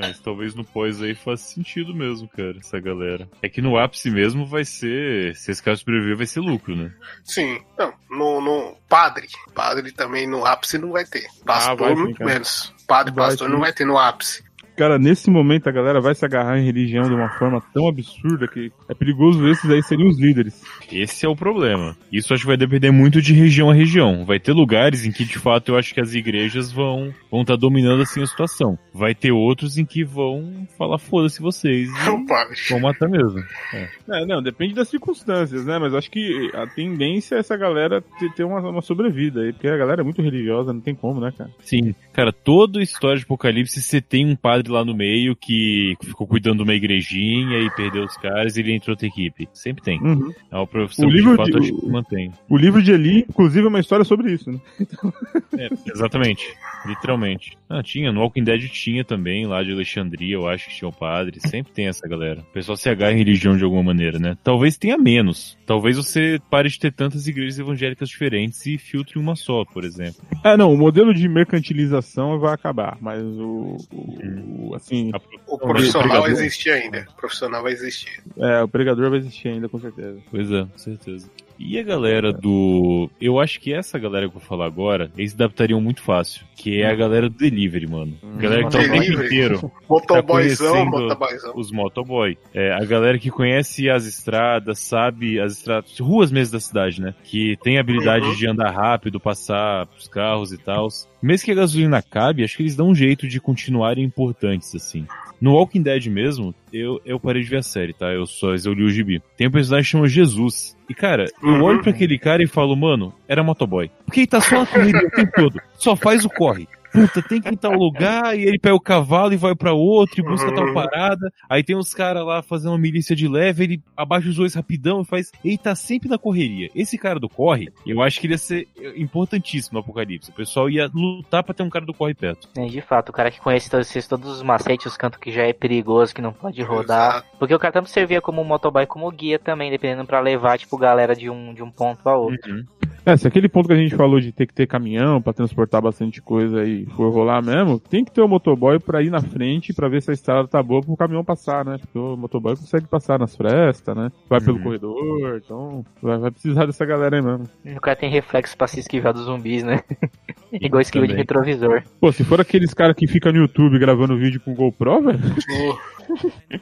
Mas 0.00 0.18
talvez 0.20 0.54
no 0.54 0.64
pós 0.64 1.02
aí 1.02 1.14
faça 1.14 1.42
sentido 1.44 1.94
mesmo, 1.94 2.28
cara, 2.28 2.56
essa 2.58 2.78
galera. 2.80 3.28
É 3.42 3.48
que 3.48 3.60
no 3.60 3.76
ápice 3.78 4.10
mesmo 4.10 4.46
vai 4.46 4.64
ser. 4.64 5.34
Se 5.36 5.50
esse 5.50 5.62
cara 5.62 5.76
sobreviver, 5.76 6.16
vai 6.16 6.26
ser 6.26 6.40
lucro, 6.40 6.74
né? 6.76 6.92
sim. 7.24 7.60
Não, 7.78 7.92
no, 8.10 8.40
no 8.40 8.76
padre. 8.88 9.26
Padre 9.54 9.92
também 9.92 10.26
no 10.28 10.44
ápice 10.44 10.78
não 10.78 10.92
vai 10.92 11.04
ter. 11.04 11.26
Pastor, 11.44 11.72
Ah, 11.72 11.74
vai 11.74 11.94
muito 11.94 12.24
menos. 12.24 12.74
Padre, 12.86 13.12
Vai 13.14 13.26
pastor 13.28 13.46
sim. 13.48 13.52
não 13.52 13.60
vai 13.60 13.72
ter 13.72 13.84
no 13.84 13.98
ápice. 13.98 14.42
Cara, 14.78 14.96
nesse 14.96 15.28
momento 15.28 15.68
a 15.68 15.72
galera 15.72 16.00
vai 16.00 16.14
se 16.14 16.24
agarrar 16.24 16.56
em 16.56 16.64
religião 16.64 17.02
de 17.02 17.12
uma 17.12 17.28
forma 17.30 17.60
tão 17.74 17.88
absurda 17.88 18.46
que 18.46 18.70
é 18.88 18.94
perigoso 18.94 19.44
esses 19.48 19.68
aí 19.68 19.82
seriam 19.82 20.08
os 20.08 20.20
líderes. 20.20 20.62
Esse 20.92 21.26
é 21.26 21.28
o 21.28 21.34
problema. 21.34 21.96
Isso 22.12 22.32
acho 22.32 22.44
que 22.44 22.46
vai 22.46 22.56
depender 22.56 22.92
muito 22.92 23.20
de 23.20 23.34
região 23.34 23.70
a 23.70 23.74
região. 23.74 24.24
Vai 24.24 24.38
ter 24.38 24.52
lugares 24.52 25.04
em 25.04 25.10
que, 25.10 25.24
de 25.24 25.36
fato, 25.36 25.72
eu 25.72 25.76
acho 25.76 25.92
que 25.92 26.00
as 26.00 26.14
igrejas 26.14 26.70
vão 26.70 27.12
vão 27.28 27.40
estar 27.40 27.56
dominando 27.56 28.02
assim 28.02 28.22
a 28.22 28.26
situação. 28.26 28.78
Vai 28.94 29.16
ter 29.16 29.32
outros 29.32 29.78
em 29.78 29.84
que 29.84 30.04
vão 30.04 30.68
falar 30.78 30.98
foda-se 30.98 31.42
vocês 31.42 31.88
e 31.88 32.70
vão 32.70 32.80
matar 32.80 33.08
mesmo. 33.08 33.42
É, 33.74 34.24
não, 34.26 34.40
depende 34.40 34.74
das 34.74 34.88
circunstâncias, 34.88 35.66
né? 35.66 35.76
Mas 35.80 35.92
acho 35.92 36.08
que 36.08 36.52
a 36.54 36.68
tendência 36.68 37.34
é 37.34 37.40
essa 37.40 37.56
galera 37.56 38.00
ter, 38.20 38.32
ter 38.32 38.44
uma, 38.44 38.60
uma 38.60 38.82
sobrevida 38.82 39.40
aí, 39.40 39.52
porque 39.52 39.66
a 39.66 39.76
galera 39.76 40.02
é 40.02 40.04
muito 40.04 40.22
religiosa, 40.22 40.72
não 40.72 40.80
tem 40.80 40.94
como, 40.94 41.20
né, 41.20 41.32
cara? 41.36 41.50
Sim, 41.64 41.96
cara, 42.12 42.32
toda 42.32 42.80
história 42.80 43.18
de 43.18 43.24
Apocalipse 43.24 43.82
você 43.82 44.00
tem 44.00 44.24
um 44.24 44.36
padre 44.36 44.67
lá 44.68 44.84
no 44.84 44.94
meio 44.94 45.34
que 45.34 45.96
ficou 46.02 46.26
cuidando 46.26 46.58
de 46.58 46.62
uma 46.62 46.74
igrejinha 46.74 47.58
e 47.60 47.70
perdeu 47.74 48.04
os 48.04 48.16
caras 48.16 48.56
e 48.56 48.60
ele 48.60 48.72
entrou 48.74 48.92
outra 48.92 49.06
equipe. 49.06 49.48
Sempre 49.52 49.82
tem. 49.82 50.00
Uhum. 50.00 50.32
É 50.50 50.56
uma 50.56 50.66
profissão 50.66 51.08
O 51.08 51.10
livro 51.10 51.30
de 51.32 51.36
fato 51.36 51.50
de- 51.50 51.56
eu 51.56 51.62
acho 51.62 51.74
que 51.80 51.86
mantém. 51.88 52.32
O 52.48 52.56
livro 52.56 52.82
de 52.82 52.92
Eli, 52.92 53.20
inclusive, 53.28 53.64
é 53.64 53.68
uma 53.68 53.80
história 53.80 54.04
sobre 54.04 54.32
isso, 54.32 54.50
né? 54.50 54.58
É, 55.58 55.68
exatamente. 55.92 56.46
Literalmente. 56.86 57.56
Ah, 57.68 57.82
tinha. 57.82 58.12
No 58.12 58.20
Walking 58.20 58.44
Dead 58.44 58.68
tinha 58.68 59.04
também, 59.04 59.44
lá 59.46 59.62
de 59.64 59.72
Alexandria, 59.72 60.34
eu 60.34 60.46
acho 60.48 60.68
que 60.68 60.76
tinha 60.76 60.88
o 60.88 60.92
padre. 60.92 61.40
Sempre 61.40 61.72
tem 61.72 61.88
essa 61.88 62.06
galera. 62.06 62.40
O 62.42 62.52
pessoal 62.52 62.76
se 62.76 62.88
agarra 62.88 63.12
em 63.12 63.18
religião 63.18 63.56
de 63.56 63.64
alguma 63.64 63.82
maneira, 63.82 64.18
né? 64.20 64.36
Talvez 64.44 64.76
tenha 64.78 64.96
menos. 64.96 65.58
Talvez 65.66 65.96
você 65.96 66.40
pare 66.48 66.68
de 66.68 66.78
ter 66.78 66.92
tantas 66.92 67.26
igrejas 67.26 67.58
evangélicas 67.58 68.08
diferentes 68.08 68.64
e 68.66 68.78
filtre 68.78 69.18
uma 69.18 69.34
só, 69.34 69.64
por 69.64 69.84
exemplo. 69.84 70.22
É, 70.44 70.56
não, 70.56 70.72
o 70.72 70.78
modelo 70.78 71.12
de 71.12 71.28
mercantilização 71.28 72.38
vai 72.38 72.54
acabar, 72.54 72.96
mas 73.00 73.20
o, 73.22 73.76
o- 73.92 74.18
o- 74.58 74.74
assim, 74.74 75.10
O 75.46 75.58
profissional 75.58 76.08
pregador. 76.08 76.22
vai 76.22 76.30
existir 76.32 76.70
ainda. 76.70 77.06
O 77.10 77.14
profissional 77.14 77.62
vai 77.62 77.72
existir. 77.72 78.22
é, 78.38 78.62
o 78.62 78.68
pregador 78.68 79.10
vai 79.10 79.18
existir 79.20 79.48
ainda, 79.48 79.68
com 79.68 79.78
certeza. 79.78 80.18
Pois 80.30 80.50
é, 80.50 80.64
com 80.64 80.78
certeza. 80.78 81.30
E 81.58 81.78
a 81.78 81.82
galera 81.82 82.32
do. 82.32 83.10
Eu 83.20 83.40
acho 83.40 83.58
que 83.60 83.72
essa 83.74 83.98
galera 83.98 84.28
que 84.28 84.36
eu 84.36 84.38
vou 84.38 84.48
falar 84.48 84.66
agora, 84.66 85.10
eles 85.18 85.32
se 85.32 85.36
adaptariam 85.36 85.80
muito 85.80 86.00
fácil. 86.02 86.46
Que 86.54 86.82
é 86.82 86.86
a 86.90 86.94
galera 86.94 87.28
do 87.28 87.36
delivery, 87.36 87.86
mano. 87.86 88.14
A 88.22 88.40
galera 88.40 88.64
que 88.64 88.70
tá 88.70 88.78
o 88.78 88.82
tempo 88.82 89.22
inteiro. 89.24 89.72
Motoboyzão, 89.88 90.72
conhecendo- 90.72 90.90
motoboyzão. 91.08 91.52
os 91.56 91.70
motoboy. 91.72 92.38
É, 92.54 92.72
a 92.72 92.84
galera 92.84 93.18
que 93.18 93.30
conhece 93.30 93.88
as 93.90 94.06
estradas, 94.06 94.78
sabe 94.78 95.40
as 95.40 95.52
estradas, 95.58 95.98
ruas 95.98 96.30
mesmo 96.30 96.52
da 96.52 96.60
cidade, 96.60 97.00
né? 97.00 97.14
Que 97.24 97.56
tem 97.62 97.78
habilidade 97.78 98.24
Uhum. 98.26 98.34
de 98.34 98.46
andar 98.48 98.70
rápido, 98.70 99.18
passar 99.20 99.88
os 99.98 100.06
carros 100.08 100.52
e 100.52 100.58
tal. 100.58 100.88
Mesmo 101.22 101.44
que 101.46 101.52
a 101.52 101.56
gasolina 101.56 101.98
acabe, 101.98 102.44
acho 102.44 102.56
que 102.56 102.62
eles 102.62 102.76
dão 102.76 102.88
um 102.90 102.94
jeito 102.94 103.26
de 103.26 103.40
continuarem 103.40 104.04
importantes, 104.04 104.74
assim. 104.74 105.06
No 105.40 105.52
Walking 105.54 105.82
Dead 105.82 106.06
mesmo, 106.06 106.52
eu, 106.72 107.00
eu 107.04 107.18
parei 107.20 107.42
de 107.42 107.48
ver 107.48 107.58
a 107.58 107.62
série, 107.62 107.92
tá? 107.92 108.06
Eu 108.12 108.26
só 108.26 108.54
eu 108.54 108.72
li 108.74 108.84
o 108.84 108.90
gibi. 108.90 109.22
Tem 109.36 109.46
um 109.48 109.50
personagem 109.50 109.84
que 109.84 109.90
chama 109.90 110.08
Jesus. 110.08 110.76
E, 110.88 110.94
cara, 110.94 111.26
eu 111.42 111.48
Uhum. 111.48 111.62
olho 111.62 111.82
pra 111.82 111.90
aquele 111.90 112.18
cara 112.18 112.42
e 112.42 112.46
falo, 112.46 112.74
mano, 112.76 113.12
era 113.28 113.42
motoboy. 113.42 113.90
Porque 114.06 114.20
ele 114.20 114.26
tá 114.26 114.40
só 114.40 114.60
na 114.60 114.66
correria 114.66 115.06
o 115.06 115.10
tempo 115.10 115.32
todo. 115.34 115.60
Só 115.74 115.94
faz 115.94 116.24
o 116.24 116.30
corre. 116.30 116.66
Puta, 116.92 117.22
tem 117.22 117.40
que 117.40 117.48
ir 117.48 117.52
em 117.52 117.56
tal 117.56 117.72
lugar, 117.72 118.36
e 118.38 118.42
ele 118.42 118.58
pega 118.58 118.74
o 118.74 118.80
cavalo 118.80 119.32
e 119.32 119.36
vai 119.36 119.54
pra 119.54 119.72
outro, 119.72 120.20
e 120.20 120.22
busca 120.22 120.48
Uhum. 120.48 120.54
tal 120.54 120.74
parada. 120.74 121.32
Aí 121.48 121.62
tem 121.62 121.76
uns 121.76 121.92
caras 121.94 122.24
lá 122.24 122.42
fazendo 122.42 122.72
uma 122.72 122.78
milícia 122.78 123.14
de 123.14 123.28
leve, 123.28 123.64
ele 123.64 123.82
abaixa 123.96 124.28
os 124.28 124.36
dois 124.36 124.54
rapidão 124.54 125.02
e 125.02 125.04
faz. 125.04 125.30
Ele 125.44 125.58
tá 125.58 125.74
sempre 125.74 126.08
na 126.08 126.18
correria. 126.18 126.70
Esse 126.74 126.96
cara 126.98 127.18
do 127.20 127.28
corre, 127.28 127.68
eu 127.86 128.00
acho 128.02 128.20
que 128.20 128.26
ele 128.26 128.34
ia 128.34 128.38
ser 128.38 128.66
importantíssimo 128.96 129.74
no 129.74 129.80
apocalipse. 129.80 130.30
O 130.30 130.34
pessoal 130.34 130.68
ia 130.68 130.90
lutar 130.92 131.42
pra 131.42 131.54
ter 131.54 131.62
um 131.62 131.70
cara 131.70 131.84
do 131.84 131.94
corre 131.94 132.14
perto. 132.14 132.48
É, 132.56 132.66
de 132.66 132.80
fato, 132.80 133.10
o 133.10 133.12
cara 133.12 133.30
que 133.30 133.40
conhece 133.40 133.70
todos, 133.70 133.88
esses- 133.88 134.06
todos 134.06 134.28
os 134.30 134.42
macetes, 134.42 134.86
os 134.86 134.96
cantos 134.96 135.18
que 135.20 135.30
já 135.30 135.42
é 135.42 135.52
perigoso, 135.52 136.14
que 136.14 136.22
não 136.22 136.32
pode 136.32 136.60
rodar. 136.62 137.10
Exato. 137.18 137.28
Porque 137.38 137.54
o 137.54 137.58
cara 137.58 137.72
tanto 137.72 137.88
servia 137.88 138.20
como 138.20 138.44
motoboy 138.44 138.86
como 138.86 139.10
guia 139.10 139.38
também, 139.38 139.70
dependendo 139.70 140.06
pra 140.06 140.20
levar, 140.20 140.58
tipo, 140.58 140.76
galera 140.76 141.14
de 141.14 141.30
um, 141.30 141.54
de 141.54 141.62
um 141.62 141.70
ponto 141.70 142.06
a 142.08 142.16
outro. 142.16 142.64
É, 143.06 143.16
se 143.16 143.26
aquele 143.26 143.48
ponto 143.48 143.66
que 143.68 143.72
a 143.72 143.76
gente 143.76 143.94
falou 143.96 144.20
de 144.20 144.32
ter 144.32 144.46
que 144.46 144.52
ter 144.52 144.66
caminhão 144.66 145.22
pra 145.22 145.32
transportar 145.32 145.80
bastante 145.80 146.20
coisa 146.20 146.64
e 146.64 146.77
for 146.86 147.12
rolar 147.12 147.42
mesmo, 147.42 147.78
tem 147.78 148.04
que 148.04 148.10
ter 148.12 148.20
o 148.22 148.28
motoboy 148.28 148.78
pra 148.78 149.02
ir 149.02 149.10
na 149.10 149.20
frente 149.20 149.72
pra 149.72 149.88
ver 149.88 150.02
se 150.02 150.10
a 150.10 150.14
estrada 150.14 150.46
tá 150.48 150.62
boa 150.62 150.80
pro 150.82 150.96
caminhão 150.96 151.24
passar, 151.24 151.64
né? 151.64 151.78
Porque 151.78 151.98
o 151.98 152.16
motoboy 152.16 152.56
consegue 152.56 152.86
passar 152.86 153.18
nas 153.18 153.34
frestas, 153.36 153.96
né? 153.96 154.10
Vai 154.28 154.40
pelo 154.40 154.56
Uhum. 154.58 154.62
corredor, 154.64 155.40
então 155.44 155.84
vai, 156.02 156.18
vai 156.18 156.30
precisar 156.30 156.66
dessa 156.66 156.84
galera 156.84 157.16
aí 157.16 157.22
mesmo. 157.22 157.48
O 157.76 157.80
cara 157.80 157.96
tem 157.96 158.10
reflexo 158.10 158.56
pra 158.56 158.66
se 158.66 158.80
esquivar 158.80 159.12
dos 159.12 159.24
zumbis, 159.24 159.62
né? 159.62 159.80
Igual 160.52 160.80
esquiva 160.80 161.06
de 161.06 161.14
retrovisor. 161.14 161.82
Pô, 162.00 162.10
se 162.12 162.24
for 162.24 162.40
aqueles 162.40 162.72
caras 162.72 162.96
que 162.96 163.06
ficam 163.06 163.32
no 163.32 163.38
YouTube 163.38 163.78
gravando 163.78 164.16
vídeo 164.16 164.40
com 164.40 164.54
GoPro, 164.54 165.02
velho, 165.02 165.18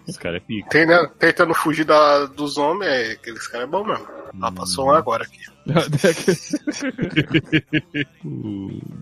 Esse 0.09 0.19
cara 0.19 0.37
é 0.37 0.41
pica. 0.41 0.69
Tem, 0.71 0.87
né, 0.87 1.09
tentando 1.19 1.55
fugir 1.55 1.85
da, 1.85 2.27
dos 2.27 2.57
homens, 2.57 2.89
é, 2.91 3.13
aqueles 3.13 3.47
caras 3.49 3.67
é 3.67 3.71
bom 3.71 3.85
mesmo. 3.85 4.07
Ah, 4.41 4.53
passou 4.53 4.87
um 4.87 4.91
agora 4.91 5.25
aqui. 5.25 5.39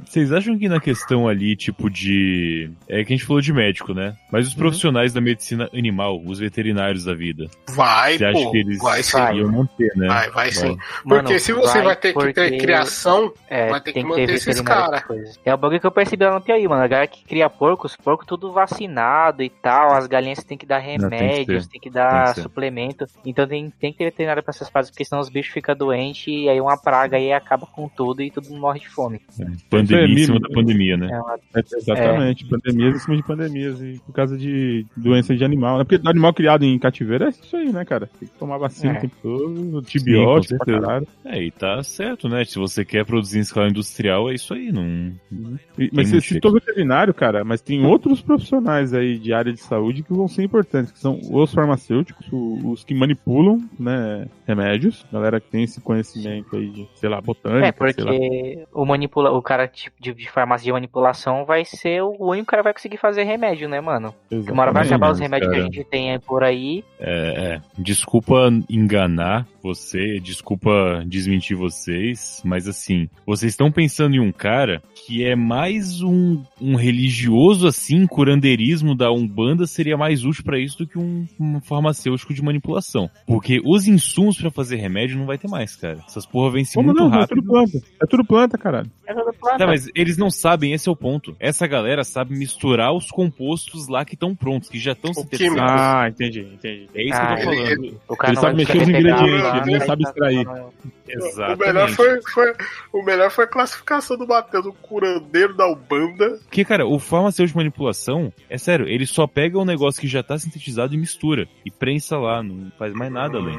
Vocês 0.06 0.32
acham 0.32 0.58
que 0.58 0.68
na 0.68 0.80
questão 0.80 1.28
ali, 1.28 1.56
tipo 1.56 1.90
de. 1.90 2.70
É 2.88 3.04
que 3.04 3.12
a 3.12 3.16
gente 3.16 3.26
falou 3.26 3.42
de 3.42 3.52
médico, 3.52 3.92
né? 3.92 4.16
Mas 4.30 4.46
os 4.48 4.54
profissionais 4.54 5.12
da 5.12 5.20
medicina 5.20 5.68
animal, 5.74 6.20
os 6.24 6.38
veterinários 6.38 7.04
da 7.04 7.14
vida, 7.14 7.46
Vai, 7.70 8.16
você 8.16 8.24
acha 8.24 8.44
pô. 8.44 8.50
que 8.50 8.58
eles 8.58 8.78
Vai 8.78 9.02
sim. 9.02 9.12
Vai. 9.18 9.36
iam 9.36 9.50
manter, 9.52 9.92
né? 9.96 10.06
Vai, 10.06 10.30
vai 10.30 10.52
sim. 10.52 10.76
Mano, 11.04 11.22
Porque 11.24 11.38
se 11.38 11.52
você 11.52 11.82
vai, 11.82 11.96
ter 11.96 12.14
que 12.14 12.32
ter 12.32 12.58
criação, 12.58 13.32
É, 13.48 13.68
Vai 13.70 13.80
ter 13.80 13.92
que 13.92 14.00
que 14.00 14.06
ter 14.06 14.08
manter 14.08 14.30
esses 14.30 14.44
veterinário 14.46 14.82
cara. 14.84 14.96
essas 14.96 15.06
coisas. 15.06 15.40
É 15.44 15.52
o 15.54 15.58
bagulho 15.58 15.80
que 15.80 15.86
eu 15.86 15.90
percebi 15.92 16.24
lá 16.24 16.34
no 16.34 16.40
Piauí, 16.40 16.66
mano. 16.68 16.82
A 16.82 16.86
galera 16.88 17.06
que 17.08 17.24
cria 17.24 17.50
porcos, 17.50 17.96
porco 17.96 18.24
tudo 18.24 18.52
vacinado 18.52 19.42
e 19.42 19.50
tal. 19.50 19.92
As 19.94 20.06
galinhas 20.06 20.33
tem 20.42 20.56
que 20.58 20.66
dar 20.66 20.80
tem 20.82 20.96
que 20.98 21.02
remédios, 21.04 21.66
tem 21.66 21.80
que 21.80 21.90
dar 21.90 22.24
Tem 22.26 22.34
que 22.34 22.40
suplemento. 22.42 23.06
Então 23.24 23.46
tem, 23.46 23.70
tem 23.78 23.92
que 23.92 23.98
ter 23.98 24.04
veterinário 24.04 24.42
pra 24.42 24.50
essas 24.50 24.70
partes, 24.70 24.90
porque 24.90 25.04
senão 25.04 25.20
os 25.20 25.28
bichos 25.28 25.52
ficam 25.52 25.76
doentes 25.76 26.26
e 26.26 26.48
aí 26.48 26.60
uma 26.60 26.76
praga 26.76 27.16
aí 27.16 27.32
acaba 27.32 27.66
com 27.66 27.88
tudo 27.88 28.22
e 28.22 28.30
todo 28.30 28.48
mundo 28.48 28.60
morre 28.60 28.80
de 28.80 28.88
fome. 28.88 29.20
Pandemia 29.70 30.06
em 30.06 30.22
é 30.22 30.26
cima 30.26 30.40
da 30.40 30.48
pandemia, 30.48 30.96
né? 30.96 31.08
É 31.12 31.20
uma- 31.20 31.38
É, 31.54 31.60
exatamente, 31.76 32.46
pandemias 32.46 32.96
em 32.96 32.98
cima 32.98 33.16
de 33.16 33.22
pandemias, 33.22 33.80
e 33.80 34.00
por 34.06 34.12
causa 34.12 34.36
de 34.36 34.86
doença 34.96 35.34
de 35.36 35.44
animal. 35.44 35.78
né? 35.78 35.84
Porque 35.84 36.06
animal 36.08 36.32
criado 36.34 36.64
em 36.64 36.78
cativeiro 36.78 37.24
é 37.24 37.28
isso 37.30 37.56
aí, 37.56 37.72
né, 37.72 37.84
cara? 37.84 38.08
Tem 38.18 38.28
que 38.28 38.34
tomar 38.38 38.58
vacina 38.58 38.94
É. 38.94 38.98
o 38.98 39.00
tempo 39.00 39.16
todo, 39.22 39.78
antibiótico 39.78 40.64
caralho. 40.64 41.06
É, 41.24 41.42
e 41.42 41.50
tá 41.50 41.82
certo, 41.82 42.28
né? 42.28 42.44
Se 42.44 42.58
você 42.58 42.84
quer 42.84 43.04
produzir 43.04 43.38
em 43.38 43.42
escala 43.42 43.68
industrial, 43.68 44.30
é 44.30 44.34
isso 44.34 44.54
aí, 44.54 44.70
não. 44.72 45.12
E- 45.78 45.90
Mas 45.92 46.08
você 46.10 46.20
citou 46.20 46.52
veterinário, 46.52 47.12
cara, 47.12 47.44
mas 47.44 47.60
tem 47.60 47.84
outros 47.84 48.20
profissionais 48.22 48.92
aí 48.94 49.18
de 49.18 49.32
área 49.32 49.52
de 49.52 49.60
saúde 49.60 50.02
que 50.02 50.12
vão 50.12 50.23
ser 50.28 50.42
importantes, 50.44 50.92
que 50.92 50.98
são 50.98 51.18
os 51.30 51.52
farmacêuticos, 51.52 52.26
o- 52.32 52.70
os 52.72 52.84
que 52.84 52.94
manipulam, 52.94 53.58
né, 53.78 54.26
remédios, 54.46 55.04
galera 55.12 55.40
que 55.40 55.48
tem 55.50 55.64
esse 55.64 55.80
conhecimento 55.80 56.56
aí 56.56 56.68
de, 56.70 56.88
sei 56.94 57.08
lá, 57.08 57.20
botânica, 57.20 57.66
É, 57.66 57.92
sei 57.92 58.04
lá. 58.04 58.10
porque 58.12 58.66
o, 58.72 58.84
manipula, 58.84 59.30
o 59.32 59.42
cara 59.42 59.66
tipo, 59.68 59.96
de, 60.00 60.12
de 60.14 60.30
farmácia 60.30 60.64
de 60.64 60.72
manipulação 60.72 61.44
vai 61.44 61.64
ser 61.64 62.02
o 62.02 62.16
único 62.30 62.46
cara 62.46 62.62
que 62.62 62.64
vai 62.64 62.74
conseguir 62.74 62.96
fazer 62.98 63.24
remédio, 63.24 63.68
né, 63.68 63.80
mano? 63.80 64.14
Porque 64.28 64.50
uma 64.50 64.62
hora 64.62 64.72
vai 64.72 64.82
Exatamente, 64.82 64.94
acabar 64.94 65.12
os 65.12 65.18
remédios 65.20 65.50
que 65.50 65.56
a 65.56 65.60
cara. 65.60 65.72
gente 65.72 65.84
tem 65.88 66.12
aí 66.12 66.18
por 66.18 66.42
aí. 66.44 66.84
É, 67.00 67.54
é. 67.54 67.60
Desculpa 67.78 68.50
enganar 68.68 69.46
você, 69.62 70.20
desculpa 70.20 71.02
desmentir 71.06 71.56
vocês, 71.56 72.42
mas 72.44 72.68
assim, 72.68 73.08
vocês 73.26 73.52
estão 73.52 73.72
pensando 73.72 74.14
em 74.14 74.20
um 74.20 74.30
cara 74.32 74.82
que 74.94 75.24
é 75.24 75.34
mais 75.34 76.02
um, 76.02 76.42
um 76.60 76.74
religioso 76.76 77.66
assim, 77.66 78.06
curandeirismo 78.06 78.94
da 78.94 79.10
Umbanda 79.10 79.66
seria 79.66 79.96
mais 79.96 80.03
útil 80.24 80.44
pra 80.44 80.58
isso 80.58 80.78
do 80.78 80.86
que 80.86 80.98
um, 80.98 81.26
um 81.40 81.60
farmacêutico 81.60 82.34
de 82.34 82.42
manipulação. 82.42 83.08
Porque 83.26 83.60
os 83.64 83.86
insumos 83.86 84.36
pra 84.36 84.50
fazer 84.50 84.76
remédio 84.76 85.16
não 85.18 85.26
vai 85.26 85.38
ter 85.38 85.48
mais, 85.48 85.76
cara. 85.76 85.98
Essas 86.06 86.26
porra 86.26 86.52
vencem 86.52 86.74
Como 86.74 86.88
muito 86.88 87.00
não? 87.00 87.08
É 87.14 87.20
rápido. 87.20 87.36
tudo 87.40 87.48
planta. 87.50 87.78
É 88.02 88.06
tudo 88.06 88.24
planta, 88.24 88.58
caralho. 88.58 88.90
Tá, 89.58 89.66
mas 89.66 89.86
eles 89.94 90.16
não 90.16 90.30
sabem, 90.30 90.72
esse 90.72 90.88
é 90.88 90.92
o 90.92 90.96
ponto. 90.96 91.36
Essa 91.38 91.66
galera 91.66 92.02
sabe 92.04 92.36
misturar 92.36 92.92
os 92.94 93.10
compostos 93.10 93.86
lá 93.88 94.04
que 94.04 94.14
estão 94.14 94.34
prontos, 94.34 94.68
que 94.68 94.78
já 94.78 94.92
estão 94.92 95.12
químico. 95.12 95.56
Ah, 95.60 96.08
entendi, 96.08 96.40
entendi. 96.40 96.88
É 96.94 97.02
isso 97.04 97.14
Ah, 97.14 97.34
que 97.36 97.42
eu 97.42 97.44
tô 97.44 97.52
ele- 97.52 97.74
falando. 97.74 98.00
O 98.08 98.16
cara 98.16 98.32
Ele 98.32 98.40
sabe 98.40 98.56
mexer 98.56 98.76
os 98.78 98.88
ingredientes, 98.88 99.42
lá, 99.42 99.56
ele 99.58 99.70
não 99.72 99.78
vai 99.78 99.86
sabe 99.86 100.02
extrair. 100.04 100.46
Exatamente. 101.06 101.62
o 101.62 101.66
melhor, 101.66 101.88
foi, 101.90 102.20
foi, 102.32 102.52
o 102.92 103.02
melhor 103.04 103.30
foi 103.30 103.44
a 103.44 103.48
classificação 103.48 104.16
do 104.16 104.26
Matheus, 104.26 104.64
o 104.66 104.72
curandeiro 104.72 105.54
da 105.54 105.66
Ubanda. 105.68 106.38
Porque, 106.44 106.64
cara, 106.64 106.86
o 106.86 106.98
farmacêutico 106.98 107.58
de 107.58 107.64
manipulação, 107.64 108.32
é 108.48 108.56
sério, 108.56 108.88
ele 108.88 109.04
só 109.04 109.26
pega 109.26 109.58
um 109.58 109.64
negócio 109.66 109.93
que 110.00 110.08
já 110.08 110.22
tá 110.22 110.38
sintetizado 110.38 110.94
e 110.94 110.98
mistura. 110.98 111.48
E 111.64 111.70
prensa 111.70 112.18
lá, 112.18 112.42
não 112.42 112.70
faz 112.78 112.92
mais 112.94 113.12
nada 113.12 113.38
além. 113.38 113.58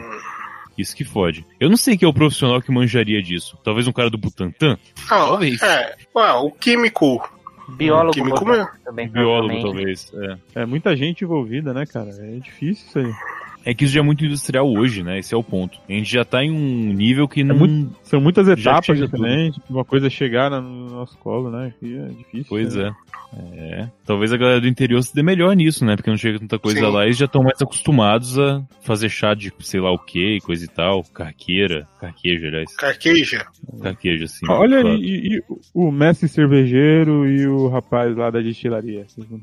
Isso 0.78 0.96
que 0.96 1.06
fode. 1.06 1.46
Eu 1.60 1.70
não 1.70 1.78
sei 1.78 1.98
quem 1.98 2.06
é 2.06 2.10
o 2.10 2.14
profissional 2.14 2.62
que 2.62 2.72
manjaria 2.72 3.22
disso. 3.22 3.58
Talvez 3.64 3.88
um 3.88 3.94
cara 3.94 4.10
do 4.10 4.18
Butantan? 4.18 4.78
Ah, 5.06 5.26
Talvez. 5.28 5.62
É, 5.62 5.96
ué, 6.14 6.34
o 6.34 6.52
químico. 6.52 7.22
Biólogo 7.68 8.14
Químico 8.14 8.46
botânico 8.46 8.72
mesmo. 8.76 8.85
Também, 8.86 9.10
Biólogo, 9.10 9.48
provavelmente. 9.60 10.12
talvez. 10.12 10.40
É. 10.56 10.62
É 10.62 10.66
muita 10.66 10.96
gente 10.96 11.24
envolvida, 11.24 11.74
né, 11.74 11.86
cara? 11.86 12.10
É 12.20 12.38
difícil 12.40 12.86
isso 12.88 13.00
aí. 13.00 13.12
É 13.68 13.74
que 13.74 13.84
isso 13.84 13.94
já 13.96 14.00
é 14.00 14.04
muito 14.04 14.24
industrial 14.24 14.72
hoje, 14.72 15.02
né? 15.02 15.18
Esse 15.18 15.34
é 15.34 15.38
o 15.38 15.44
ponto. 15.44 15.80
A 15.90 15.92
gente 15.92 16.12
já 16.12 16.24
tá 16.24 16.44
em 16.44 16.52
um 16.52 16.94
nível 16.94 17.28
que 17.28 17.44
não. 17.44 17.58
muito- 17.58 17.96
São 18.04 18.22
muitas 18.22 18.48
etapas 18.48 18.96
diferentes. 18.96 19.60
Uma 19.68 19.84
coisa 19.84 20.06
é 20.06 20.10
chegar 20.12 20.52
no 20.52 20.88
nosso 20.92 21.18
colo, 21.18 21.50
né? 21.50 21.74
Que 21.80 21.98
é 21.98 22.08
difícil. 22.10 22.46
Pois 22.48 22.76
né? 22.76 22.94
é. 23.02 23.06
É. 23.58 23.90
Talvez 24.06 24.32
a 24.32 24.38
galera 24.38 24.62
do 24.62 24.68
interior 24.68 25.02
se 25.02 25.14
dê 25.16 25.24
melhor 25.24 25.54
nisso, 25.56 25.84
né? 25.84 25.96
Porque 25.96 26.12
não 26.12 26.16
chega 26.18 26.40
tanta 26.40 26.60
coisa 26.60 26.80
Sim. 26.80 26.86
lá 26.92 27.02
e 27.04 27.08
eles 27.08 27.18
já 27.18 27.26
estão 27.26 27.42
mais 27.44 27.60
acostumados 27.60 28.38
a 28.40 28.64
fazer 28.82 29.10
chá 29.10 29.34
de 29.34 29.52
sei 29.60 29.82
lá 29.82 29.92
o 29.92 29.98
que, 29.98 30.38
coisa 30.46 30.64
e 30.64 30.68
tal. 30.68 31.04
Carqueira. 31.12 31.88
Carqueja, 32.00 32.48
aliás. 32.48 32.76
Carqueja. 32.78 33.46
Carqueja, 33.82 34.26
assim. 34.26 34.46
Olha 34.48 34.80
claro. 34.82 34.96
aí, 34.96 35.02
e, 35.04 35.38
e 35.38 35.42
o 35.74 35.92
mestre 35.92 36.30
cervejeiro 36.30 37.28
e 37.28 37.48
o 37.48 37.68
rapaz 37.68 38.16
lá 38.16 38.30
da 38.30 38.40
destilaria. 38.40 38.75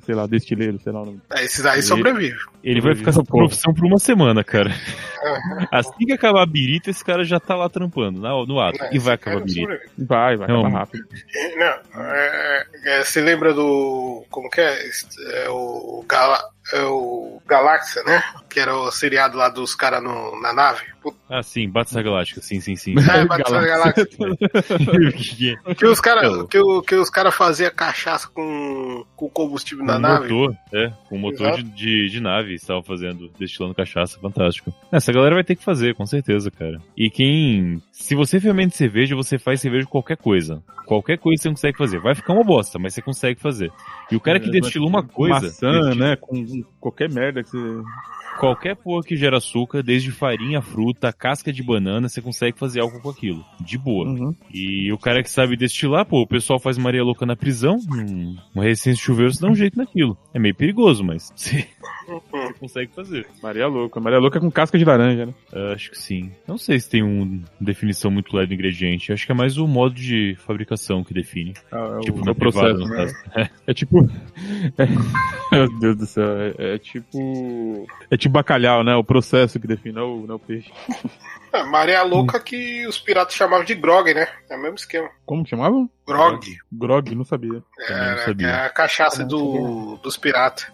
Sei 0.05 0.15
lá, 0.15 0.27
destileiro, 0.27 0.79
sei 0.83 0.93
lá 0.93 1.03
o 1.03 1.07
nome. 1.07 1.21
É, 1.35 1.45
Esses 1.45 1.65
aí 1.67 1.83
sobrevivem. 1.83 2.39
Ele 2.63 2.81
vai 2.81 2.95
ficar 2.95 3.13
Porra. 3.13 3.25
profissão 3.27 3.73
por 3.75 3.85
uma 3.87 3.99
semana, 3.99 4.43
cara. 4.45 4.71
Assim 5.71 6.07
que 6.07 6.13
acabar 6.13 6.43
a 6.43 6.47
birita, 6.47 6.91
esse 6.91 7.05
cara 7.05 7.25
já 7.25 7.39
tá 7.39 7.55
lá 7.55 7.69
trampando, 7.69 8.21
na- 8.21 8.45
no 8.47 8.61
ato. 8.61 8.83
É, 8.83 8.95
E 8.95 8.99
vai 8.99 9.15
acabar 9.15 9.39
a 9.39 9.45
birita. 9.45 9.81
Vai, 9.99 10.37
vai 10.37 10.49
Não, 10.49 10.61
acabar 10.61 10.79
rápido. 10.81 11.05
Não, 11.57 12.03
é, 12.05 12.67
é, 12.85 13.05
você 13.05 13.21
lembra 13.21 13.53
do. 13.55 14.25
Como 14.31 14.51
que 14.51 14.61
é? 14.61 14.79
É 15.45 15.49
o, 15.51 16.05
Gala, 16.09 16.43
é 16.73 16.85
o 16.85 17.41
Galáxia, 17.47 18.03
né? 18.05 18.23
Que 18.49 18.61
era 18.61 18.75
o 18.77 18.91
seriado 18.91 19.37
lá 19.37 19.49
dos 19.49 19.75
caras 19.75 20.03
na 20.03 20.53
nave. 20.53 20.81
Puta, 21.03 21.17
Ah, 21.29 21.43
sim, 21.43 21.69
Battlestar 21.69 22.05
Galáctica, 22.05 22.41
sim, 22.41 22.61
sim, 22.61 22.77
sim. 22.77 22.95
É, 22.99 23.25
Battlestar 23.25 23.65
Galáxia. 23.67 24.07
Que- 25.67 25.75
Que 25.75 25.87
os 25.87 26.01
caras 26.01 26.47
que, 26.49 26.59
o- 26.59 26.83
que 26.83 26.95
os 26.95 27.11
cara 27.11 27.31
faziam 27.31 27.71
cachaça 27.75 28.29
com, 28.29 29.05
com 29.17 29.29
combustível 29.29 29.85
na 29.85 29.95
com 29.95 29.99
nave. 30.01 30.33
motor, 30.33 30.57
é, 30.73 30.93
com 31.09 31.19
motor 31.19 31.49
Exato. 31.49 31.63
de, 31.65 31.71
de, 31.73 32.09
de 32.11 32.21
nave, 32.21 32.55
estavam 32.55 32.83
fazendo, 32.83 33.31
destilando 33.39 33.75
cachaça, 33.75 34.19
fantástico. 34.21 34.73
Essa 34.93 35.13
galera 35.13 35.35
vai 35.35 35.45
ter 35.45 35.57
que 35.57 35.65
fazer, 35.65 35.95
com 35.95 36.07
certeza, 36.07 36.51
cara. 36.51 36.79
E 36.97 37.11
quem. 37.11 37.83
Se 37.91 38.15
você 38.15 38.39
fermenta 38.41 38.77
cerveja, 38.77 39.17
você 39.17 39.39
faz 39.39 39.61
cerveja 39.61 39.85
com 39.87 39.93
qualquer 39.93 40.17
coisa. 40.17 40.63
Qualquer 40.87 41.19
coisa 41.19 41.43
você 41.43 41.49
consegue 41.49 41.79
fazer. 41.79 42.01
Vai 42.01 42.15
ficar 42.15 42.33
uma 42.33 42.45
bosta, 42.45 42.79
mas 42.79 42.93
você 42.95 43.01
consegue 43.03 43.41
fazer. 43.41 43.71
E 44.11 44.17
o 44.17 44.21
cara 44.21 44.39
que 44.41 44.49
É, 44.49 44.53
destilou 44.61 44.89
uma 44.89 45.03
com 45.03 45.09
coisa. 45.13 45.35
Maçã, 45.47 45.71
destila- 45.71 45.95
né? 45.95 46.17
Com 46.17 46.62
qualquer 46.81 47.11
merda 47.11 47.43
que 47.43 47.51
você. 47.51 47.83
Qualquer 48.39 48.75
porra 48.75 49.03
que 49.03 49.15
gera 49.15 49.37
açúcar, 49.37 49.83
desde 49.83 50.11
farinha, 50.11 50.63
fruta, 50.63 51.13
casca 51.13 51.53
de 51.53 51.63
banana, 51.63 52.09
você 52.09 52.23
consegue 52.23 52.59
fazer 52.59 52.81
algo 52.81 52.99
com 53.01 53.11
aquilo. 53.11 53.45
De 53.61 53.77
boa. 53.77 54.09
Uhum. 54.09 54.35
E 54.53 54.91
o 54.91 54.97
cara 54.97 55.23
que 55.23 55.31
sabe 55.31 55.55
destilar, 55.55 56.07
pô, 56.07 56.23
o 56.23 56.27
pessoal 56.27 56.59
faz 56.59 56.79
Maria 56.79 57.05
Louca 57.05 57.27
na 57.27 57.37
prisão, 57.37 57.77
hum, 57.91 58.37
uma 58.55 58.65
resistência 58.65 58.97
de 58.97 59.03
chuveiro, 59.03 59.35
você 59.35 59.41
dá 59.41 59.49
um 59.49 59.55
jeito 59.55 59.77
naquilo. 59.77 60.17
É 60.33 60.39
meio 60.39 60.55
perigoso, 60.55 61.05
mas 61.05 61.31
você, 61.37 61.67
você 62.09 62.55
consegue 62.59 62.93
fazer. 62.95 63.27
Maria 63.43 63.67
Louca. 63.67 64.01
Maria 64.01 64.19
Louca 64.19 64.41
com 64.41 64.51
casca 64.51 64.79
de 64.79 64.85
laranja, 64.85 65.27
né? 65.27 65.35
Ah, 65.53 65.73
acho 65.75 65.91
que 65.91 65.99
sim. 65.99 66.33
Não 66.49 66.57
sei 66.57 66.81
se 66.81 66.89
tem 66.89 67.03
uma 67.03 67.43
definição 67.61 68.11
muito 68.11 68.35
leve 68.35 68.49
do 68.49 68.55
ingrediente. 68.55 69.13
Acho 69.13 69.27
que 69.27 69.33
é 69.33 69.35
mais 69.35 69.59
o 69.59 69.69
modo 69.69 69.95
de 69.95 70.37
fabricação 70.39 71.05
que 71.05 71.13
define. 71.13 71.53
Ah, 71.71 71.99
é 71.99 72.01
tipo, 72.01 72.23
o, 72.23 72.25
na 72.25 72.33
o 72.33 72.35
processo, 72.35 72.65
privada, 72.65 72.79
no 72.79 72.89
né? 72.89 72.97
caso. 72.97 73.51
É 73.67 73.75
tipo. 73.75 73.99
é- 74.79 75.53
Meu 75.53 75.79
Deus 75.79 75.97
do 75.99 76.07
céu. 76.07 76.25
É, 76.59 76.75
é 76.75 76.79
tipo. 76.79 77.87
É 78.11 78.17
tipo 78.17 78.33
bacalhau, 78.33 78.83
né? 78.85 78.95
O 78.95 79.05
processo 79.05 79.59
que 79.61 79.67
define, 79.67 79.95
não 79.95 80.23
o, 80.23 80.27
não 80.27 80.37
o 80.37 80.39
peixe. 80.39 80.71
É, 81.53 81.63
Maria 81.65 82.03
Louca 82.03 82.41
que 82.41 82.87
os 82.87 82.99
piratas 82.99 83.35
chamavam 83.35 83.65
de 83.65 83.75
grog, 83.75 84.13
né? 84.15 84.27
É 84.49 84.57
o 84.57 84.61
mesmo 84.63 84.77
esquema. 84.77 85.09
Como 85.27 85.45
que 85.45 85.51
chamavam? 85.51 85.89
Grog. 86.07 86.41
Grog, 86.73 87.15
não 87.15 87.25
sabia. 87.25 87.63
Também 87.87 88.03
não 88.07 88.13
É, 88.13 88.25
sabia. 88.25 88.47
é 88.49 88.67
a 88.67 88.71
cachaça 88.71 89.25
do, 89.25 89.97
dos 90.03 90.17
piratas. 90.17 90.67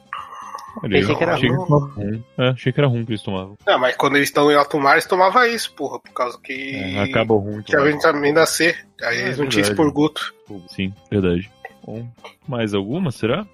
Pensei 0.83 1.17
que 1.17 1.23
era 1.25 1.35
achei, 1.35 1.49
rum. 1.51 1.65
rum. 1.65 2.23
É, 2.39 2.49
achei 2.51 2.73
que 2.73 2.79
era 2.79 2.87
rum 2.87 3.05
que 3.05 3.11
eles 3.11 3.23
tomavam. 3.23 3.57
Não, 3.67 3.79
mas 3.81 3.97
quando 3.97 4.15
eles 4.17 4.29
estão 4.29 4.49
em 4.53 4.55
alto 4.55 4.79
mar, 4.79 4.93
eles 4.93 5.07
tomavam 5.07 5.45
isso, 5.47 5.73
porra, 5.75 5.99
por 5.99 6.13
causa 6.13 6.39
que 6.41 6.77
É, 6.77 7.01
acaba 7.03 7.35
o 7.35 7.39
rum. 7.39 7.61
tinha 7.63 7.83
vitamina 7.83 8.47
C. 8.47 8.77
Aí 9.03 9.19
É 9.19 9.23
eles 9.23 9.39
não 9.39 9.49
tinham 9.49 9.63
expurguto. 9.67 10.33
Sim, 10.69 10.95
verdade. 11.11 11.51
Bom, 11.85 12.07
mais 12.47 12.75
alguma, 12.75 13.11
será? 13.11 13.45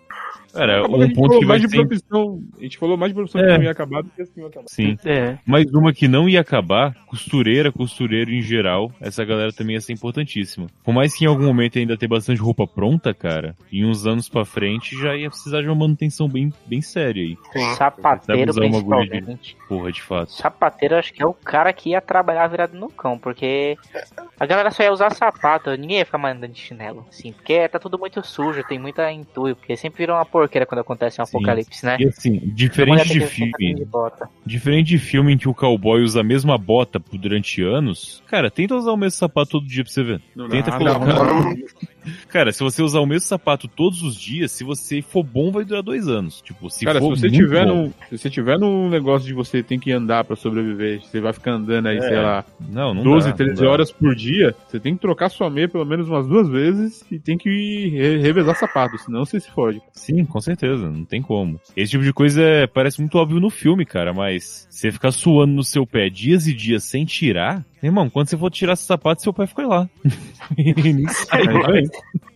Cara, 0.54 0.78
Acabou 0.80 0.98
um 0.98 1.02
a 1.02 1.06
gente 1.06 1.14
ponto 1.16 1.26
falou 1.28 1.40
que 1.40 1.46
vai 1.46 1.58
mais 1.58 1.62
de 1.70 1.76
ser 1.76 1.86
profissão. 1.86 2.42
A 2.58 2.62
gente 2.62 2.78
falou 2.78 2.96
mais 2.96 3.10
de 3.10 3.14
profissão 3.14 3.40
É. 3.40 3.44
que 3.46 3.52
não 3.58 3.64
ia 3.64 3.70
acabar 3.70 4.02
do 4.02 4.10
que 4.10 4.22
as 4.22 4.30
que 4.30 4.40
iam 4.40 4.48
acabar. 4.48 4.66
Sim. 4.68 4.96
É. 5.04 5.38
Mais 5.46 5.66
uma 5.72 5.92
que 5.92 6.06
não 6.08 6.28
ia 6.28 6.40
acabar, 6.40 6.94
costureira, 7.06 7.72
costureiro 7.72 8.30
em 8.32 8.40
geral, 8.42 8.90
essa 9.00 9.24
galera 9.24 9.52
também 9.52 9.74
ia 9.74 9.80
ser 9.80 9.92
importantíssima. 9.92 10.66
Por 10.82 10.92
mais 10.94 11.14
que 11.14 11.24
em 11.24 11.28
algum 11.28 11.44
momento 11.46 11.78
ainda 11.78 11.96
ter 11.96 12.08
bastante 12.08 12.40
roupa 12.40 12.66
pronta, 12.66 13.12
cara, 13.14 13.54
em 13.72 13.84
uns 13.84 14.06
anos 14.06 14.28
pra 14.28 14.44
frente 14.44 14.96
já 15.00 15.16
ia 15.16 15.28
precisar 15.28 15.60
de 15.62 15.66
uma 15.68 15.74
manutenção 15.74 16.28
bem, 16.28 16.52
bem 16.66 16.80
séria 16.80 17.22
aí. 17.22 17.36
Sapateiro, 17.76 18.50
agulha 18.50 18.70
de- 19.04 19.10
principalmente. 19.10 19.56
Porra, 19.68 19.92
de 19.92 20.02
fato. 20.02 20.32
Sapateiro, 20.32 20.96
acho 20.96 21.12
que 21.12 21.22
é 21.22 21.26
o 21.26 21.34
cara 21.34 21.72
que 21.72 21.90
ia 21.90 22.00
trabalhar 22.00 22.46
virado 22.48 22.76
no 22.76 22.88
cão, 22.88 23.18
porque 23.18 23.76
a 24.38 24.46
galera 24.46 24.70
só 24.70 24.82
ia 24.82 24.92
usar 24.92 25.10
sapato, 25.10 25.70
ninguém 25.76 25.98
ia 25.98 26.04
ficar 26.06 26.18
mais 26.18 26.36
andando 26.36 26.52
de 26.52 26.60
chinelo, 26.60 27.04
assim, 27.08 27.32
porque 27.32 27.68
tá 27.68 27.78
tudo 27.78 27.98
muito 27.98 28.24
sujo, 28.24 28.62
tem 28.64 28.78
muita 28.78 29.10
entulho, 29.12 29.56
porque 29.56 29.76
sempre 29.76 29.98
vira 29.98 30.14
uma 30.14 30.24
porqueira 30.44 30.66
quando 30.66 30.80
acontece 30.80 31.20
um 31.20 31.24
Sim. 31.24 31.36
apocalipse, 31.36 31.84
né? 31.84 31.96
E 31.98 32.06
assim, 32.06 32.38
diferente 32.54 33.08
de 33.08 33.20
que 33.20 33.26
filme, 33.26 33.86
diferente 34.44 34.86
de 34.88 34.98
filme 34.98 35.32
em 35.32 35.38
que 35.38 35.48
o 35.48 35.54
cowboy 35.54 36.02
usa 36.02 36.20
a 36.20 36.24
mesma 36.24 36.58
bota 36.58 37.00
por- 37.00 37.18
durante 37.18 37.62
anos, 37.62 38.22
cara, 38.28 38.50
tenta 38.50 38.74
usar 38.74 38.92
o 38.92 38.96
mesmo 38.96 39.16
sapato 39.18 39.52
todo 39.52 39.66
dia 39.66 39.82
pra 39.82 39.92
você 39.92 40.02
ver. 40.02 40.20
Não 40.36 40.48
Tenta 40.48 40.70
dá, 40.70 40.78
colocar. 40.78 40.98
não, 41.06 41.24
não. 41.24 41.54
Cara, 42.28 42.52
se 42.52 42.62
você 42.62 42.82
usar 42.82 43.00
o 43.00 43.06
mesmo 43.06 43.26
sapato 43.26 43.66
todos 43.68 44.02
os 44.02 44.14
dias, 44.16 44.52
se 44.52 44.64
você 44.64 45.00
for 45.02 45.22
bom, 45.22 45.50
vai 45.50 45.64
durar 45.64 45.82
dois 45.82 46.08
anos. 46.08 46.40
Tipo, 46.40 46.68
se 46.70 46.84
Cara, 46.84 47.00
se 47.00 47.06
você 47.08 47.30
tiver 47.30 47.66
bom. 47.66 47.84
num, 47.84 47.92
se 48.10 48.18
você 48.18 48.30
tiver 48.30 48.58
num 48.58 48.88
negócio 48.88 49.26
de 49.26 49.34
você 49.34 49.62
tem 49.62 49.78
que 49.78 49.90
andar 49.92 50.24
pra 50.24 50.36
sobreviver, 50.36 51.00
você 51.02 51.20
vai 51.20 51.32
ficar 51.32 51.52
andando 51.52 51.86
aí, 51.86 51.98
É, 51.98 52.00
sei 52.00 52.16
lá, 52.20 52.44
Não, 52.68 52.92
não 52.94 53.02
12, 53.02 53.26
dá, 53.26 53.30
não 53.30 53.36
13 53.36 53.62
dá. 53.62 53.68
horas 53.70 53.90
por 53.92 54.14
dia, 54.14 54.54
você 54.68 54.78
tem 54.80 54.94
que 54.94 55.00
trocar 55.00 55.28
sua 55.28 55.48
meia 55.50 55.68
pelo 55.68 55.84
menos 55.84 56.08
umas 56.08 56.26
duas 56.26 56.48
vezes 56.48 57.04
e 57.10 57.18
tem 57.18 57.36
que 57.38 57.88
re- 57.88 58.18
revezar 58.18 58.54
sapato, 58.56 58.98
senão 58.98 59.24
você 59.24 59.40
se 59.40 59.50
fode. 59.50 59.80
Sim, 59.92 60.24
com 60.24 60.40
certeza, 60.40 60.90
não 60.90 61.04
tem 61.04 61.22
como. 61.22 61.60
Esse 61.76 61.92
tipo 61.92 62.04
de 62.04 62.12
coisa 62.12 62.42
é- 62.42 62.66
parece 62.66 63.00
muito 63.00 63.16
óbvio 63.18 63.40
no 63.40 63.50
filme, 63.50 63.84
cara, 63.86 64.12
mas 64.12 64.66
você 64.70 64.90
ficar 64.92 65.10
suando 65.12 65.52
no 65.54 65.64
seu 65.64 65.86
pé 65.86 66.08
dias 66.08 66.46
e 66.46 66.52
dias 66.54 66.84
sem 66.84 67.04
tirar, 67.04 67.64
irmão, 67.88 68.08
quando 68.10 68.28
você 68.28 68.36
for 68.36 68.50
tirar 68.50 68.74
esse 68.74 68.84
sapato, 68.84 69.22
seu 69.22 69.32
pé 69.32 69.46
fica 69.46 69.66
lá. 69.66 69.88
É 70.58 70.70
isso 70.70 71.26
aí. 71.30 71.44
mais. 71.46 71.90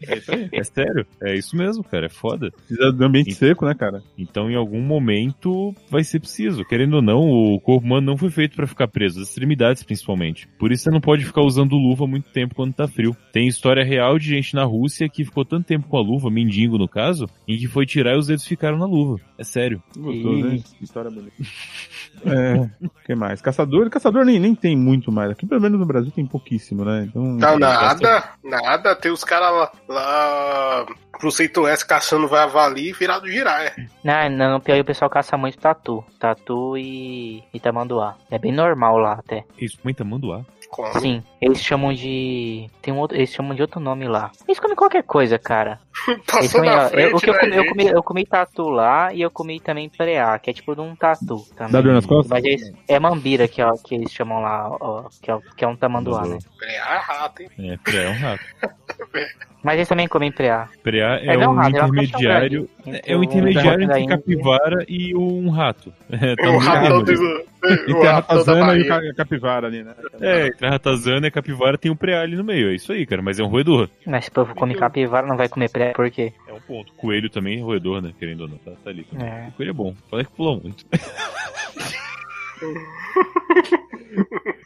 É 0.09 0.17
isso 0.17 0.33
aí. 0.33 0.49
É 0.51 0.65
sério, 0.65 1.07
é 1.23 1.37
isso 1.37 1.55
mesmo, 1.55 1.85
cara, 1.85 2.07
é 2.07 2.09
foda. 2.09 2.51
Precisa 2.51 2.91
do 2.91 3.05
ambiente 3.05 3.35
seco, 3.35 3.67
né, 3.67 3.75
cara? 3.75 4.03
Então, 4.17 4.51
em 4.51 4.55
algum 4.55 4.81
momento, 4.81 5.75
vai 5.91 6.03
ser 6.03 6.21
preciso. 6.21 6.65
Querendo 6.65 6.95
ou 6.95 7.03
não, 7.03 7.21
o 7.21 7.61
corpo 7.61 7.85
humano 7.85 8.07
não 8.07 8.17
foi 8.17 8.31
feito 8.31 8.57
pra 8.57 8.67
ficar 8.67 8.89
preso, 8.89 9.21
as 9.21 9.29
extremidades 9.29 9.83
principalmente. 9.83 10.49
Por 10.59 10.73
isso 10.73 10.85
você 10.85 10.91
não 10.91 11.03
pode 11.03 11.25
ficar 11.25 11.43
usando 11.43 11.77
luva 11.77 12.07
muito 12.07 12.31
tempo 12.31 12.55
quando 12.55 12.73
tá 12.73 12.89
frio. 12.89 13.15
Tem 13.31 13.47
história 13.47 13.85
real 13.85 14.19
de 14.19 14.29
gente 14.29 14.55
na 14.55 14.65
Rússia 14.65 15.09
que 15.09 15.25
ficou 15.25 15.45
tanto 15.45 15.67
tempo 15.67 15.87
com 15.87 15.97
a 15.99 16.03
luva, 16.03 16.31
mendigo 16.31 16.79
no 16.79 16.89
caso, 16.89 17.29
em 17.47 17.59
que 17.59 17.67
foi 17.67 17.85
tirar 17.85 18.15
e 18.15 18.19
os 18.19 18.27
dedos 18.27 18.47
ficaram 18.47 18.79
na 18.79 18.87
luva. 18.87 19.21
É 19.37 19.45
sério. 19.45 19.83
Gostoso, 19.97 20.49
hein? 20.49 20.65
História 20.81 21.11
bonita. 21.11 21.33
É, 22.27 22.69
o 22.85 22.91
que 23.07 23.15
mais? 23.15 23.41
Caçador, 23.41 23.89
caçador 23.91 24.25
nem, 24.25 24.41
nem 24.41 24.53
tem 24.53 24.77
muito 24.77 25.13
mais. 25.13 25.31
Aqui, 25.39 25.47
pelo 25.47 25.61
menos 25.61 25.79
no 25.79 25.87
Brasil, 25.87 26.11
tem 26.11 26.27
pouquíssimo, 26.27 26.85
né? 26.85 27.07
Então. 27.09 27.23
Não, 27.23 27.57
nada, 27.61 28.25
nada. 28.43 28.97
Tem 28.97 29.13
os 29.13 29.23
caras 29.23 29.53
lá, 29.53 29.73
lá 29.89 30.87
pro 31.13 31.31
Centro-Oeste 31.31 31.87
caçando 31.87 32.27
vai 32.27 32.43
avalir 32.43 32.93
virado 32.99 33.31
giraia. 33.31 33.73
Não, 34.03 34.29
não, 34.31 34.61
pior 34.61 34.75
é 34.75 34.79
que 34.79 34.83
o 34.83 34.85
pessoal 34.85 35.09
caça 35.09 35.37
muito 35.37 35.57
tatu. 35.57 36.05
Tatu 36.19 36.77
e, 36.77 37.45
e 37.55 37.61
tamanduá. 37.61 38.17
É 38.29 38.37
bem 38.37 38.51
normal 38.51 38.99
lá 38.99 39.13
até. 39.13 39.45
Isso, 39.57 39.79
mãe 39.85 39.95
tamanduá. 39.95 40.45
Como? 40.71 41.01
Sim, 41.01 41.23
eles 41.41 41.63
chamam 41.63 41.93
de. 41.95 42.69
Tem 42.83 42.93
um 42.93 42.99
outro. 42.99 43.17
Eles 43.17 43.31
chamam 43.31 43.55
de 43.55 43.63
outro 43.63 43.79
nome 43.79 44.09
lá. 44.09 44.33
Eles 44.47 44.59
comem 44.59 44.77
qualquer 44.77 45.05
coisa, 45.05 45.39
cara. 45.39 45.79
Passou 46.27 46.65
na 46.65 46.89
frente, 46.89 47.11
eu, 47.11 47.17
o 47.17 47.21
que 47.21 47.31
eu, 47.31 47.35
né, 47.35 47.41
comi, 47.41 47.57
eu, 47.57 47.67
comi, 47.67 47.87
eu 47.87 48.03
comi 48.03 48.27
tatu 48.27 48.69
lá 48.69 49.13
e 49.13 49.21
eu 49.21 49.31
comi 49.31 49.61
também 49.61 49.89
preá, 49.89 50.39
que 50.39 50.51
é 50.51 50.53
tipo 50.53 50.75
de 50.75 50.81
um 50.81 50.95
tatu 50.95 51.45
também. 51.57 51.73
Dá 51.73 51.81
dor 51.81 51.93
nas 51.93 52.07
costas? 52.07 52.31
Mas 52.31 52.45
é, 52.45 52.95
é 52.95 52.99
mambira 52.99 53.47
que, 53.49 53.63
ó, 53.63 53.73
que 53.77 53.95
eles 53.95 54.13
chamam 54.13 54.41
lá, 54.41 54.69
ó, 54.81 55.09
que, 55.23 55.31
é, 55.31 55.39
que 55.57 55.65
é 55.65 55.69
um 55.69 55.77
tamanduá, 55.77 56.27
né? 56.27 56.39
Preá 56.59 56.95
é 56.95 56.99
rato, 56.99 57.43
hein? 57.43 57.51
É, 57.59 57.77
preá 57.77 58.03
é 58.03 58.09
um 58.09 58.19
rato. 58.19 58.45
Mas 59.63 59.75
eles 59.75 59.89
também 59.89 60.07
comem 60.07 60.31
preá. 60.31 60.69
Preá 60.83 61.17
é, 61.17 61.35
é 61.35 61.39
um 61.49 61.51
um 61.51 61.55
rato, 61.55 61.77
é 61.77 61.83
uma 61.83 62.03
intermediário. 62.03 62.71
É 63.05 63.17
um 63.17 63.25
intermediário 63.25 63.83
entre 63.83 64.07
capivara 64.07 64.85
e 64.89 65.15
um 65.15 65.51
rato. 65.51 65.93
É, 66.11 66.35
tá 66.37 66.51
ratão 66.59 67.03
meio 67.03 67.03
do. 67.03 67.49
Entre 67.65 67.93
o 67.93 68.03
a 68.03 68.13
ratazana 68.15 68.77
e 68.77 68.87
ca- 68.87 69.15
capivara 69.17 69.67
ali, 69.67 69.83
né? 69.83 69.93
É, 70.21 70.47
entre 70.47 70.67
a 70.67 70.71
ratazana 70.71 71.27
e 71.27 71.29
a 71.29 71.31
capivara 71.31 71.77
tem 71.77 71.91
um 71.91 71.97
preá 71.97 72.23
ali 72.23 72.37
no 72.37 72.45
meio. 72.45 72.71
É 72.71 72.75
isso 72.75 72.93
aí, 72.93 73.05
cara. 73.05 73.21
Mas 73.21 73.39
é 73.39 73.43
um 73.43 73.49
roedor. 73.49 73.89
Mas 74.07 74.25
se 74.25 74.31
o 74.31 74.33
povo 74.33 74.55
come 74.55 74.75
capivara, 74.75 75.27
não 75.27 75.37
vai 75.37 75.49
comer 75.49 75.71
preá, 75.71 75.88
por 75.95 76.11
quê? 76.11 76.33
É 76.47 76.53
um 76.53 76.61
ponto. 76.61 76.93
Coelho 76.95 77.31
também 77.31 77.59
é 77.59 77.63
roedor, 77.63 78.01
né? 78.01 78.13
Querendo 78.19 78.43
ou 78.43 78.49
não. 78.49 78.59
Tá, 78.59 78.73
tá 78.83 78.91
ali. 78.91 79.07
É. 79.19 79.49
O 79.49 79.53
coelho 79.53 79.71
é 79.71 79.75
bom. 79.75 79.95
Fala 80.11 80.25
que 80.25 80.33
pula 80.33 80.61
muito. 80.61 80.85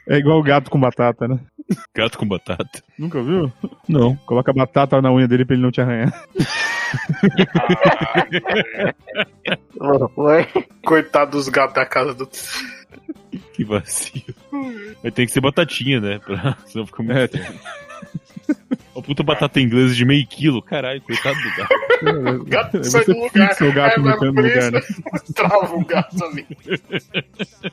É 0.08 0.16
igual 0.16 0.38
o 0.38 0.42
gato 0.42 0.70
com 0.70 0.80
batata, 0.80 1.28
né? 1.28 1.38
Gato 1.94 2.18
com 2.18 2.26
batata. 2.26 2.82
Nunca 2.98 3.22
viu? 3.22 3.52
Não. 3.88 4.16
Coloca 4.16 4.52
batata 4.52 5.00
na 5.00 5.12
unha 5.12 5.28
dele 5.28 5.44
pra 5.44 5.54
ele 5.54 5.62
não 5.62 5.70
te 5.70 5.80
arranhar. 5.80 6.12
Oi? 10.16 10.46
Coitado 10.84 11.30
dos 11.32 11.48
gatos 11.48 11.74
da 11.74 11.86
casa 11.86 12.14
do. 12.14 12.28
Que 13.54 13.64
vacilo. 13.64 14.34
Mas 15.02 15.14
tem 15.14 15.26
que 15.26 15.32
ser 15.32 15.40
batatinha, 15.40 16.00
né? 16.00 16.18
Pra... 16.18 16.56
Senão 16.66 16.86
fica 16.86 17.02
muito 17.02 17.18
É. 17.18 17.28
Uma 18.94 19.02
puta 19.02 19.22
batata 19.22 19.58
inglesa 19.60 19.94
de 19.94 20.04
meio 20.04 20.26
quilo. 20.26 20.60
Caralho, 20.62 21.00
coitado 21.00 21.36
do 21.40 21.56
gato. 21.56 21.74
O 22.02 22.44
gato 22.44 22.78
Você 22.78 22.90
sai 22.90 23.04
do 23.04 23.12
lugar. 23.16 23.56
o 23.62 23.72
gato 23.72 24.00
É, 24.00 24.02
no 24.02 24.42
lugar, 24.42 24.72
né? 24.72 24.80
Trava 25.36 25.72
o 25.76 25.84
gato 25.84 26.24
ali. 26.24 26.44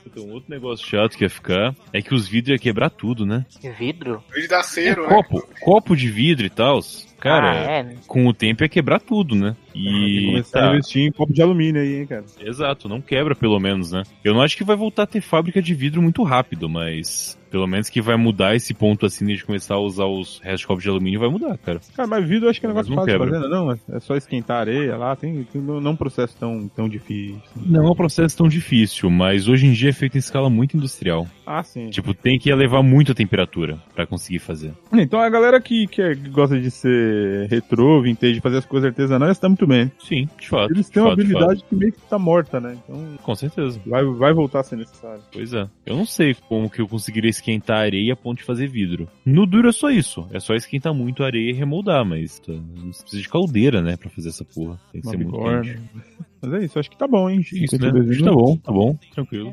Então, 0.05 0.29
outro 0.29 0.49
negócio 0.51 0.85
chato 0.87 1.17
que 1.17 1.23
ia 1.25 1.29
ficar 1.29 1.73
é 1.91 1.99
que 2.01 2.13
os 2.13 2.27
vidros 2.27 2.53
ia 2.53 2.59
quebrar 2.59 2.89
tudo, 2.91 3.25
né? 3.25 3.43
Vidro? 3.79 4.23
Vídeo 4.33 4.49
da 4.49 4.61
cero, 4.61 5.03
né? 5.03 5.09
Copo, 5.09 5.47
copo 5.61 5.95
de 5.95 6.09
vidro 6.09 6.45
e 6.45 6.49
tal. 6.49 6.79
Cara, 7.19 7.51
ah, 7.51 7.71
é. 7.71 7.95
com 8.07 8.25
o 8.27 8.33
tempo 8.33 8.63
ia 8.63 8.69
quebrar 8.69 8.99
tudo, 8.99 9.35
né? 9.35 9.55
E. 9.75 10.25
começar 10.25 10.59
a 10.59 10.61
tá, 10.63 10.73
investir 10.73 11.03
em 11.03 11.11
copo 11.11 11.31
de 11.31 11.41
alumínio 11.41 11.81
aí, 11.81 11.99
hein, 11.99 12.05
cara. 12.07 12.25
exato, 12.41 12.89
não 12.89 12.99
quebra 13.01 13.35
pelo 13.35 13.59
menos, 13.59 13.91
né? 13.91 14.03
Eu 14.23 14.33
não 14.33 14.41
acho 14.41 14.57
que 14.57 14.63
vai 14.63 14.75
voltar 14.75 15.03
a 15.03 15.07
ter 15.07 15.21
fábrica 15.21 15.61
de 15.61 15.73
vidro 15.73 16.01
muito 16.01 16.23
rápido, 16.23 16.67
mas. 16.69 17.37
Pelo 17.49 17.65
menos 17.65 17.89
que 17.89 17.99
vai 17.99 18.15
mudar 18.15 18.55
esse 18.55 18.75
ponto 18.75 19.07
assim 19.07 19.25
de 19.25 19.43
começar 19.43 19.73
a 19.73 19.79
usar 19.79 20.05
os 20.05 20.39
restos 20.39 20.61
de 20.61 20.67
copo 20.67 20.81
de 20.83 20.87
alumínio 20.87 21.19
vai 21.19 21.29
mudar, 21.29 21.57
cara. 21.57 21.79
Cara, 21.95 22.07
mas 22.07 22.23
vidro 22.27 22.45
eu 22.45 22.51
acho 22.51 22.59
que 22.59 22.65
é 22.67 22.69
um 22.69 22.73
negócio 22.73 22.91
não 22.93 23.03
fácil 23.03 23.11
de 23.11 23.25
quebra. 23.25 23.39
fazer, 23.41 23.51
não? 23.51 23.95
É 23.97 23.99
só 23.99 24.15
esquentar 24.15 24.57
areia 24.57 24.95
lá, 24.95 25.15
tem, 25.15 25.43
tem 25.51 25.59
não 25.59 25.77
é 25.77 25.89
um 25.89 25.95
processo 25.95 26.37
tão, 26.39 26.67
tão 26.67 26.87
difícil. 26.87 27.41
Não 27.55 27.87
é 27.87 27.89
um 27.91 27.95
processo 27.95 28.37
tão 28.37 28.47
difícil, 28.47 29.09
mas 29.09 29.47
hoje 29.47 29.65
em 29.65 29.71
dia 29.71 29.89
é 29.89 29.93
feito 29.93 30.13
em 30.15 30.19
escala 30.19 30.47
muito 30.47 30.77
industrial. 30.77 31.27
Ah, 31.43 31.63
sim. 31.63 31.89
Tipo, 31.89 32.13
tem 32.13 32.37
que 32.37 32.51
elevar 32.51 32.83
muito 32.83 33.13
a 33.13 33.15
temperatura 33.15 33.79
pra 33.95 34.05
conseguir 34.05 34.37
fazer. 34.37 34.71
Então 34.93 35.19
a 35.19 35.27
galera 35.27 35.59
que, 35.59 35.87
que, 35.87 36.03
é- 36.03 36.13
que 36.13 36.29
gosta 36.29 36.59
de 36.59 36.69
ser 36.69 37.08
retrô, 37.49 38.01
vintage, 38.01 38.39
fazer 38.39 38.57
as 38.57 38.65
coisas 38.65 38.89
artesanais, 38.89 39.37
tá 39.39 39.47
muito 39.47 39.65
bem. 39.67 39.91
Sim, 39.99 40.27
de 40.39 40.47
fato. 40.47 40.71
Eles 40.71 40.89
têm 40.89 41.01
uma 41.01 41.09
fato, 41.11 41.21
habilidade 41.21 41.63
que 41.67 41.75
meio 41.75 41.91
que 41.91 42.01
tá 42.01 42.19
morta, 42.19 42.59
né? 42.59 42.77
Então. 42.83 43.17
Com 43.21 43.35
certeza. 43.35 43.79
vai, 43.85 44.03
vai 44.03 44.33
voltar 44.33 44.61
a 44.61 44.63
ser 44.63 44.75
necessário. 44.77 45.21
Pois 45.31 45.53
é. 45.53 45.67
Eu 45.85 45.95
não 45.95 46.05
sei 46.05 46.35
como 46.47 46.69
que 46.69 46.81
eu 46.81 46.87
conseguiria 46.87 47.29
esquentar 47.29 47.77
a 47.77 47.81
areia 47.81 48.13
a 48.13 48.15
ponto 48.15 48.37
de 48.39 48.43
fazer 48.43 48.67
vidro. 48.67 49.07
No 49.25 49.45
duro 49.45 49.69
é 49.69 49.71
só 49.71 49.89
isso. 49.89 50.27
É 50.31 50.39
só 50.39 50.53
esquentar 50.53 50.93
muito 50.93 51.23
a 51.23 51.27
areia 51.27 51.51
e 51.51 51.53
remoldar, 51.53 52.05
mas 52.05 52.39
tá, 52.39 52.53
você 52.53 53.01
precisa 53.01 53.21
de 53.21 53.29
caldeira, 53.29 53.81
né, 53.81 53.97
pra 53.97 54.09
fazer 54.09 54.29
essa 54.29 54.45
porra. 54.45 54.79
Tem 54.91 55.01
que 55.01 55.07
Uma 55.07 55.11
ser 55.11 55.17
muito 55.17 55.31
bigorna. 55.31 55.63
quente. 55.63 55.79
Mas 56.41 56.53
é 56.53 56.65
isso, 56.65 56.79
acho 56.79 56.89
que 56.89 56.97
tá 56.97 57.07
bom, 57.07 57.29
hein? 57.29 57.39
Isso, 57.41 57.77
52 57.77 57.93
né? 57.93 58.15
minutos. 58.15 58.23
Tá 58.25 58.31
bom, 58.31 58.57
tá 58.57 58.71
bom. 58.71 58.97
Tranquilo. 59.13 59.51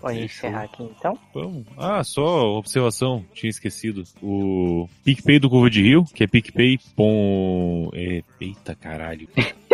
Pode 0.00 0.20
encerrar 0.20 0.64
aqui 0.64 0.82
então. 0.82 1.18
Vamos. 1.34 1.64
Ah, 1.76 2.02
só 2.02 2.56
observação, 2.56 3.24
tinha 3.32 3.50
esquecido. 3.50 4.04
O 4.22 4.88
PicPay 5.04 5.38
do 5.38 5.50
Curva 5.50 5.68
de 5.68 5.82
Rio, 5.82 6.04
que 6.04 6.24
é 6.24 6.26
PicPay. 6.26 6.78
Pom... 6.96 7.90
É... 7.92 8.22
Eita 8.40 8.74
caralho. 8.74 9.28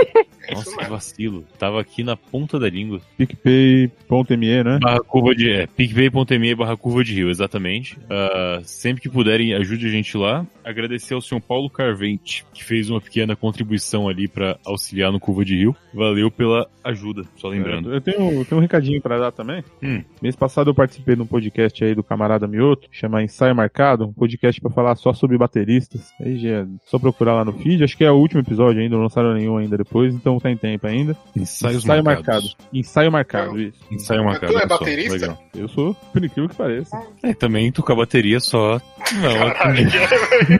Nossa, 0.52 0.76
que 0.76 0.84
vacilo. 0.84 1.44
Tava 1.58 1.80
aqui 1.80 2.02
na 2.02 2.16
ponta 2.16 2.58
da 2.58 2.68
língua. 2.68 3.00
PicPay.me, 3.16 4.64
né? 4.64 4.78
Barra 4.80 5.00
curva 5.00 5.34
de. 5.34 5.50
É, 5.50 5.66
picpay.me 5.66 6.54
barra 6.54 6.76
curva 6.76 7.04
de 7.04 7.14
rio, 7.14 7.30
exatamente. 7.30 7.98
Ah, 8.08 8.60
sempre 8.64 9.02
que 9.02 9.08
puderem, 9.08 9.54
ajude 9.54 9.86
a 9.86 9.90
gente 9.90 10.16
lá. 10.16 10.46
Agradecer 10.70 11.14
ao 11.14 11.20
senhor 11.20 11.40
Paulo 11.40 11.68
Carvente, 11.68 12.44
que 12.54 12.64
fez 12.64 12.88
uma 12.88 13.00
pequena 13.00 13.36
contribuição 13.36 14.08
ali 14.08 14.26
pra 14.26 14.58
auxiliar 14.64 15.12
no 15.12 15.20
curva 15.20 15.44
de 15.44 15.56
rio. 15.56 15.76
Valeu 15.92 16.30
pela 16.30 16.66
ajuda, 16.82 17.24
só 17.36 17.48
lembrando. 17.48 17.92
Eu 17.92 18.00
tenho, 18.00 18.32
eu 18.32 18.44
tenho 18.44 18.58
um 18.58 18.62
recadinho 18.62 19.02
pra 19.02 19.18
dar 19.18 19.32
também. 19.32 19.62
Hum. 19.82 20.02
Mês 20.22 20.34
passado 20.34 20.70
eu 20.70 20.74
participei 20.74 21.14
de 21.14 21.22
um 21.22 21.26
podcast 21.26 21.84
aí 21.84 21.94
do 21.94 22.02
camarada 22.02 22.46
Mioto, 22.46 22.88
chama 22.90 23.22
Ensaio 23.22 23.54
Marcado, 23.54 24.06
um 24.06 24.12
podcast 24.12 24.58
pra 24.60 24.70
falar 24.70 24.94
só 24.94 25.12
sobre 25.12 25.36
bateristas. 25.36 26.12
Aí 26.18 26.38
já 26.38 26.48
é 26.60 26.66
só 26.86 26.98
procurar 26.98 27.34
lá 27.34 27.44
no 27.44 27.52
feed, 27.52 27.84
acho 27.84 27.96
que 27.96 28.04
é 28.04 28.10
o 28.10 28.16
último 28.16 28.40
episódio 28.40 28.80
ainda, 28.80 28.96
não 28.96 29.02
lançaram 29.02 29.34
nenhum 29.34 29.58
ainda 29.58 29.76
depois, 29.76 30.14
então 30.14 30.30
então 30.30 30.38
tem 30.38 30.56
tempo 30.56 30.86
ainda. 30.86 31.16
Ensaios 31.36 31.82
Ensaio 31.82 32.04
marcados. 32.04 32.54
marcado. 32.54 32.68
Ensaio 32.72 33.12
marcado, 33.12 33.60
isso. 33.60 33.78
Ensaio 33.90 34.24
marcado. 34.24 34.52
Tu 34.52 34.58
é 34.58 34.66
baterista? 34.66 35.12
legal. 35.12 35.42
Eu 35.56 35.68
sou, 35.68 35.94
por 35.94 36.24
incrível 36.24 36.48
que 36.48 36.54
pareça. 36.54 36.96
É, 37.22 37.34
também 37.34 37.72
tocar 37.72 37.96
bateria 37.96 38.38
só. 38.38 38.80
Não, 39.12 39.52
Caralho, 39.52 39.90
produção. 39.90 40.58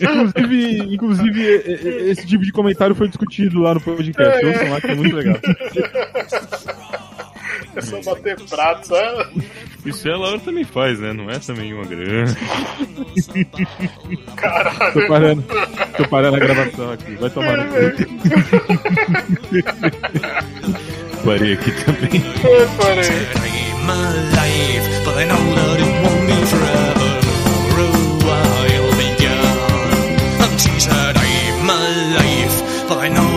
Inclusive, 0.00 0.94
inclusive, 0.94 1.42
esse 2.10 2.26
tipo 2.26 2.44
de 2.44 2.52
comentário 2.52 2.94
foi 2.94 3.08
discutido 3.08 3.60
lá 3.60 3.74
no 3.74 3.80
podcast. 3.80 4.44
Ouçam 4.44 4.70
lá 4.70 4.80
que 4.80 4.86
é 4.88 4.94
muito 4.94 5.16
legal. 5.16 5.36
É 7.76 7.80
só 7.80 8.02
bater 8.02 8.36
prato, 8.48 8.88
sabe? 8.88 9.44
isso 9.84 10.08
é 10.08 10.12
a 10.12 10.16
Laura 10.16 10.40
também 10.40 10.64
faz, 10.64 10.98
né? 10.98 11.12
Não 11.12 11.30
é 11.30 11.38
também 11.38 11.72
uma 11.72 11.84
grana. 11.84 12.36
Tô 14.92 15.06
parando, 15.06 15.44
tô 15.96 16.08
parando 16.08 16.36
a 16.36 16.40
gravação 16.40 16.92
aqui. 16.92 17.14
Vai 17.14 17.30
tomar 17.30 17.56
no 17.56 17.64
cu. 17.66 17.78
Parei 21.24 21.52
aqui 21.54 21.70
também. 21.84 22.10
Eu 22.44 22.68
parei. 22.76 23.38
thine 32.88 33.27